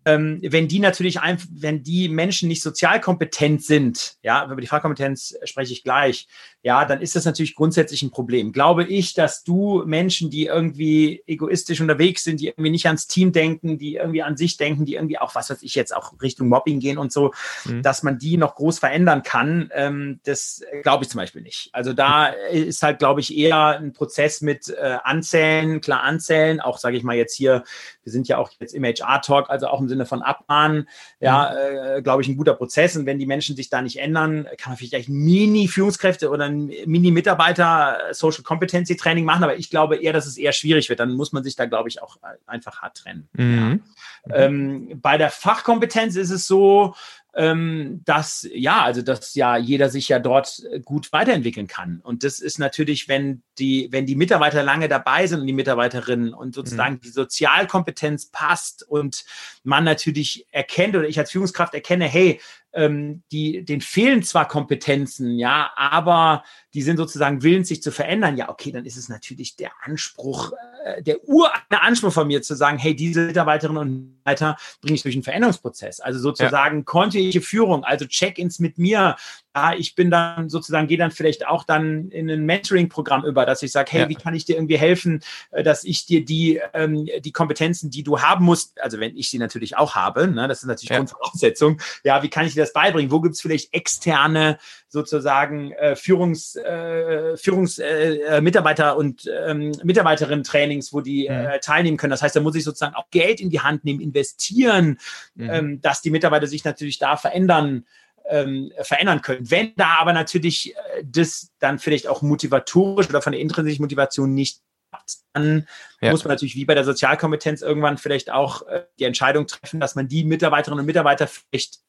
ähm, 0.07 0.39
wenn 0.41 0.69
die 0.69 0.79
natürlich 0.79 1.21
einfach, 1.21 1.49
wenn 1.51 1.83
die 1.83 2.09
Menschen 2.09 2.49
nicht 2.49 2.63
sozial 2.63 3.01
kompetent 3.01 3.65
sind, 3.65 4.15
ja, 4.23 4.45
über 4.45 4.61
die 4.61 4.69
Fachkompetenz 4.69 5.35
spreche 5.43 5.73
ich 5.73 5.83
gleich, 5.83 6.29
ja, 6.63 6.85
dann 6.85 7.01
ist 7.01 7.17
das 7.17 7.25
natürlich 7.25 7.57
grundsätzlich 7.57 8.03
ein 8.03 8.13
Problem. 8.13 8.53
Glaube 8.53 8.85
ich, 8.85 9.15
dass 9.15 9.43
du 9.43 9.83
Menschen, 9.85 10.31
die 10.31 10.47
irgendwie 10.47 11.25
egoistisch 11.27 11.81
unterwegs 11.81 12.23
sind, 12.23 12.41
die 12.41 12.49
irgendwie 12.49 12.71
nicht 12.71 12.87
ans 12.87 13.09
Team 13.09 13.33
denken, 13.33 13.79
die 13.79 13.97
irgendwie 13.97 14.23
an 14.23 14.37
sich 14.37 14.57
denken, 14.57 14.85
die 14.85 14.95
irgendwie 14.95 15.19
auch, 15.19 15.35
was 15.35 15.51
weiß 15.51 15.63
ich 15.63 15.75
jetzt, 15.75 15.95
auch 15.95 16.13
Richtung 16.23 16.49
Mobbing 16.49 16.79
gehen 16.79 16.99
und 16.99 17.13
so, 17.13 17.33
mhm. 17.65 17.83
dass 17.83 18.05
man 18.05 18.19
die 18.19 18.37
noch 18.37 18.55
groß 18.55 18.79
verändern 18.79 19.25
kann, 19.25 19.71
ähm, 19.75 20.21
das 20.23 20.63
glaube 20.83 21.03
ich 21.03 21.11
zum 21.11 21.19
Beispiel 21.19 21.43
nicht. 21.43 21.71
Also 21.73 21.93
da 21.93 22.27
ist 22.27 22.83
halt, 22.83 23.01
glaube 23.01 23.21
ich, 23.21 23.37
eher 23.37 23.79
ein 23.79 23.93
Prozess 23.93 24.41
mit 24.41 24.69
äh, 24.69 24.99
Anzählen, 25.03 25.81
klar 25.81 26.03
Anzählen, 26.03 26.61
auch 26.61 26.79
sage 26.79 26.97
ich 26.97 27.03
mal 27.03 27.17
jetzt 27.17 27.35
hier, 27.35 27.65
wir 28.05 28.13
sind 28.13 28.29
ja 28.29 28.39
auch 28.39 28.51
jetzt 28.61 28.73
im 28.73 28.85
HR-Talk, 28.85 29.51
also 29.51 29.67
auch 29.67 29.81
im 29.81 29.89
Sinne 29.89 29.96
von 30.05 30.21
Abmahnen, 30.21 30.89
ja, 31.21 31.53
mhm. 31.53 31.99
äh, 31.99 32.03
glaube 32.03 32.23
ich, 32.23 32.29
ein 32.29 32.37
guter 32.37 32.55
Prozess. 32.55 32.97
Und 32.97 33.07
wenn 33.07 33.19
die 33.19 33.27
Menschen 33.27 33.57
sich 33.57 33.71
da 33.71 33.81
nicht 33.81 33.99
ändern, 33.99 34.47
kann 34.59 34.73
man 34.73 34.77
vielleicht 34.77 35.09
Mini-Führungskräfte 35.09 36.29
oder 36.29 36.45
ein 36.45 36.67
Mini-Mitarbeiter 36.85 37.99
Social 38.13 38.43
Competency 38.43 38.97
Training 38.97 39.25
machen, 39.25 39.45
aber 39.45 39.57
ich 39.57 39.71
glaube 39.71 39.97
eher, 39.97 40.13
dass 40.13 40.27
es 40.27 40.37
eher 40.37 40.53
schwierig 40.53 40.89
wird. 40.89 41.01
Dann 41.01 41.13
muss 41.13 41.33
man 41.33 41.45
sich 41.45 41.57
da, 41.57 41.67
glaube 41.67 41.89
ich, 41.89 42.03
auch 42.03 42.19
einfach 42.47 42.83
hart 42.83 42.99
trennen. 42.99 43.29
Mhm. 43.33 43.83
Ja. 44.29 44.37
Ähm, 44.37 44.99
bei 45.01 45.17
der 45.17 45.31
Fachkompetenz 45.31 46.17
ist 46.17 46.31
es 46.31 46.47
so, 46.47 46.95
ähm, 47.37 48.01
dass 48.07 48.49
ja, 48.51 48.83
also 48.83 49.03
dass 49.03 49.35
ja 49.35 49.59
jeder 49.59 49.91
sich 49.91 50.09
ja 50.09 50.19
dort 50.19 50.63
gut 50.85 51.13
weiterentwickeln 51.13 51.67
kann. 51.67 52.01
Und 52.03 52.25
das 52.25 52.41
ist 52.41 52.59
natürlich, 52.59 53.09
wenn 53.09 53.43
die, 53.59 53.89
wenn 53.91 54.07
die 54.07 54.17
Mitarbeiter 54.17 54.63
lange 54.63 54.89
dabei 54.89 55.27
sind 55.27 55.41
und 55.41 55.47
die 55.47 55.53
Mitarbeiterinnen 55.53 56.33
und 56.33 56.55
sozusagen 56.55 56.95
mhm. 56.95 57.01
die 57.01 57.11
Sozialkompetenz 57.11 58.31
passt 58.31 58.89
und 58.89 59.25
man 59.63 59.85
natürlich 59.85 60.47
erkennt 60.51 60.97
oder 60.97 61.07
ich 61.07 61.19
als 61.19 61.31
Führungskraft 61.31 61.75
erkenne, 61.75 62.07
hey, 62.07 62.41
ähm, 62.73 63.23
die, 63.33 63.65
den 63.65 63.83
fehlen 63.83 64.23
zwar 64.23 64.49
Kompetenzen, 64.49 65.39
ja, 65.39 65.71
aber 65.77 66.43
die 66.77 66.83
sind 66.83 66.99
sozusagen 66.99 67.43
willens, 67.43 67.69
sich 67.69 67.83
zu 67.83 67.91
verändern. 67.91 68.37
Ja, 68.37 68.51
okay, 68.51 68.71
dann 68.71 68.85
ist 68.85 68.99
es 68.99 69.09
natürlich 69.09 69.57
der 69.57 69.71
Anspruch, 69.83 70.53
äh, 70.85 71.03
der 71.03 71.27
ureigene 71.27 71.81
Anspruch 71.81 72.13
von 72.13 72.27
mir 72.27 72.43
zu 72.43 72.55
sagen, 72.55 72.77
hey, 72.77 72.95
diese 72.95 73.23
Mitarbeiterinnen 73.23 73.81
und 73.81 74.19
Mitarbeiter 74.19 74.59
bringe 74.83 74.95
ich 74.95 75.03
durch 75.03 75.15
einen 75.15 75.23
Veränderungsprozess. 75.23 76.01
Also 76.01 76.19
sozusagen 76.19 76.79
ja. 76.79 76.85
kontinuierliche 76.85 77.41
Führung, 77.41 77.83
also 77.83 78.05
Check-ins 78.05 78.59
mit 78.59 78.77
mir, 78.77 79.17
ja, 79.55 79.73
ich 79.73 79.95
bin 79.95 80.11
dann 80.11 80.51
sozusagen, 80.51 80.87
gehe 80.87 80.99
dann 80.99 81.13
vielleicht 81.13 81.47
auch 81.47 81.65
dann 81.65 82.11
in 82.11 82.29
ein 82.29 82.45
Mentoring-Programm 82.45 83.25
über, 83.25 83.47
dass 83.47 83.63
ich 83.63 83.73
sage, 83.73 83.91
hey, 83.93 84.01
ja. 84.03 84.09
wie 84.11 84.15
kann 84.15 84.35
ich 84.35 84.45
dir 84.45 84.57
irgendwie 84.57 84.77
helfen, 84.77 85.23
äh, 85.53 85.63
dass 85.63 85.83
ich 85.83 86.05
dir 86.05 86.27
die, 86.27 86.61
ähm, 86.75 87.09
die 87.21 87.33
Kompetenzen, 87.33 87.91
die 87.91 88.03
du 88.03 88.21
haben 88.21 88.45
musst, 88.45 88.79
also 88.83 89.01
wenn 89.01 89.17
ich 89.17 89.31
sie 89.31 89.39
natürlich 89.39 89.79
auch 89.79 89.95
habe, 89.95 90.29
ne, 90.29 90.47
das 90.47 90.59
ist 90.59 90.67
natürlich 90.67 90.91
ja. 90.91 90.99
Grundvoraussetzung, 90.99 91.81
ja, 92.05 92.23
wie 92.23 92.29
kann 92.29 92.45
ich 92.45 92.53
dir 92.53 92.61
das 92.61 92.75
beibringen? 92.75 93.11
Wo 93.11 93.23
gibt 93.23 93.35
es 93.35 93.41
vielleicht 93.41 93.73
externe 93.73 94.59
sozusagen 94.97 95.73
äh, 95.73 95.95
Führungs, 95.95 96.57
äh, 96.57 97.37
Führungs 97.37 97.79
äh, 97.79 98.17
äh 98.17 98.41
Mitarbeiter 98.41 98.97
und 98.97 99.31
ähm, 99.47 99.73
Mitarbeiterinnen-Trainings, 99.85 100.95
wo 100.95 101.03
die 101.03 101.29
mhm. 101.29 101.35
äh, 101.35 101.61
teilnehmen 101.61 101.99
können. 101.99 102.13
Das 102.13 102.23
heißt, 102.23 102.35
da 102.35 102.41
muss 102.41 102.57
ich 102.57 102.65
sozusagen 102.65 102.95
auch 102.95 103.11
Geld 103.11 103.41
in 103.41 103.51
die 103.51 103.61
Hand 103.61 103.85
nehmen, 103.85 104.01
investieren, 104.01 104.99
mhm. 105.35 105.51
ähm, 105.51 105.81
dass 105.83 106.01
die 106.01 106.11
Mitarbeiter 106.11 106.47
sich 106.47 106.65
natürlich 106.65 106.99
da 106.99 107.17
verändern 107.17 107.85
ähm, 108.29 108.73
verändern 108.81 109.23
können. 109.23 109.51
Wenn 109.51 109.73
da 109.77 109.99
aber 110.01 110.13
natürlich 110.13 110.75
äh, 110.75 111.05
das 111.05 111.53
dann 111.59 111.79
vielleicht 111.79 112.09
auch 112.09 112.23
motivatorisch 112.23 113.09
oder 113.09 113.23
von 113.23 113.33
der 113.33 113.41
intrinsischen 113.41 113.83
Motivation 113.83 114.35
nicht 114.35 114.63
klappt, 114.91 115.19
dann 115.33 115.69
ja. 116.01 116.11
muss 116.11 116.25
man 116.25 116.33
natürlich 116.33 116.57
wie 116.57 116.65
bei 116.65 116.75
der 116.75 116.85
Sozialkompetenz 116.85 117.63
irgendwann 117.63 117.99
vielleicht 117.99 118.31
auch 118.31 118.67
äh, 118.67 118.85
die 118.99 119.05
Entscheidung 119.05 119.47
treffen, 119.47 119.79
dass 119.79 119.95
man 119.95 120.09
die 120.09 120.25
Mitarbeiterinnen 120.25 120.81
und 120.81 120.87
Mitarbeiter 120.87 121.29
vielleicht 121.29 121.81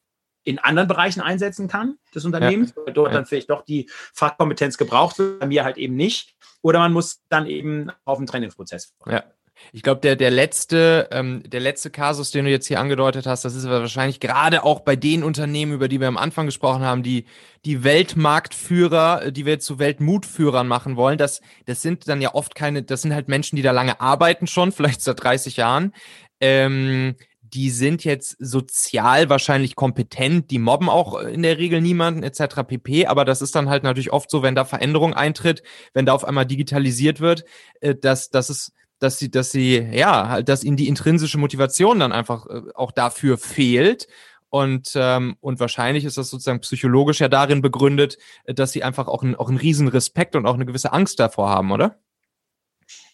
in 0.48 0.58
anderen 0.58 0.88
Bereichen 0.88 1.20
einsetzen 1.20 1.68
kann 1.68 1.98
des 2.14 2.24
Unternehmens, 2.24 2.72
ja. 2.74 2.92
dort 2.92 3.14
dann 3.14 3.26
vielleicht 3.26 3.50
doch 3.50 3.66
die 3.66 3.90
Fachkompetenz 3.90 4.78
gebraucht 4.78 5.18
wird, 5.18 5.40
bei 5.40 5.46
mir 5.46 5.62
halt 5.62 5.76
eben 5.76 5.94
nicht. 5.94 6.34
Oder 6.62 6.78
man 6.78 6.92
muss 6.92 7.20
dann 7.28 7.46
eben 7.46 7.92
auf 8.06 8.16
den 8.16 8.26
Trainingsprozess. 8.26 8.94
Ja. 9.06 9.24
Ich 9.72 9.82
glaube, 9.82 10.00
der, 10.00 10.16
der 10.16 10.30
letzte, 10.30 11.08
ähm, 11.10 11.42
der 11.44 11.58
letzte 11.60 11.90
Kasus, 11.90 12.30
den 12.30 12.44
du 12.44 12.50
jetzt 12.50 12.66
hier 12.66 12.78
angedeutet 12.78 13.26
hast, 13.26 13.44
das 13.44 13.56
ist 13.56 13.68
wahrscheinlich 13.68 14.20
gerade 14.20 14.62
auch 14.62 14.80
bei 14.80 14.94
den 14.94 15.24
Unternehmen, 15.24 15.72
über 15.72 15.88
die 15.88 16.00
wir 16.00 16.06
am 16.06 16.16
Anfang 16.16 16.46
gesprochen 16.46 16.82
haben, 16.82 17.02
die, 17.02 17.26
die 17.64 17.82
Weltmarktführer, 17.82 19.24
äh, 19.24 19.32
die 19.32 19.44
wir 19.44 19.58
zu 19.58 19.78
Weltmutführern 19.80 20.68
machen 20.68 20.96
wollen. 20.96 21.18
Das, 21.18 21.42
das 21.66 21.82
sind 21.82 22.08
dann 22.08 22.22
ja 22.22 22.34
oft 22.34 22.54
keine, 22.54 22.84
das 22.84 23.02
sind 23.02 23.12
halt 23.12 23.28
Menschen, 23.28 23.56
die 23.56 23.62
da 23.62 23.72
lange 23.72 24.00
arbeiten 24.00 24.46
schon, 24.46 24.72
vielleicht 24.72 25.02
seit 25.02 25.22
30 25.22 25.56
Jahren. 25.56 25.92
Ähm, 26.40 27.16
die 27.54 27.70
sind 27.70 28.04
jetzt 28.04 28.36
sozial 28.38 29.28
wahrscheinlich 29.28 29.76
kompetent, 29.76 30.50
die 30.50 30.58
mobben 30.58 30.88
auch 30.88 31.20
in 31.20 31.42
der 31.42 31.58
Regel 31.58 31.80
niemanden 31.80 32.22
etc. 32.22 32.62
pp. 32.66 33.06
Aber 33.06 33.24
das 33.24 33.42
ist 33.42 33.54
dann 33.54 33.68
halt 33.68 33.82
natürlich 33.82 34.12
oft 34.12 34.30
so, 34.30 34.42
wenn 34.42 34.54
da 34.54 34.64
Veränderung 34.64 35.14
eintritt, 35.14 35.62
wenn 35.94 36.06
da 36.06 36.12
auf 36.12 36.24
einmal 36.24 36.46
digitalisiert 36.46 37.20
wird, 37.20 37.44
äh, 37.80 37.94
dass, 37.94 38.30
dass 38.30 38.50
es 38.50 38.72
dass 39.00 39.18
sie, 39.18 39.30
dass 39.30 39.52
sie, 39.52 39.76
ja, 39.92 40.28
halt, 40.28 40.48
dass 40.48 40.64
ihnen 40.64 40.76
die 40.76 40.88
intrinsische 40.88 41.38
Motivation 41.38 42.00
dann 42.00 42.10
einfach 42.10 42.46
äh, 42.46 42.62
auch 42.74 42.92
dafür 42.92 43.38
fehlt. 43.38 44.08
Und, 44.50 44.92
ähm, 44.94 45.36
und 45.40 45.60
wahrscheinlich 45.60 46.04
ist 46.04 46.16
das 46.16 46.30
sozusagen 46.30 46.60
psychologisch 46.60 47.20
ja 47.20 47.28
darin 47.28 47.60
begründet, 47.62 48.18
äh, 48.44 48.54
dass 48.54 48.72
sie 48.72 48.82
einfach 48.82 49.06
auch, 49.06 49.22
ein, 49.22 49.36
auch 49.36 49.48
einen 49.48 49.58
riesen 49.58 49.88
Respekt 49.88 50.36
und 50.36 50.46
auch 50.46 50.54
eine 50.54 50.66
gewisse 50.66 50.92
Angst 50.92 51.20
davor 51.20 51.50
haben, 51.50 51.70
oder? 51.70 51.98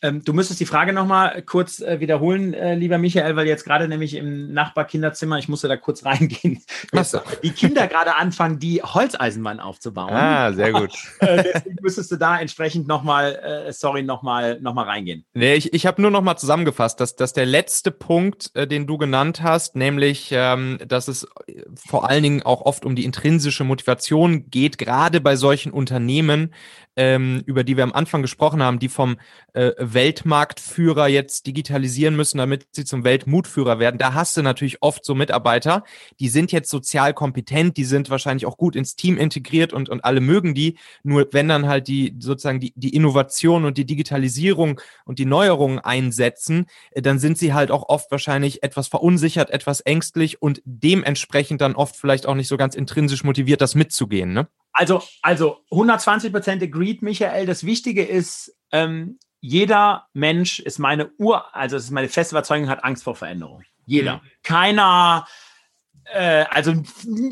Ähm, 0.05 0.23
du 0.23 0.35
müsstest 0.35 0.61
die 0.61 0.67
Frage 0.67 0.93
nochmal 0.93 1.40
kurz 1.40 1.81
äh, 1.81 1.99
wiederholen, 1.99 2.53
äh, 2.53 2.75
lieber 2.75 2.99
Michael, 2.99 3.37
weil 3.37 3.47
jetzt 3.47 3.64
gerade 3.64 3.88
nämlich 3.88 4.14
im 4.14 4.53
Nachbarkinderzimmer, 4.53 5.38
ich 5.38 5.49
musste 5.49 5.67
da 5.67 5.79
kurz 5.79 6.05
reingehen, 6.05 6.62
so. 7.03 7.21
die 7.43 7.53
Kinder 7.53 7.87
gerade 7.87 8.14
anfangen, 8.14 8.59
die 8.59 8.83
Holzeisenbahn 8.83 9.61
aufzubauen. 9.61 10.12
Ah, 10.12 10.53
sehr 10.53 10.73
gut. 10.73 10.93
äh, 11.21 11.43
deswegen 11.43 11.79
müsstest 11.81 12.12
du 12.12 12.17
da 12.17 12.38
entsprechend 12.38 12.87
nochmal, 12.87 13.67
äh, 13.67 13.73
sorry, 13.73 14.03
nochmal 14.03 14.61
noch 14.61 14.75
mal 14.75 14.85
reingehen. 14.85 15.25
Nee, 15.33 15.55
ich, 15.55 15.73
ich 15.73 15.87
habe 15.87 16.03
nur 16.03 16.11
nochmal 16.11 16.37
zusammengefasst, 16.37 17.01
dass, 17.01 17.17
dass 17.17 17.33
der 17.33 17.47
letzte 17.47 17.90
Punkt, 17.90 18.53
den 18.55 18.87
du 18.87 18.99
genannt 18.99 19.43
hast, 19.43 19.75
nämlich, 19.75 20.29
ähm, 20.33 20.79
dass 20.87 21.09
es 21.09 21.27
vor 21.75 22.11
allen 22.11 22.23
Dingen 22.23 22.43
auch 22.43 22.61
oft 22.61 22.85
um 22.85 22.95
die 22.95 23.07
intrinsische 23.07 23.64
Motivation 23.64 24.51
geht, 24.51 24.77
gerade 24.77 25.23
bei 25.23 25.37
solchen 25.37 25.73
Unternehmen, 25.73 26.53
ähm, 26.97 27.43
über 27.47 27.64
die 27.64 27.77
wir 27.77 27.85
am 27.85 27.93
Anfang 27.93 28.23
gesprochen 28.23 28.62
haben, 28.62 28.79
die 28.79 28.88
vom 28.88 29.17
äh, 29.53 29.73
Weltmarktführer 29.94 31.09
jetzt 31.09 31.46
digitalisieren 31.46 32.16
müssen, 32.16 32.38
damit 32.38 32.66
sie 32.73 32.85
zum 32.85 33.04
Weltmutführer 33.04 33.79
werden. 33.79 33.98
Da 33.98 34.14
hast 34.14 34.37
du 34.37 34.42
natürlich 34.42 34.83
oft 34.83 35.04
so 35.04 35.14
Mitarbeiter, 35.14 35.85
die 36.21 36.29
sind 36.29 36.52
jetzt 36.52 36.71
sozial 36.71 37.14
kompetent, 37.14 37.77
die 37.77 37.85
sind 37.85 38.10
wahrscheinlich 38.10 38.46
auch 38.46 38.56
gut 38.56 38.77
ins 38.77 38.96
Team 38.96 39.16
integriert 39.16 39.73
und, 39.73 39.88
und 39.88 40.04
alle 40.04 40.21
mögen 40.21 40.54
die. 40.54 40.79
Nur 41.02 41.29
wenn 41.33 41.48
dann 41.48 41.66
halt 41.66 41.88
die 41.88 42.14
sozusagen 42.19 42.60
die, 42.60 42.73
die 42.77 42.94
Innovation 42.94 43.64
und 43.64 43.79
die 43.79 43.87
Digitalisierung 43.87 44.81
und 45.04 45.19
die 45.19 45.27
Neuerungen 45.27 45.79
einsetzen, 45.79 46.66
äh, 46.90 47.00
dann 47.00 47.19
sind 47.19 47.38
sie 47.38 47.54
halt 47.54 47.71
auch 47.71 47.88
oft 47.88 48.10
wahrscheinlich 48.10 48.62
etwas 48.62 48.88
verunsichert, 48.88 49.50
etwas 49.50 49.81
ängstlich 49.81 50.42
und 50.42 50.60
dementsprechend 50.64 51.60
dann 51.60 51.75
oft 51.75 51.96
vielleicht 51.96 52.27
auch 52.27 52.35
nicht 52.35 52.48
so 52.48 52.56
ganz 52.56 52.75
intrinsisch 52.75 53.25
motiviert, 53.25 53.60
das 53.60 53.75
mitzugehen. 53.75 54.33
Ne? 54.33 54.48
Also, 54.73 55.02
also 55.23 55.58
120 55.71 56.33
Prozent 56.33 56.62
agreed, 56.62 57.00
Michael. 57.00 57.46
Das 57.46 57.64
Wichtige 57.64 58.04
ist, 58.04 58.56
ähm, 58.73 59.19
jeder 59.45 60.09
Mensch 60.15 60.59
ist 60.59 60.79
meine 60.79 61.11
Ur, 61.19 61.55
also 61.55 61.77
es 61.77 61.85
ist 61.85 61.90
meine 61.90 62.09
feste 62.09 62.35
Überzeugung, 62.35 62.71
hat 62.71 62.83
Angst 62.83 63.05
vor 63.05 63.15
Veränderung. 63.15 63.63
Jeder. 63.85 64.17
Mhm. 64.17 64.21
Keiner 64.42 65.27
äh, 66.07 66.47
also 66.49 66.73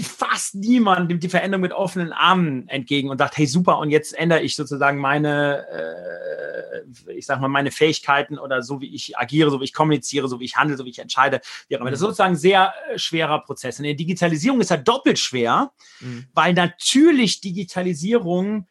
fast 0.02 0.54
niemand 0.54 1.08
nimmt 1.08 1.22
die 1.22 1.30
Veränderung 1.30 1.62
mit 1.62 1.72
offenen 1.72 2.12
Armen 2.12 2.68
entgegen 2.68 3.08
und 3.08 3.16
sagt, 3.16 3.38
hey 3.38 3.46
super, 3.46 3.78
und 3.78 3.90
jetzt 3.90 4.12
ändere 4.14 4.42
ich 4.42 4.56
sozusagen 4.56 4.98
meine, 4.98 5.66
äh, 5.70 7.12
ich 7.12 7.24
sag 7.24 7.40
mal, 7.40 7.48
meine 7.48 7.70
Fähigkeiten 7.70 8.38
oder 8.38 8.62
so 8.62 8.82
wie 8.82 8.94
ich 8.94 9.16
agiere, 9.16 9.50
so 9.50 9.60
wie 9.60 9.64
ich 9.64 9.72
kommuniziere, 9.72 10.28
so 10.28 10.38
wie 10.38 10.44
ich 10.44 10.56
handle, 10.56 10.76
so 10.76 10.84
wie 10.84 10.90
ich 10.90 10.98
entscheide. 10.98 11.40
Wie 11.68 11.76
Das 11.76 11.82
ist 11.82 12.00
mhm. 12.00 12.04
sozusagen 12.04 12.34
ein 12.34 12.36
sehr 12.36 12.74
äh, 12.90 12.98
schwerer 12.98 13.40
Prozess. 13.40 13.78
Und 13.78 13.86
in 13.86 13.90
der 13.90 13.96
Digitalisierung 13.96 14.60
ist 14.60 14.70
er 14.70 14.78
doppelt 14.78 15.18
schwer, 15.18 15.72
mhm. 16.00 16.26
weil 16.34 16.52
natürlich 16.52 17.40
Digitalisierung 17.40 18.66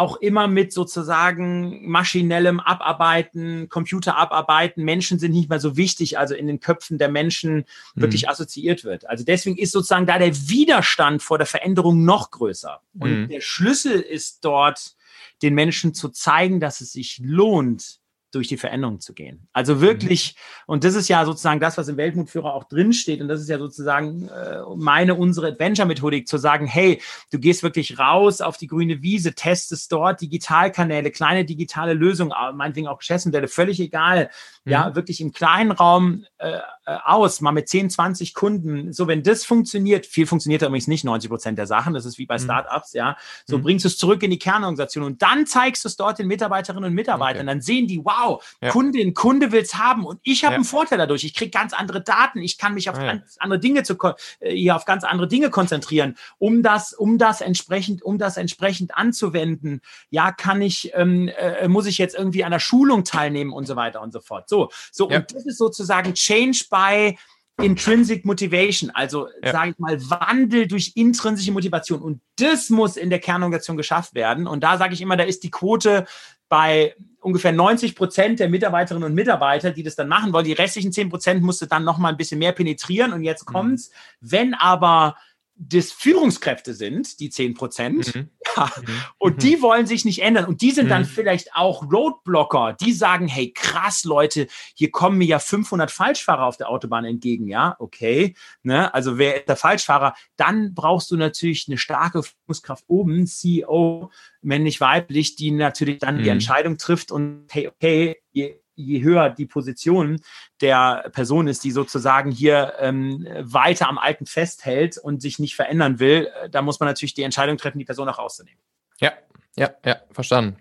auch 0.00 0.16
immer 0.16 0.48
mit 0.48 0.72
sozusagen 0.72 1.88
maschinellem 1.88 2.58
Abarbeiten, 2.58 3.68
Computer 3.68 4.16
abarbeiten. 4.16 4.82
Menschen 4.82 5.18
sind 5.18 5.32
nicht 5.32 5.50
mehr 5.50 5.60
so 5.60 5.76
wichtig, 5.76 6.18
also 6.18 6.34
in 6.34 6.46
den 6.46 6.58
Köpfen 6.58 6.96
der 6.98 7.10
Menschen 7.10 7.66
wirklich 7.94 8.22
mhm. 8.22 8.30
assoziiert 8.30 8.82
wird. 8.82 9.08
Also 9.08 9.24
deswegen 9.24 9.58
ist 9.58 9.72
sozusagen 9.72 10.06
da 10.06 10.18
der 10.18 10.34
Widerstand 10.48 11.22
vor 11.22 11.36
der 11.38 11.46
Veränderung 11.46 12.04
noch 12.04 12.30
größer. 12.30 12.80
Und 12.98 13.22
mhm. 13.22 13.28
der 13.28 13.42
Schlüssel 13.42 14.00
ist 14.00 14.44
dort, 14.44 14.96
den 15.42 15.54
Menschen 15.54 15.94
zu 15.94 16.08
zeigen, 16.08 16.60
dass 16.60 16.80
es 16.80 16.92
sich 16.92 17.20
lohnt, 17.22 17.99
durch 18.32 18.48
die 18.48 18.56
Veränderung 18.56 19.00
zu 19.00 19.14
gehen. 19.14 19.48
Also 19.52 19.76
mhm. 19.76 19.80
wirklich, 19.80 20.36
mhm. 20.36 20.74
und 20.74 20.84
das 20.84 20.94
ist 20.94 21.08
ja 21.08 21.24
sozusagen 21.24 21.60
das, 21.60 21.76
was 21.78 21.88
im 21.88 21.96
Weltmutführer 21.96 22.54
auch 22.54 22.64
drinsteht, 22.64 23.20
und 23.20 23.28
das 23.28 23.40
ist 23.40 23.48
ja 23.48 23.58
sozusagen 23.58 24.28
äh, 24.28 24.60
meine, 24.76 25.14
unsere 25.14 25.48
Adventure-Methodik, 25.48 26.28
zu 26.28 26.38
sagen, 26.38 26.66
hey, 26.66 27.00
du 27.32 27.38
gehst 27.38 27.62
wirklich 27.62 27.98
raus 27.98 28.40
auf 28.40 28.56
die 28.56 28.66
grüne 28.66 29.02
Wiese, 29.02 29.34
testest 29.34 29.90
dort 29.92 30.20
Digitalkanäle, 30.20 31.10
kleine 31.10 31.44
digitale 31.44 31.94
Lösungen, 31.94 32.32
meinetwegen 32.54 32.86
auch 32.86 32.98
Geschäftsmodelle, 32.98 33.48
völlig 33.48 33.80
egal, 33.80 34.30
mhm. 34.64 34.72
ja, 34.72 34.94
wirklich 34.94 35.20
im 35.20 35.32
kleinen 35.32 35.72
Raum 35.72 36.24
äh, 36.38 36.58
äh, 36.86 36.96
aus, 37.04 37.40
mal 37.40 37.52
mit 37.52 37.68
10, 37.68 37.90
20 37.90 38.34
Kunden. 38.34 38.92
So, 38.92 39.06
wenn 39.06 39.22
das 39.22 39.44
funktioniert, 39.44 40.06
viel 40.06 40.26
funktioniert 40.26 40.62
übrigens 40.62 40.88
nicht 40.88 41.04
90 41.04 41.30
Prozent 41.30 41.58
der 41.58 41.66
Sachen, 41.66 41.94
das 41.94 42.04
ist 42.04 42.18
wie 42.18 42.26
bei 42.26 42.36
mhm. 42.36 42.42
Startups, 42.42 42.92
ja. 42.92 43.16
So 43.46 43.58
mhm. 43.58 43.62
bringst 43.62 43.84
du 43.84 43.88
es 43.88 43.98
zurück 43.98 44.22
in 44.22 44.30
die 44.30 44.38
Kernorganisation 44.38 45.04
und 45.04 45.22
dann 45.22 45.46
zeigst 45.46 45.84
du 45.84 45.88
es 45.88 45.96
dort 45.96 46.18
den 46.18 46.26
Mitarbeiterinnen 46.26 46.84
und 46.84 46.94
Mitarbeitern. 46.94 47.42
Okay. 47.42 47.46
Dann 47.46 47.60
sehen 47.60 47.86
die, 47.86 48.04
wow, 48.04 48.19
ja. 48.60 48.70
Kundin, 48.70 49.14
Kunde 49.14 49.52
will 49.52 49.62
es 49.62 49.74
haben 49.74 50.04
und 50.04 50.20
ich 50.22 50.44
habe 50.44 50.52
ja. 50.52 50.56
einen 50.56 50.64
Vorteil 50.64 50.98
dadurch. 50.98 51.24
Ich 51.24 51.34
kriege 51.34 51.50
ganz 51.50 51.72
andere 51.72 52.02
Daten, 52.02 52.40
ich 52.40 52.58
kann 52.58 52.74
mich 52.74 52.90
auf 52.90 52.96
ja. 52.96 53.06
ganz 53.06 53.36
andere 53.38 53.60
Dinge 53.60 53.82
zu 53.82 53.96
äh, 54.40 54.54
hier 54.54 54.76
auf 54.76 54.84
ganz 54.84 55.04
andere 55.04 55.28
Dinge 55.28 55.50
konzentrieren, 55.50 56.16
um 56.38 56.62
das, 56.62 56.92
um 56.92 57.18
das 57.18 57.40
entsprechend, 57.40 58.02
um 58.02 58.18
das 58.18 58.36
entsprechend 58.36 58.94
anzuwenden. 58.96 59.80
Ja, 60.10 60.32
kann 60.32 60.62
ich, 60.62 60.92
ähm, 60.94 61.28
äh, 61.28 61.68
muss 61.68 61.86
ich 61.86 61.98
jetzt 61.98 62.14
irgendwie 62.14 62.44
an 62.44 62.52
der 62.52 62.60
Schulung 62.60 63.04
teilnehmen 63.04 63.52
und 63.52 63.66
so 63.66 63.76
weiter 63.76 64.00
und 64.00 64.12
so 64.12 64.20
fort. 64.20 64.48
So, 64.48 64.70
so 64.92 65.08
und 65.08 65.34
das 65.34 65.46
ist 65.46 65.58
sozusagen 65.58 66.14
Change 66.14 66.64
by 66.70 67.16
Intrinsic 67.62 68.24
Motivation, 68.24 68.90
also 68.90 69.28
ja. 69.42 69.52
sage 69.52 69.70
ich 69.70 69.78
mal 69.78 70.00
Wandel 70.10 70.66
durch 70.66 70.92
intrinsische 70.94 71.52
Motivation. 71.52 72.00
Und 72.00 72.20
das 72.36 72.70
muss 72.70 72.96
in 72.96 73.10
der 73.10 73.18
Kernorganisation 73.18 73.76
geschafft 73.76 74.14
werden. 74.14 74.46
Und 74.46 74.64
da 74.64 74.78
sage 74.78 74.94
ich 74.94 75.00
immer, 75.00 75.16
da 75.16 75.24
ist 75.24 75.42
die 75.42 75.50
Quote 75.50 76.06
bei 76.48 76.94
ungefähr 77.20 77.52
90 77.52 77.94
Prozent 77.94 78.40
der 78.40 78.48
Mitarbeiterinnen 78.48 79.08
und 79.08 79.14
Mitarbeiter, 79.14 79.70
die 79.70 79.82
das 79.82 79.96
dann 79.96 80.08
machen 80.08 80.32
wollen. 80.32 80.44
Die 80.44 80.52
restlichen 80.52 80.92
10 80.92 81.10
Prozent 81.10 81.42
musste 81.42 81.66
dann 81.66 81.84
noch 81.84 81.98
mal 81.98 82.08
ein 82.08 82.16
bisschen 82.16 82.38
mehr 82.38 82.52
penetrieren. 82.52 83.12
Und 83.12 83.22
jetzt 83.22 83.48
mhm. 83.48 83.52
kommt's. 83.52 83.90
Mhm. 83.90 84.30
Wenn 84.30 84.54
aber 84.54 85.16
das 85.62 85.92
Führungskräfte 85.92 86.72
sind, 86.72 87.20
die 87.20 87.28
10 87.28 87.52
Prozent, 87.52 88.14
mhm. 88.14 88.30
ja, 88.56 88.72
mhm. 88.76 89.02
und 89.18 89.36
mhm. 89.36 89.40
die 89.40 89.62
wollen 89.62 89.86
sich 89.86 90.06
nicht 90.06 90.22
ändern. 90.22 90.46
Und 90.46 90.62
die 90.62 90.70
sind 90.70 90.88
dann 90.88 91.02
mhm. 91.02 91.06
vielleicht 91.06 91.54
auch 91.54 91.92
Roadblocker, 91.92 92.76
die 92.80 92.92
sagen, 92.92 93.28
hey, 93.28 93.52
krass, 93.52 94.04
Leute, 94.04 94.46
hier 94.74 94.90
kommen 94.90 95.18
mir 95.18 95.26
ja 95.26 95.38
500 95.38 95.90
Falschfahrer 95.90 96.46
auf 96.46 96.56
der 96.56 96.70
Autobahn 96.70 97.04
entgegen, 97.04 97.46
ja, 97.46 97.76
okay, 97.78 98.34
ne, 98.62 98.92
also 98.94 99.18
wer 99.18 99.36
ist 99.36 99.48
der 99.48 99.56
Falschfahrer? 99.56 100.14
Dann 100.36 100.74
brauchst 100.74 101.10
du 101.10 101.16
natürlich 101.16 101.66
eine 101.68 101.76
starke 101.76 102.22
Führungskraft 102.22 102.84
oben, 102.88 103.26
CEO, 103.26 104.10
männlich, 104.40 104.80
weiblich, 104.80 105.36
die 105.36 105.50
natürlich 105.50 105.98
dann 105.98 106.16
die 106.16 106.24
mhm. 106.24 106.30
Entscheidung 106.30 106.78
trifft 106.78 107.12
und 107.12 107.46
hey, 107.50 107.68
okay, 107.68 108.16
ihr 108.32 108.60
je 108.80 109.02
höher 109.02 109.30
die 109.30 109.46
Position 109.46 110.20
der 110.60 111.10
Person 111.12 111.48
ist, 111.48 111.64
die 111.64 111.70
sozusagen 111.70 112.30
hier 112.30 112.74
ähm, 112.78 113.26
weiter 113.40 113.88
am 113.88 113.98
Alten 113.98 114.26
festhält 114.26 114.98
und 114.98 115.22
sich 115.22 115.38
nicht 115.38 115.56
verändern 115.56 115.98
will, 115.98 116.28
äh, 116.42 116.50
da 116.50 116.62
muss 116.62 116.80
man 116.80 116.88
natürlich 116.88 117.14
die 117.14 117.22
Entscheidung 117.22 117.56
treffen, 117.56 117.78
die 117.78 117.84
Person 117.84 118.08
auch 118.08 118.18
rauszunehmen. 118.18 118.60
Ja, 119.00 119.12
ja, 119.56 119.70
ja, 119.84 119.96
verstanden. 120.10 120.56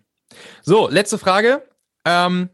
So, 0.62 0.90
letzte 0.90 1.18
Frage. 1.18 1.64
Ähm, 2.06 2.50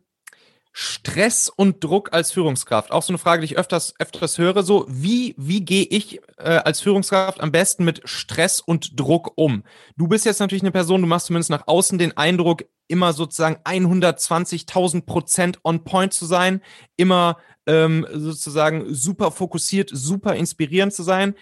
Stress 0.78 1.48
und 1.48 1.82
Druck 1.82 2.12
als 2.12 2.34
Führungskraft. 2.34 2.92
Auch 2.92 3.02
so 3.02 3.14
eine 3.14 3.18
Frage, 3.18 3.40
die 3.40 3.46
ich 3.46 3.58
öfters, 3.58 3.94
öfters 3.98 4.38
höre. 4.38 4.62
So, 4.62 4.86
wie, 4.90 5.34
wie 5.38 5.64
gehe 5.64 5.86
ich 5.86 6.20
äh, 6.38 6.58
als 6.58 6.82
Führungskraft 6.82 7.40
am 7.40 7.54
besten 7.54 7.86
mit 7.86 8.02
Stress 8.04 8.60
und 8.60 9.00
Druck 9.00 9.32
um? 9.36 9.64
Du 9.96 10.10
bist 10.10 10.26
jetzt 10.26 10.42
natürlich 10.42 10.64
eine 10.64 10.74
Person, 10.74 11.00
du 11.00 11.08
machst 11.08 11.28
zumindest 11.28 11.50
nach 11.50 11.66
außen 11.68 11.98
den 11.98 12.18
Eindruck, 12.18 12.66
immer 12.90 13.14
sozusagen 13.14 13.56
120.000 13.64 15.06
Prozent 15.06 15.60
on 15.64 15.86
point 15.86 16.14
zu 16.14 16.26
sein, 16.26 16.62
immer 16.98 17.38
ähm, 17.68 18.06
sozusagen 18.12 18.94
super 18.94 19.32
fokussiert, 19.32 19.90
super 19.94 20.36
inspirierend 20.36 20.94
zu 20.94 21.04
sein. 21.04 21.36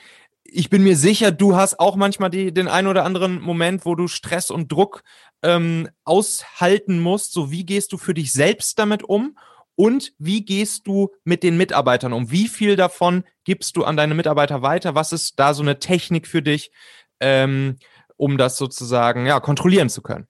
Ich 0.44 0.70
bin 0.70 0.84
mir 0.84 0.96
sicher, 0.96 1.32
du 1.32 1.56
hast 1.56 1.80
auch 1.80 1.96
manchmal 1.96 2.30
die, 2.30 2.54
den 2.54 2.68
einen 2.68 2.88
oder 2.88 3.04
anderen 3.04 3.42
Moment, 3.42 3.84
wo 3.88 3.96
du 3.96 4.08
Stress 4.08 4.52
und 4.52 4.72
Druck 4.72 5.04
ähm, 5.44 5.90
aushalten 6.06 7.00
musst. 7.00 7.34
So, 7.34 7.52
wie 7.52 7.66
gehst 7.66 7.94
du 7.94 7.98
für 7.98 8.14
dich 8.14 8.32
selbst 8.32 8.80
damit 8.80 9.04
um? 9.04 9.38
Und 9.76 10.14
wie 10.18 10.46
gehst 10.46 10.88
du 10.88 11.10
mit 11.24 11.44
den 11.44 11.58
Mitarbeitern 11.58 12.14
um? 12.14 12.32
Wie 12.32 12.48
viel 12.48 12.76
davon 12.76 13.24
gibst 13.44 13.76
du 13.76 13.84
an 13.84 13.98
deine 13.98 14.16
Mitarbeiter 14.16 14.62
weiter? 14.62 14.96
Was 14.96 15.12
ist 15.12 15.40
da 15.40 15.54
so 15.54 15.64
eine 15.64 15.80
Technik 15.80 16.28
für 16.28 16.42
dich, 16.42 16.72
ähm, 17.20 17.78
um 18.16 18.38
das 18.38 18.58
sozusagen 18.58 19.26
ja, 19.26 19.40
kontrollieren 19.40 19.90
zu 19.90 20.02
können? 20.02 20.28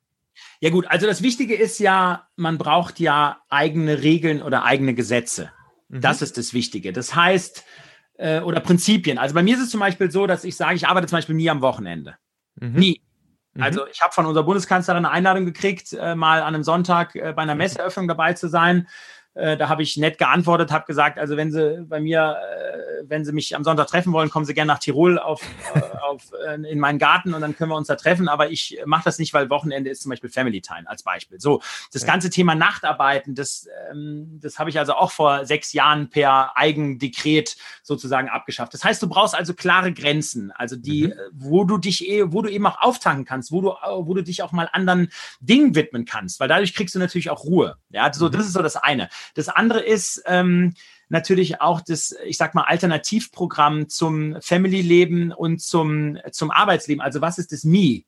Ja 0.62 0.70
gut, 0.70 0.88
also 0.88 1.06
das 1.06 1.22
Wichtige 1.22 1.56
ist 1.56 1.80
ja, 1.80 2.28
man 2.38 2.58
braucht 2.58 3.00
ja 3.00 3.42
eigene 3.50 4.02
Regeln 4.02 4.42
oder 4.42 4.64
eigene 4.64 4.94
Gesetze. 4.94 5.52
Mhm. 5.90 6.02
Das 6.02 6.22
ist 6.22 6.38
das 6.38 6.54
Wichtige. 6.54 6.94
Das 6.94 7.14
heißt, 7.14 7.66
äh, 8.18 8.40
oder 8.40 8.62
Prinzipien. 8.62 9.18
Also 9.18 9.36
bei 9.36 9.44
mir 9.44 9.56
ist 9.56 9.64
es 9.64 9.70
zum 9.70 9.82
Beispiel 9.82 10.10
so, 10.10 10.26
dass 10.26 10.46
ich 10.46 10.56
sage, 10.56 10.76
ich 10.76 10.88
arbeite 10.88 11.08
zum 11.08 11.18
Beispiel 11.18 11.36
nie 11.36 11.50
am 11.50 11.62
Wochenende. 11.62 12.16
Mhm. 12.56 12.74
Nie. 12.74 13.02
Also 13.60 13.82
mhm. 13.82 13.88
ich 13.92 14.02
habe 14.02 14.14
von 14.14 14.26
unserer 14.26 14.44
Bundeskanzlerin 14.44 15.06
eine 15.06 15.14
Einladung 15.14 15.46
gekriegt, 15.46 15.94
äh, 15.94 16.16
mal 16.16 16.42
an 16.42 16.56
einem 16.56 16.64
Sonntag 16.64 17.16
äh, 17.16 17.34
bei 17.36 17.44
einer 17.44 17.54
mhm. 17.54 17.60
Messeeröffnung 17.60 18.08
dabei 18.08 18.34
zu 18.34 18.48
sein. 18.48 18.88
Äh, 19.36 19.58
da 19.58 19.70
habe 19.70 19.84
ich 19.84 19.98
nett 19.98 20.18
geantwortet, 20.18 20.72
habe 20.72 20.86
gesagt, 20.86 21.18
also 21.18 21.38
wenn 21.38 21.52
Sie 21.52 21.84
bei 21.88 22.00
mir, 22.00 22.38
äh, 22.42 22.73
wenn 23.08 23.26
Sie 23.26 23.32
mich 23.32 23.56
am 23.56 23.64
Sonntag 23.64 23.88
treffen 23.88 24.14
wollen, 24.14 24.30
kommen 24.30 24.46
Sie 24.46 24.54
gerne 24.54 24.72
nach 24.72 24.80
Tirol 24.80 25.20
auf, 25.20 25.42
äh, 25.76 25.82
auf, 26.02 26.32
äh, 26.46 26.56
in 26.70 26.80
meinen 26.80 27.00
Garten 27.00 27.34
und 27.34 27.42
dann 27.42 27.56
können 27.56 27.72
wir 27.72 27.76
uns 27.76 27.88
da 27.88 27.96
treffen. 27.96 28.28
Aber 28.28 28.50
ich 28.50 28.80
mache 28.86 29.04
das 29.06 29.20
nicht, 29.20 29.34
weil 29.34 29.50
Wochenende 29.50 29.90
ist 29.90 30.02
zum 30.02 30.10
Beispiel 30.10 30.30
Family 30.30 30.62
Time 30.62 30.84
als 30.86 31.04
Beispiel. 31.04 31.40
So, 31.40 31.62
das 31.92 32.06
ganze 32.06 32.30
Thema 32.30 32.56
Nachtarbeiten, 32.56 33.36
das, 33.36 33.68
ähm, 33.92 34.40
das 34.42 34.60
habe 34.60 34.70
ich 34.70 34.80
also 34.80 34.94
auch 34.94 35.12
vor 35.12 35.46
sechs 35.46 35.74
Jahren 35.74 36.10
per 36.10 36.58
Eigendekret 36.58 37.58
sozusagen 37.82 38.30
abgeschafft. 38.30 38.74
Das 38.74 38.84
heißt, 38.84 39.02
du 39.02 39.08
brauchst 39.08 39.36
also 39.36 39.54
klare 39.54 39.94
Grenzen, 39.94 40.52
also 40.52 40.76
die, 40.76 41.08
mhm. 41.08 41.14
wo 41.34 41.64
du 41.64 41.78
dich, 41.78 42.08
eh, 42.08 42.32
wo 42.32 42.42
du 42.42 42.50
eben 42.50 42.66
auch 42.66 42.82
auftanken 42.82 43.26
kannst, 43.26 43.52
wo 43.52 43.62
du, 43.62 43.70
wo 43.70 44.14
du 44.14 44.24
dich 44.24 44.44
auch 44.44 44.52
mal 44.52 44.70
anderen 44.72 45.10
Dingen 45.40 45.76
widmen 45.76 46.06
kannst, 46.06 46.40
weil 46.40 46.48
dadurch 46.48 46.74
kriegst 46.74 46.96
du 46.96 47.00
natürlich 47.00 47.30
auch 47.30 47.44
Ruhe. 47.44 47.78
Ja, 47.90 48.12
so, 48.14 48.28
mhm. 48.28 48.32
das 48.32 48.46
ist 48.46 48.54
so 48.54 48.62
das 48.62 48.76
eine. 48.76 49.10
Das 49.36 49.50
andere 49.50 49.82
ist 49.82 50.24
ähm, 50.26 50.74
natürlich 51.14 51.62
auch 51.62 51.80
das, 51.80 52.14
ich 52.26 52.38
sag 52.38 52.56
mal, 52.56 52.64
Alternativprogramm 52.64 53.88
zum 53.88 54.36
Family-Leben 54.42 55.32
und 55.32 55.62
zum, 55.62 56.18
zum 56.32 56.52
Arbeitsleben. 56.52 57.02
Also 57.02 57.22
was 57.22 57.38
ist 57.38 57.54
das 57.54 57.64
Me? 57.64 58.02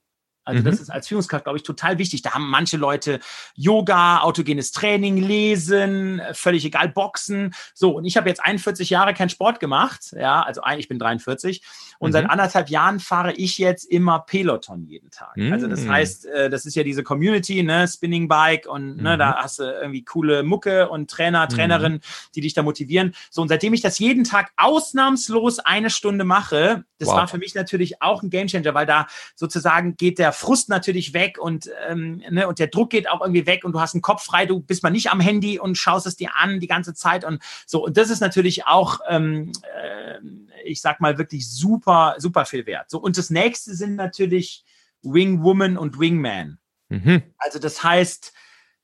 Also 0.46 0.62
mhm. 0.62 0.66
das 0.66 0.80
ist 0.80 0.90
als 0.90 1.08
Führungskraft, 1.08 1.44
glaube 1.44 1.58
ich, 1.58 1.64
total 1.64 1.98
wichtig. 1.98 2.22
Da 2.22 2.34
haben 2.34 2.50
manche 2.50 2.78
Leute 2.78 3.20
Yoga, 3.56 4.22
autogenes 4.22 4.72
Training, 4.72 5.18
Lesen, 5.18 6.22
völlig 6.34 6.64
egal, 6.66 6.90
Boxen. 6.90 7.54
So, 7.74 7.92
und 7.92 8.06
ich 8.06 8.16
habe 8.16 8.30
jetzt 8.30 8.44
41 8.44 8.90
Jahre 8.90 9.14
keinen 9.14 9.30
Sport 9.30 9.60
gemacht. 9.60 10.16
Ja, 10.18 10.42
also 10.44 10.62
ich 10.78 10.88
bin 10.88 11.00
43. 11.00 11.64
Und 11.98 12.10
mhm. 12.10 12.14
seit 12.14 12.30
anderthalb 12.30 12.70
Jahren 12.70 13.00
fahre 13.00 13.34
ich 13.34 13.58
jetzt 13.58 13.86
immer 13.86 14.20
Peloton 14.20 14.86
jeden 14.86 15.10
Tag. 15.10 15.36
Mhm. 15.36 15.52
Also 15.52 15.68
das 15.68 15.82
mhm. 15.82 15.92
heißt, 15.92 16.26
äh, 16.28 16.50
das 16.50 16.66
ist 16.66 16.76
ja 16.76 16.84
diese 16.84 17.04
Community, 17.04 17.64
ne, 17.64 17.88
Spinning 17.88 18.28
Bike 18.28 18.68
und 18.68 18.98
ne, 18.98 19.18
da 19.18 19.32
mhm. 19.32 19.36
hast 19.36 19.60
du 19.60 19.64
irgendwie 19.64 20.04
coole 20.04 20.44
Mucke 20.44 20.90
und 20.90 21.10
Trainer, 21.10 21.46
mhm. 21.46 21.50
Trainerin, 21.50 22.00
die 22.36 22.42
dich 22.42 22.54
da 22.54 22.64
motivieren. 22.64 23.16
So, 23.30 23.42
und 23.42 23.48
seitdem 23.48 23.74
ich 23.74 23.82
das 23.82 24.00
jeden 24.00 24.24
Tag 24.24 24.52
ausnahmslos 24.58 25.60
eine 25.60 25.90
Stunde 25.90 26.24
mache, 26.24 26.86
das 27.00 27.10
wow. 27.10 27.18
war 27.18 27.28
für 27.28 27.38
mich 27.38 27.56
natürlich 27.56 28.02
auch 28.02 28.24
ein 28.24 28.30
Gamechanger, 28.30 28.74
weil 28.74 28.86
da 28.86 29.08
sozusagen 29.36 29.98
geht 29.98 30.20
der 30.20 30.32
Frust 30.36 30.70
natürlich 30.70 31.14
weg 31.14 31.38
und, 31.40 31.70
ähm, 31.88 32.22
ne, 32.30 32.48
und 32.48 32.60
der 32.60 32.68
Druck 32.68 32.92
geht 32.92 33.10
auch 33.10 33.22
irgendwie 33.22 33.46
weg 33.46 33.64
und 33.64 33.72
du 33.72 33.80
hast 33.80 33.96
einen 33.96 34.02
Kopf 34.02 34.24
frei, 34.24 34.46
du 34.46 34.60
bist 34.60 34.84
mal 34.84 34.90
nicht 34.90 35.12
am 35.12 35.20
Handy 35.20 35.60
und 35.60 35.78
schaust 35.78 36.06
es 36.06 36.16
dir 36.16 36.36
an 36.36 36.60
die 36.60 36.68
ganze 36.68 36.94
Zeit 36.94 37.26
und 37.26 37.42
so. 37.66 37.84
Und 37.86 37.98
das 37.98 38.10
ist 38.10 38.20
natürlich 38.20 38.68
auch, 38.68 39.00
ähm, 39.10 39.52
äh, 39.64 40.20
ich 40.64 40.82
sag 40.82 41.02
mal, 41.02 41.18
wirklich 41.18 41.50
super, 41.50 42.16
super 42.18 42.46
viel 42.46 42.66
wert. 42.66 42.90
So, 42.90 43.00
und 43.00 43.18
das 43.18 43.30
nächste 43.30 43.76
sind 43.76 43.96
natürlich 43.96 44.64
Wingwoman 45.02 45.78
und 45.78 46.00
Wingman. 46.00 46.60
Mhm. 46.90 47.24
Also 47.38 47.60
das 47.60 47.84
heißt, 47.84 48.34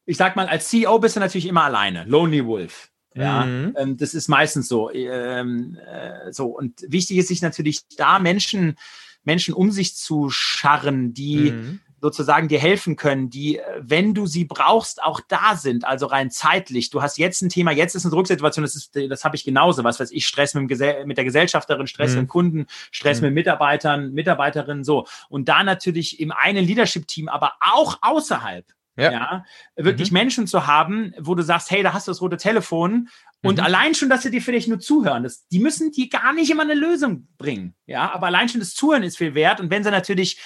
ich 0.06 0.18
sag 0.18 0.36
mal, 0.36 0.48
als 0.48 0.70
CEO 0.70 1.00
bist 1.00 1.16
du 1.16 1.20
natürlich 1.20 1.46
immer 1.46 1.64
alleine. 1.64 2.06
Lonely 2.06 2.46
Wolf. 2.46 2.92
Ja, 3.14 3.46
mhm. 3.46 3.76
ähm, 3.78 3.98
das 3.98 4.14
ist 4.14 4.30
meistens 4.30 4.68
so. 4.68 4.92
Ähm, 4.92 5.78
äh, 5.86 6.32
so. 6.32 6.48
Und 6.48 6.86
wichtig 6.88 7.18
ist 7.18 7.28
sich 7.28 7.42
natürlich 7.42 7.82
da 7.98 8.20
Menschen, 8.20 8.78
Menschen 9.24 9.54
um 9.54 9.72
sich 9.72 9.96
zu 9.96 10.30
scharren, 10.30 11.14
die 11.14 11.52
mhm. 11.52 11.80
sozusagen 12.02 12.48
dir 12.48 12.60
helfen 12.60 12.96
können, 12.96 13.30
die, 13.30 13.58
äh, 13.58 13.64
wenn 13.82 14.14
du 14.14 14.26
sie 14.26 14.46
brauchst, 14.46 15.02
auch 15.02 15.22
da 15.28 15.56
sind, 15.56 15.86
also 15.86 16.08
rein 16.08 16.32
zeitlich. 16.32 16.90
Du 16.90 17.02
hast 17.02 17.18
jetzt 17.18 17.42
ein 17.42 17.50
Thema, 17.50 17.72
jetzt 17.72 17.96
ist 17.96 18.06
eine 18.06 18.14
Drucksituation, 18.14 18.64
das 18.64 18.76
ist, 18.76 18.96
das 19.10 19.24
habe 19.24 19.36
ich 19.36 19.44
genauso, 19.44 19.84
was 19.84 20.00
weiß 20.00 20.12
ich, 20.12 20.26
Stress 20.26 20.54
mit, 20.54 20.70
dem 20.70 21.08
mit 21.08 21.18
der 21.18 21.26
Gesellschafterin, 21.26 21.88
Stress 21.88 22.14
mhm. 22.14 22.22
mit 22.22 22.30
Kunden, 22.30 22.66
Stress 22.92 23.22
mhm. 23.22 23.28
mit 23.28 23.36
Mitarbeitern, 23.36 24.14
Mitarbeiterinnen, 24.14 24.84
so. 24.84 25.06
Und 25.30 25.48
da 25.50 25.64
natürlich 25.64 26.20
im 26.20 26.32
einen 26.32 26.66
Leadership-Team, 26.66 27.28
aber 27.28 27.54
auch 27.60 28.00
außerhalb 28.02 28.66
ja. 29.02 29.12
ja 29.12 29.46
wirklich 29.76 30.12
mhm. 30.12 30.18
Menschen 30.18 30.48
zu 30.48 30.68
haben, 30.68 31.14
wo 31.20 31.36
du 31.36 31.44
sagst, 31.44 31.72
hey, 31.72 31.84
da 31.84 31.94
hast 31.94 32.08
du 32.08 32.12
das 32.12 32.22
rote 32.22 32.38
Telefon 32.38 33.10
und 33.44 33.58
mhm. 33.58 33.64
allein 33.64 33.96
schon, 33.96 34.10
dass 34.10 34.24
sie 34.24 34.32
dir 34.32 34.42
vielleicht 34.42 34.68
nur 34.68 34.80
zuhören, 34.80 35.24
das, 35.24 35.48
die 35.48 35.60
müssen 35.60 35.92
dir 35.92 36.10
gar 36.10 36.34
nicht 36.34 36.52
immer 36.52 36.64
eine 36.64 36.76
Lösung 36.76 37.28
bringen, 37.38 37.76
ja, 37.86 38.12
aber 38.12 38.28
allein 38.28 38.50
schon 38.50 38.60
das 38.60 38.74
Zuhören 38.74 39.04
ist 39.04 39.18
viel 39.18 39.36
wert 39.36 39.60
und 39.60 39.70
wenn 39.70 39.84
sie 39.84 39.92
natürlich 39.92 40.40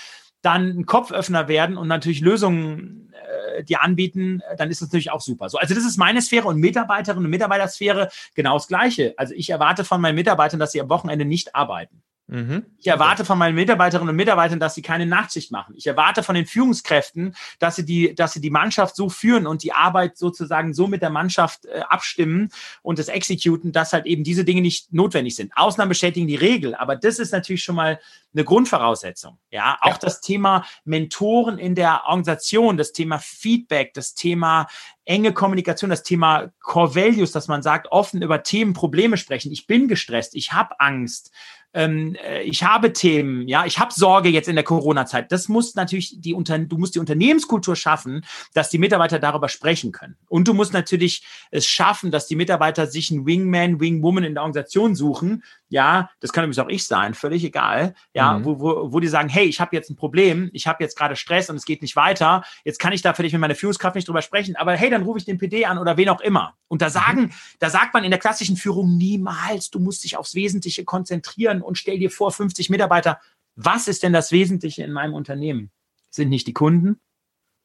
dann 0.45 0.78
ein 0.78 0.86
Kopföffner 0.86 1.47
werden 1.47 1.76
und 1.76 1.88
natürlich 1.88 2.22
Lösungen 2.22 3.12
äh, 3.56 3.64
dir 3.64 3.82
anbieten, 3.82 4.41
dann 4.58 4.70
ist 4.70 4.82
das 4.82 4.89
natürlich 4.89 5.10
auch 5.10 5.22
super. 5.22 5.49
So, 5.49 5.58
also 5.58 5.74
das 5.74 5.86
ist 5.86 5.97
meine 5.97 6.22
Sphäre 6.22 6.47
und 6.47 6.60
Mitarbeiterinnen 6.60 7.26
und 7.26 7.32
Mitarbeitersphäre 7.32 8.10
genau 8.36 8.53
das 8.53 8.68
Gleiche. 8.68 9.16
Also 9.18 9.34
ich 9.34 9.49
erwarte 9.49 9.84
von 9.84 9.99
meinen 10.01 10.16
Mitarbeitern, 10.16 10.60
dass 10.60 10.72
sie 10.72 10.82
am 10.82 10.89
Wochenende 10.89 11.26
nicht 11.26 11.56
arbeiten. 11.56 12.03
Mhm. 12.28 12.65
Ich 12.80 12.88
erwarte 12.88 13.23
von 13.23 13.38
meinen 13.38 13.53
Mitarbeiterinnen 13.53 14.09
und 14.09 14.15
Mitarbeitern, 14.15 14.59
dass 14.59 14.73
sie 14.73 14.82
keine 14.82 15.05
Nachtschicht 15.05 15.51
machen. 15.51 15.76
Ich 15.78 15.86
erwarte 15.86 16.23
von 16.23 16.34
den 16.34 16.47
Führungskräften, 16.47 17.36
dass 17.59 17.76
sie 17.76 17.86
die, 17.86 18.15
dass 18.15 18.34
sie 18.34 18.41
die 18.41 18.49
Mannschaft 18.49 18.95
so 18.95 19.09
führen 19.09 19.45
und 19.45 19.61
die 19.61 19.73
Arbeit 19.73 20.17
sozusagen 20.17 20.73
so 20.73 20.88
mit 20.88 21.03
der 21.03 21.11
Mannschaft 21.11 21.65
äh, 21.65 21.82
abstimmen 21.82 22.49
und 22.82 22.97
das 22.97 23.09
executen, 23.09 23.71
dass 23.71 23.93
halt 23.93 24.07
eben 24.07 24.23
diese 24.23 24.43
Dinge 24.43 24.61
nicht 24.61 24.91
notwendig 24.91 25.36
sind. 25.36 25.51
Ausnahmen 25.55 25.89
bestätigen 25.89 26.28
die 26.28 26.36
Regel, 26.36 26.73
aber 26.73 26.95
das 26.95 27.19
ist 27.19 27.32
natürlich 27.32 27.63
schon 27.63 27.76
mal 27.76 27.99
eine 28.34 28.43
Grundvoraussetzung. 28.43 29.38
Ja, 29.51 29.78
auch 29.82 29.91
ja. 29.91 29.97
das 30.01 30.21
Thema 30.21 30.65
Mentoren 30.84 31.59
in 31.59 31.76
der 31.76 32.05
Organisation, 32.07 32.76
das 32.76 32.91
Thema 32.91 33.19
Feedback, 33.19 33.93
das 33.93 34.15
Thema 34.15 34.67
enge 35.05 35.32
Kommunikation, 35.32 35.91
das 35.91 36.03
Thema 36.03 36.51
Core 36.59 36.95
Values, 36.95 37.32
dass 37.32 37.47
man 37.47 37.61
sagt, 37.61 37.91
offen 37.91 38.23
über 38.23 38.41
Themen, 38.41 38.73
Probleme 38.73 39.17
sprechen. 39.17 39.51
Ich 39.51 39.67
bin 39.67 39.88
gestresst, 39.88 40.36
ich 40.36 40.51
habe 40.51 40.80
Angst 40.80 41.32
ähm, 41.76 42.15
äh, 42.23 42.43
ich 42.43 42.63
habe 42.63 42.93
Themen, 42.93 43.47
ja, 43.47 43.65
ich 43.65 43.80
habe 43.80 43.93
Sorge 43.93 44.30
jetzt 44.30 44.47
in 44.47 44.55
der 44.55 44.63
Corona-Zeit. 44.63 45.32
Das 45.32 45.49
muss 45.49 45.76
natürlich 45.76 46.19
die 46.21 46.34
Unter 46.34 46.57
du 46.57 46.78
musst 46.78 46.95
die 46.95 46.99
Unternehmenskultur 46.99 47.76
schaffen, 47.76 48.26
dass 48.53 48.69
die 48.69 48.78
Mitarbeiter 48.78 49.19
darüber 49.19 49.49
sprechen 49.49 49.91
können. 49.91 50.15
Und 50.28 50.47
du 50.47 50.53
musst 50.53 50.71
natürlich 50.71 51.23
es 51.51 51.67
schaffen, 51.67 52.11
dass 52.11 52.28
die 52.28 52.38
Mitarbeiter 52.38 52.88
sich 52.88 53.11
einen 53.11 53.26
Wingman, 53.26 53.82
Wingwoman 53.82 54.23
in 54.23 54.34
der 54.34 54.43
Organisation 54.43 54.95
suchen. 54.95 55.43
Ja, 55.76 56.09
das 56.21 56.32
kann 56.32 56.45
übrigens 56.45 56.59
auch 56.59 56.69
ich 56.69 56.88
sein, 56.88 57.13
völlig 57.13 57.43
egal. 57.43 57.95
Ja, 58.13 58.39
mhm. 58.39 58.45
wo, 58.45 58.61
wo, 58.61 58.93
wo 58.93 58.99
die 59.01 59.09
sagen, 59.09 59.28
hey, 59.28 59.43
ich 59.43 59.59
habe 59.59 59.76
jetzt 59.76 59.89
ein 59.89 59.97
Problem, 59.97 60.49
ich 60.53 60.67
habe 60.67 60.82
jetzt 60.82 60.97
gerade 60.97 61.17
Stress 61.17 61.49
und 61.49 61.57
es 61.57 61.65
geht 61.65 61.82
nicht 61.82 61.97
weiter. 61.97 62.45
Jetzt 62.63 62.80
kann 62.80 62.93
ich 62.93 63.01
da 63.01 63.13
vielleicht 63.13 63.34
mit 63.34 63.41
meiner 63.41 63.55
Führungskraft 63.55 63.93
nicht 63.93 64.07
drüber 64.07 64.21
sprechen, 64.21 64.55
aber 64.55 64.71
hey, 64.78 64.89
dann 64.89 65.03
rufe 65.03 65.19
ich 65.19 65.26
den 65.26 65.38
PD 65.38 65.65
an 65.65 65.78
oder 65.78 65.97
wen 65.97 66.07
auch 66.07 66.21
immer. 66.21 66.55
Und 66.69 66.82
da 66.82 66.89
sagen, 66.89 67.23
mhm. 67.23 67.32
da 67.59 67.69
sagt 67.69 67.93
man 67.93 68.05
in 68.05 68.11
der 68.11 68.21
klassischen 68.21 68.55
Führung 68.55 68.95
niemals, 68.95 69.69
du 69.69 69.80
musst 69.80 70.05
dich 70.05 70.15
aufs 70.15 70.34
Wesentliche 70.34 70.86
konzentrieren 70.86 71.61
und 71.61 71.78
stell 71.78 71.99
dir 71.99 72.09
vor, 72.09 72.32
50 72.32 72.69
Mitarbeiter. 72.69 73.19
Was 73.57 73.89
ist 73.89 74.01
denn 74.01 74.13
das 74.13 74.32
Wesentliche 74.32 74.82
in 74.82 74.93
meinem 74.93 75.13
Unternehmen? 75.13 75.71
Sind 76.09 76.30
nicht 76.30 76.47
die 76.47 76.53
Kunden, 76.53 77.01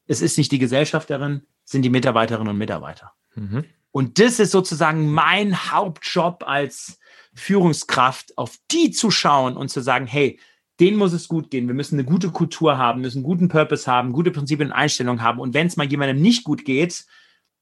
es 0.05 0.21
ist 0.21 0.37
nicht 0.37 0.51
die 0.51 0.59
Gesellschafterin, 0.59 1.43
sind 1.63 1.83
die 1.83 1.89
Mitarbeiterinnen 1.89 2.49
und 2.49 2.57
Mitarbeiter. 2.57 3.13
Mhm. 3.35 3.63
Und 3.91 4.19
das 4.19 4.39
ist 4.39 4.51
sozusagen 4.51 5.11
mein 5.11 5.71
Hauptjob 5.71 6.43
als 6.45 6.99
Führungskraft, 7.33 8.37
auf 8.37 8.57
die 8.71 8.91
zu 8.91 9.11
schauen 9.11 9.57
und 9.57 9.69
zu 9.69 9.81
sagen, 9.81 10.07
hey, 10.07 10.39
denen 10.79 10.97
muss 10.97 11.13
es 11.13 11.27
gut 11.27 11.51
gehen. 11.51 11.67
Wir 11.67 11.75
müssen 11.75 11.95
eine 11.95 12.05
gute 12.05 12.31
Kultur 12.31 12.77
haben, 12.77 13.01
müssen 13.01 13.19
einen 13.19 13.25
guten 13.25 13.47
Purpose 13.49 13.89
haben, 13.89 14.13
gute 14.13 14.31
Prinzipien 14.31 14.69
und 14.69 14.73
Einstellungen 14.73 15.21
haben. 15.21 15.39
Und 15.39 15.53
wenn 15.53 15.67
es 15.67 15.77
mal 15.77 15.85
jemandem 15.85 16.21
nicht 16.21 16.43
gut 16.43 16.65
geht, 16.65 17.05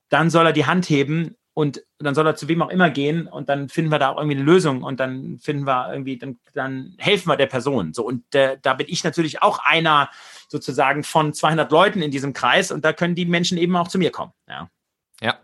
dann 0.09 0.29
soll 0.29 0.45
er 0.45 0.53
die 0.53 0.65
Hand 0.65 0.89
heben 0.89 1.35
und 1.53 1.83
dann 1.99 2.15
soll 2.15 2.25
er 2.25 2.35
zu 2.35 2.47
wem 2.47 2.61
auch 2.61 2.69
immer 2.69 2.89
gehen 2.89 3.27
und 3.27 3.49
dann 3.49 3.67
finden 3.67 3.91
wir 3.91 3.99
da 3.99 4.09
auch 4.09 4.17
irgendwie 4.17 4.37
eine 4.37 4.45
Lösung 4.45 4.81
und 4.81 4.99
dann 5.01 5.39
finden 5.39 5.67
wir 5.67 5.91
irgendwie, 5.91 6.17
dann, 6.17 6.39
dann 6.53 6.95
helfen 6.97 7.27
wir 7.27 7.35
der 7.35 7.47
Person. 7.47 7.93
So 7.93 8.05
und 8.05 8.33
äh, 8.33 8.57
da 8.61 8.73
bin 8.75 8.87
ich 8.89 9.03
natürlich 9.03 9.41
auch 9.41 9.59
einer 9.59 10.09
sozusagen 10.47 11.03
von 11.03 11.33
200 11.33 11.69
Leuten 11.71 12.01
in 12.01 12.11
diesem 12.11 12.31
Kreis 12.31 12.71
und 12.71 12.85
da 12.85 12.93
können 12.93 13.15
die 13.15 13.25
Menschen 13.25 13.57
eben 13.57 13.75
auch 13.75 13.89
zu 13.89 13.97
mir 13.97 14.11
kommen. 14.11 14.31
Ja. 14.47 14.69
Ja. 15.21 15.37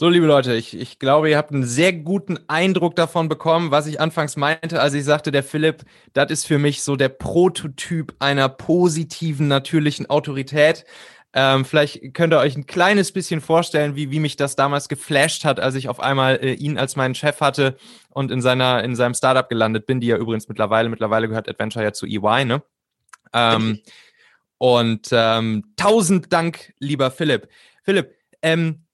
So, 0.00 0.08
liebe 0.08 0.26
Leute, 0.26 0.54
ich, 0.54 0.78
ich 0.78 1.00
glaube, 1.00 1.28
ihr 1.28 1.36
habt 1.36 1.50
einen 1.50 1.64
sehr 1.64 1.92
guten 1.92 2.38
Eindruck 2.46 2.94
davon 2.94 3.28
bekommen, 3.28 3.72
was 3.72 3.88
ich 3.88 4.00
anfangs 4.00 4.36
meinte, 4.36 4.80
als 4.80 4.94
ich 4.94 5.02
sagte, 5.02 5.32
der 5.32 5.42
Philipp, 5.42 5.82
das 6.12 6.30
ist 6.30 6.46
für 6.46 6.58
mich 6.58 6.84
so 6.84 6.94
der 6.94 7.08
Prototyp 7.08 8.14
einer 8.20 8.48
positiven, 8.48 9.48
natürlichen 9.48 10.08
Autorität. 10.08 10.84
Ähm, 11.32 11.64
vielleicht 11.64 12.14
könnt 12.14 12.32
ihr 12.32 12.38
euch 12.38 12.56
ein 12.56 12.66
kleines 12.66 13.10
bisschen 13.10 13.40
vorstellen, 13.40 13.96
wie, 13.96 14.12
wie 14.12 14.20
mich 14.20 14.36
das 14.36 14.54
damals 14.54 14.88
geflasht 14.88 15.44
hat, 15.44 15.58
als 15.58 15.74
ich 15.74 15.88
auf 15.88 15.98
einmal 15.98 16.36
äh, 16.36 16.52
ihn 16.52 16.78
als 16.78 16.94
meinen 16.94 17.16
Chef 17.16 17.40
hatte 17.40 17.76
und 18.10 18.30
in 18.30 18.40
seiner 18.40 18.84
in 18.84 18.94
seinem 18.94 19.14
Startup 19.14 19.48
gelandet 19.48 19.86
bin, 19.86 19.98
die 19.98 20.06
ja 20.06 20.16
übrigens 20.16 20.46
mittlerweile 20.46 20.90
mittlerweile 20.90 21.26
gehört 21.26 21.48
Adventure 21.48 21.84
ja 21.84 21.92
zu 21.92 22.06
EY, 22.06 22.44
ne? 22.44 22.62
Ähm, 23.32 23.80
und 24.58 25.08
ähm, 25.10 25.72
tausend 25.74 26.32
Dank, 26.32 26.72
lieber 26.78 27.10
Philipp. 27.10 27.48
Philipp, 27.82 28.14
ähm, 28.42 28.84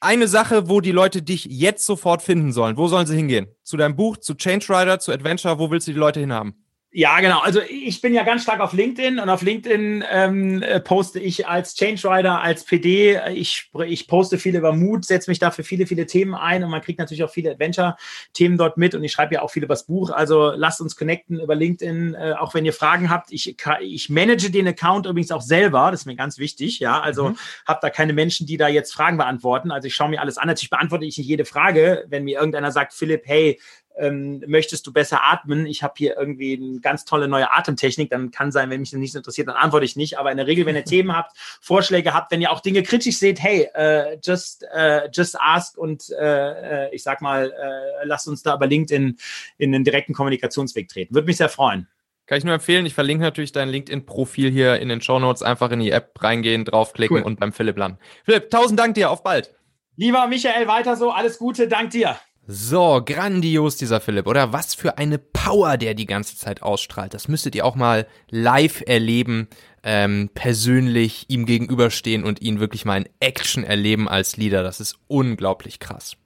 eine 0.00 0.28
Sache, 0.28 0.68
wo 0.68 0.80
die 0.80 0.92
Leute 0.92 1.22
dich 1.22 1.46
jetzt 1.46 1.86
sofort 1.86 2.22
finden 2.22 2.52
sollen. 2.52 2.76
Wo 2.76 2.88
sollen 2.88 3.06
sie 3.06 3.16
hingehen? 3.16 3.46
Zu 3.62 3.76
deinem 3.76 3.96
Buch, 3.96 4.18
zu 4.18 4.34
Change 4.34 4.66
Rider, 4.68 4.98
zu 4.98 5.12
Adventure? 5.12 5.58
Wo 5.58 5.70
willst 5.70 5.88
du 5.88 5.92
die 5.92 5.98
Leute 5.98 6.20
hinhaben? 6.20 6.65
Ja, 6.98 7.20
genau. 7.20 7.40
Also 7.40 7.60
ich 7.60 8.00
bin 8.00 8.14
ja 8.14 8.22
ganz 8.22 8.42
stark 8.42 8.60
auf 8.60 8.72
LinkedIn 8.72 9.18
und 9.18 9.28
auf 9.28 9.42
LinkedIn 9.42 10.02
ähm, 10.10 10.62
äh, 10.62 10.80
poste 10.80 11.20
ich 11.20 11.46
als 11.46 11.74
Change 11.74 12.08
Rider, 12.08 12.40
als 12.40 12.64
PD. 12.64 13.20
Ich, 13.34 13.70
ich 13.86 14.08
poste 14.08 14.38
viel 14.38 14.56
über 14.56 14.72
Mut, 14.72 15.04
setze 15.04 15.30
mich 15.30 15.38
da 15.38 15.50
für 15.50 15.62
viele, 15.62 15.86
viele 15.86 16.06
Themen 16.06 16.34
ein 16.34 16.64
und 16.64 16.70
man 16.70 16.80
kriegt 16.80 16.98
natürlich 16.98 17.22
auch 17.22 17.28
viele 17.28 17.50
Adventure-Themen 17.50 18.56
dort 18.56 18.78
mit 18.78 18.94
und 18.94 19.04
ich 19.04 19.12
schreibe 19.12 19.34
ja 19.34 19.42
auch 19.42 19.50
viel 19.50 19.62
über 19.62 19.74
das 19.74 19.84
Buch. 19.84 20.08
Also 20.08 20.52
lasst 20.56 20.80
uns 20.80 20.96
connecten 20.96 21.38
über 21.38 21.54
LinkedIn, 21.54 22.14
äh, 22.14 22.32
auch 22.38 22.54
wenn 22.54 22.64
ihr 22.64 22.72
Fragen 22.72 23.10
habt. 23.10 23.30
Ich, 23.30 23.54
ich 23.80 24.08
manage 24.08 24.50
den 24.50 24.66
Account 24.66 25.04
übrigens 25.04 25.32
auch 25.32 25.42
selber, 25.42 25.90
das 25.90 26.00
ist 26.00 26.06
mir 26.06 26.16
ganz 26.16 26.38
wichtig. 26.38 26.78
Ja, 26.78 26.98
also 26.98 27.28
mhm. 27.28 27.38
habe 27.66 27.80
da 27.82 27.90
keine 27.90 28.14
Menschen, 28.14 28.46
die 28.46 28.56
da 28.56 28.68
jetzt 28.68 28.94
Fragen 28.94 29.18
beantworten. 29.18 29.70
Also 29.70 29.86
ich 29.86 29.94
schaue 29.94 30.08
mir 30.08 30.22
alles 30.22 30.38
an. 30.38 30.46
Natürlich 30.46 30.70
beantworte 30.70 31.04
ich 31.04 31.18
nicht 31.18 31.26
jede 31.26 31.44
Frage. 31.44 32.06
Wenn 32.08 32.24
mir 32.24 32.38
irgendeiner 32.38 32.72
sagt, 32.72 32.94
Philipp, 32.94 33.24
hey, 33.26 33.60
ähm, 33.96 34.42
möchtest 34.46 34.86
du 34.86 34.92
besser 34.92 35.22
atmen? 35.22 35.66
Ich 35.66 35.82
habe 35.82 35.94
hier 35.96 36.16
irgendwie 36.16 36.54
eine 36.54 36.80
ganz 36.80 37.04
tolle 37.04 37.28
neue 37.28 37.50
Atemtechnik. 37.52 38.10
Dann 38.10 38.30
kann 38.30 38.52
sein, 38.52 38.70
wenn 38.70 38.80
mich 38.80 38.90
das 38.90 39.00
nicht 39.00 39.14
interessiert, 39.14 39.48
dann 39.48 39.56
antworte 39.56 39.84
ich 39.84 39.96
nicht. 39.96 40.18
Aber 40.18 40.30
in 40.30 40.36
der 40.36 40.46
Regel, 40.46 40.66
wenn 40.66 40.76
ihr 40.76 40.84
Themen 40.96 41.14
habt, 41.16 41.36
Vorschläge 41.60 42.14
habt, 42.14 42.30
wenn 42.32 42.40
ihr 42.40 42.52
auch 42.52 42.60
Dinge 42.60 42.82
kritisch 42.82 43.18
seht, 43.18 43.40
hey, 43.40 43.68
äh, 43.74 44.18
just, 44.22 44.64
äh, 44.74 45.08
just 45.12 45.40
ask 45.40 45.76
und 45.78 46.10
äh, 46.10 46.86
äh 46.86 46.94
ich 46.94 47.02
sag 47.02 47.20
mal, 47.20 47.50
äh, 47.50 48.06
lasst 48.06 48.28
uns 48.28 48.42
da 48.42 48.54
über 48.54 48.66
LinkedIn 48.66 49.16
in 49.58 49.72
den 49.72 49.84
direkten 49.84 50.14
Kommunikationsweg 50.14 50.88
treten. 50.88 51.14
Würde 51.14 51.26
mich 51.26 51.36
sehr 51.36 51.48
freuen. 51.48 51.88
Kann 52.26 52.38
ich 52.38 52.44
nur 52.44 52.54
empfehlen. 52.54 52.86
Ich 52.86 52.94
verlinke 52.94 53.22
natürlich 53.22 53.52
dein 53.52 53.68
LinkedIn-Profil 53.68 54.50
hier 54.50 54.80
in 54.80 54.88
den 54.88 55.00
Show 55.00 55.20
Notes. 55.20 55.42
Einfach 55.42 55.70
in 55.70 55.78
die 55.78 55.92
App 55.92 56.20
reingehen, 56.20 56.64
draufklicken 56.64 57.18
cool. 57.18 57.22
und 57.22 57.38
beim 57.38 57.52
Philipp 57.52 57.76
landen. 57.76 57.98
Philipp, 58.24 58.50
tausend 58.50 58.80
Dank 58.80 58.94
dir. 58.94 59.10
Auf 59.10 59.22
bald. 59.22 59.54
Lieber 59.96 60.26
Michael, 60.26 60.66
weiter 60.66 60.96
so. 60.96 61.12
Alles 61.12 61.38
Gute. 61.38 61.68
Dank 61.68 61.90
dir. 61.90 62.16
So, 62.48 63.02
grandios 63.04 63.76
dieser 63.76 64.00
Philipp, 64.00 64.28
oder? 64.28 64.52
Was 64.52 64.76
für 64.76 64.98
eine 64.98 65.18
Power 65.18 65.76
der 65.76 65.94
die 65.94 66.06
ganze 66.06 66.36
Zeit 66.36 66.62
ausstrahlt. 66.62 67.12
Das 67.12 67.26
müsstet 67.26 67.56
ihr 67.56 67.64
auch 67.64 67.74
mal 67.74 68.06
live 68.30 68.84
erleben, 68.86 69.48
ähm, 69.82 70.30
persönlich 70.32 71.26
ihm 71.28 71.44
gegenüberstehen 71.44 72.22
und 72.22 72.40
ihn 72.40 72.60
wirklich 72.60 72.84
mal 72.84 72.98
in 72.98 73.08
Action 73.18 73.64
erleben 73.64 74.08
als 74.08 74.36
Leader. 74.36 74.62
Das 74.62 74.78
ist 74.78 74.96
unglaublich 75.08 75.80
krass. 75.80 76.16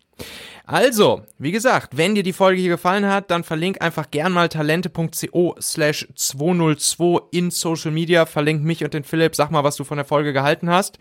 Also, 0.67 1.23
wie 1.39 1.53
gesagt, 1.53 1.97
wenn 1.97 2.15
dir 2.15 2.23
die 2.23 2.35
Folge 2.35 2.61
hier 2.61 2.71
gefallen 2.71 3.07
hat, 3.07 3.31
dann 3.31 3.43
verlink 3.43 3.81
einfach 3.81 4.11
gern 4.11 4.33
mal 4.33 4.51
talente.co 4.51 5.57
slash 5.59 6.07
202 6.15 7.29
in 7.33 7.51
Social 7.51 7.93
Media, 7.93 8.27
verlink 8.27 8.63
mich 8.63 8.85
und 8.85 8.93
den 8.93 9.05
Philipp, 9.05 9.35
sag 9.35 9.51
mal, 9.51 9.65
was 9.65 9.77
du 9.77 9.85
von 9.85 9.97
der 9.97 10.05
Folge 10.05 10.35
gehalten 10.35 10.69
hast. 10.69 10.99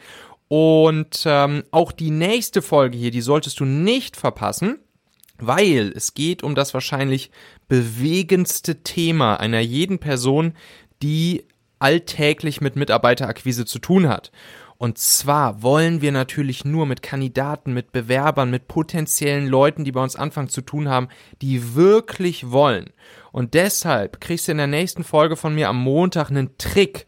Und 0.47 1.23
ähm, 1.25 1.63
auch 1.71 1.91
die 1.91 2.09
nächste 2.09 2.61
Folge 2.61 2.97
hier, 2.97 3.11
die 3.11 3.21
solltest 3.21 3.59
du 3.59 3.65
nicht 3.65 4.15
verpassen 4.15 4.79
weil 5.39 5.91
es 5.95 6.13
geht 6.13 6.43
um 6.43 6.55
das 6.55 6.73
wahrscheinlich 6.73 7.31
bewegendste 7.67 8.83
Thema 8.83 9.39
einer 9.39 9.59
jeden 9.59 9.99
Person, 9.99 10.53
die 11.01 11.45
alltäglich 11.79 12.61
mit 12.61 12.75
Mitarbeiterakquise 12.75 13.65
zu 13.65 13.79
tun 13.79 14.09
hat. 14.09 14.31
Und 14.81 14.97
zwar 14.97 15.61
wollen 15.61 16.01
wir 16.01 16.13
natürlich 16.13 16.63
nur 16.63 16.85
mit 16.85 17.01
Kandidaten, 17.01 17.73
mit 17.73 17.91
Bewerbern, 17.91 18.49
mit 18.49 18.69
potenziellen 18.69 19.45
Leuten, 19.45 19.83
die 19.83 19.91
bei 19.91 20.01
uns 20.01 20.15
anfangen 20.15 20.47
zu 20.47 20.61
tun 20.61 20.87
haben, 20.87 21.09
die 21.41 21.75
wirklich 21.75 22.51
wollen. 22.51 22.91
Und 23.33 23.55
deshalb 23.55 24.21
kriegst 24.21 24.47
du 24.47 24.53
in 24.53 24.57
der 24.57 24.67
nächsten 24.67 25.03
Folge 25.03 25.35
von 25.35 25.53
mir 25.53 25.67
am 25.67 25.83
Montag 25.83 26.29
einen 26.29 26.57
Trick 26.57 27.07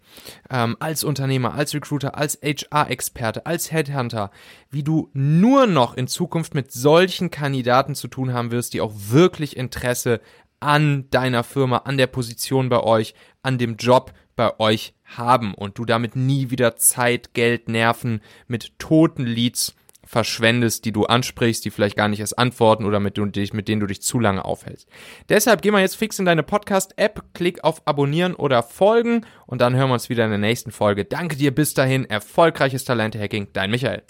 ähm, 0.50 0.76
als 0.82 1.06
Unternehmer, 1.06 1.54
als 1.54 1.74
Recruiter, 1.74 2.18
als 2.18 2.38
HR-Experte, 2.44 3.46
als 3.46 3.72
Headhunter, 3.72 4.32
wie 4.70 4.84
du 4.84 5.10
nur 5.14 5.66
noch 5.66 5.96
in 5.96 6.08
Zukunft 6.08 6.54
mit 6.54 6.74
solchen 6.74 7.32
Kandidaten 7.32 7.96
zu 7.96 8.10
tun 8.10 8.34
haben 8.34 8.52
wirst, 8.52 8.74
die 8.74 8.82
auch 8.82 8.92
wirklich 8.94 9.56
Interesse 9.56 10.20
an 10.60 11.10
deiner 11.10 11.46
Firma, 11.46 11.78
an 11.78 11.98
der 11.98 12.08
Position 12.08 12.68
bei 12.68 12.82
euch, 12.82 13.16
an 13.44 13.58
dem 13.58 13.78
Job 13.78 14.12
bei 14.36 14.60
euch 14.60 14.94
haben 15.18 15.54
und 15.54 15.78
du 15.78 15.86
damit 15.86 16.16
nie 16.16 16.50
wieder 16.50 16.76
Zeit, 16.76 17.34
Geld, 17.34 17.70
Nerven 17.70 18.22
mit 18.48 18.78
toten 18.80 19.26
Leads 19.26 19.76
verschwendest, 20.06 20.84
die 20.86 20.92
du 20.92 21.06
ansprichst, 21.06 21.64
die 21.64 21.70
vielleicht 21.70 21.96
gar 21.96 22.10
nicht 22.10 22.20
erst 22.20 22.38
antworten 22.38 22.86
oder 22.86 23.00
mit, 23.00 23.18
mit 23.18 23.68
denen 23.68 23.80
du 23.80 23.88
dich 23.88 24.02
zu 24.02 24.20
lange 24.20 24.44
aufhältst. 24.44 24.90
Deshalb 25.30 25.62
geh 25.62 25.72
mal 25.72 25.82
jetzt 25.82 25.96
fix 25.96 26.20
in 26.20 26.26
deine 26.26 26.44
Podcast-App, 26.44 27.24
klick 27.34 27.64
auf 27.64 27.82
Abonnieren 27.86 28.36
oder 28.36 28.62
Folgen 28.62 29.26
und 29.46 29.62
dann 29.62 29.76
hören 29.76 29.90
wir 29.90 29.94
uns 29.94 30.10
wieder 30.10 30.26
in 30.26 30.32
der 30.32 30.40
nächsten 30.40 30.72
Folge. 30.72 31.06
Danke 31.06 31.38
dir 31.38 31.56
bis 31.56 31.74
dahin, 31.74 32.06
erfolgreiches 32.06 32.84
Talente-Hacking, 32.84 33.50
dein 33.54 33.72
Michael. 33.72 34.04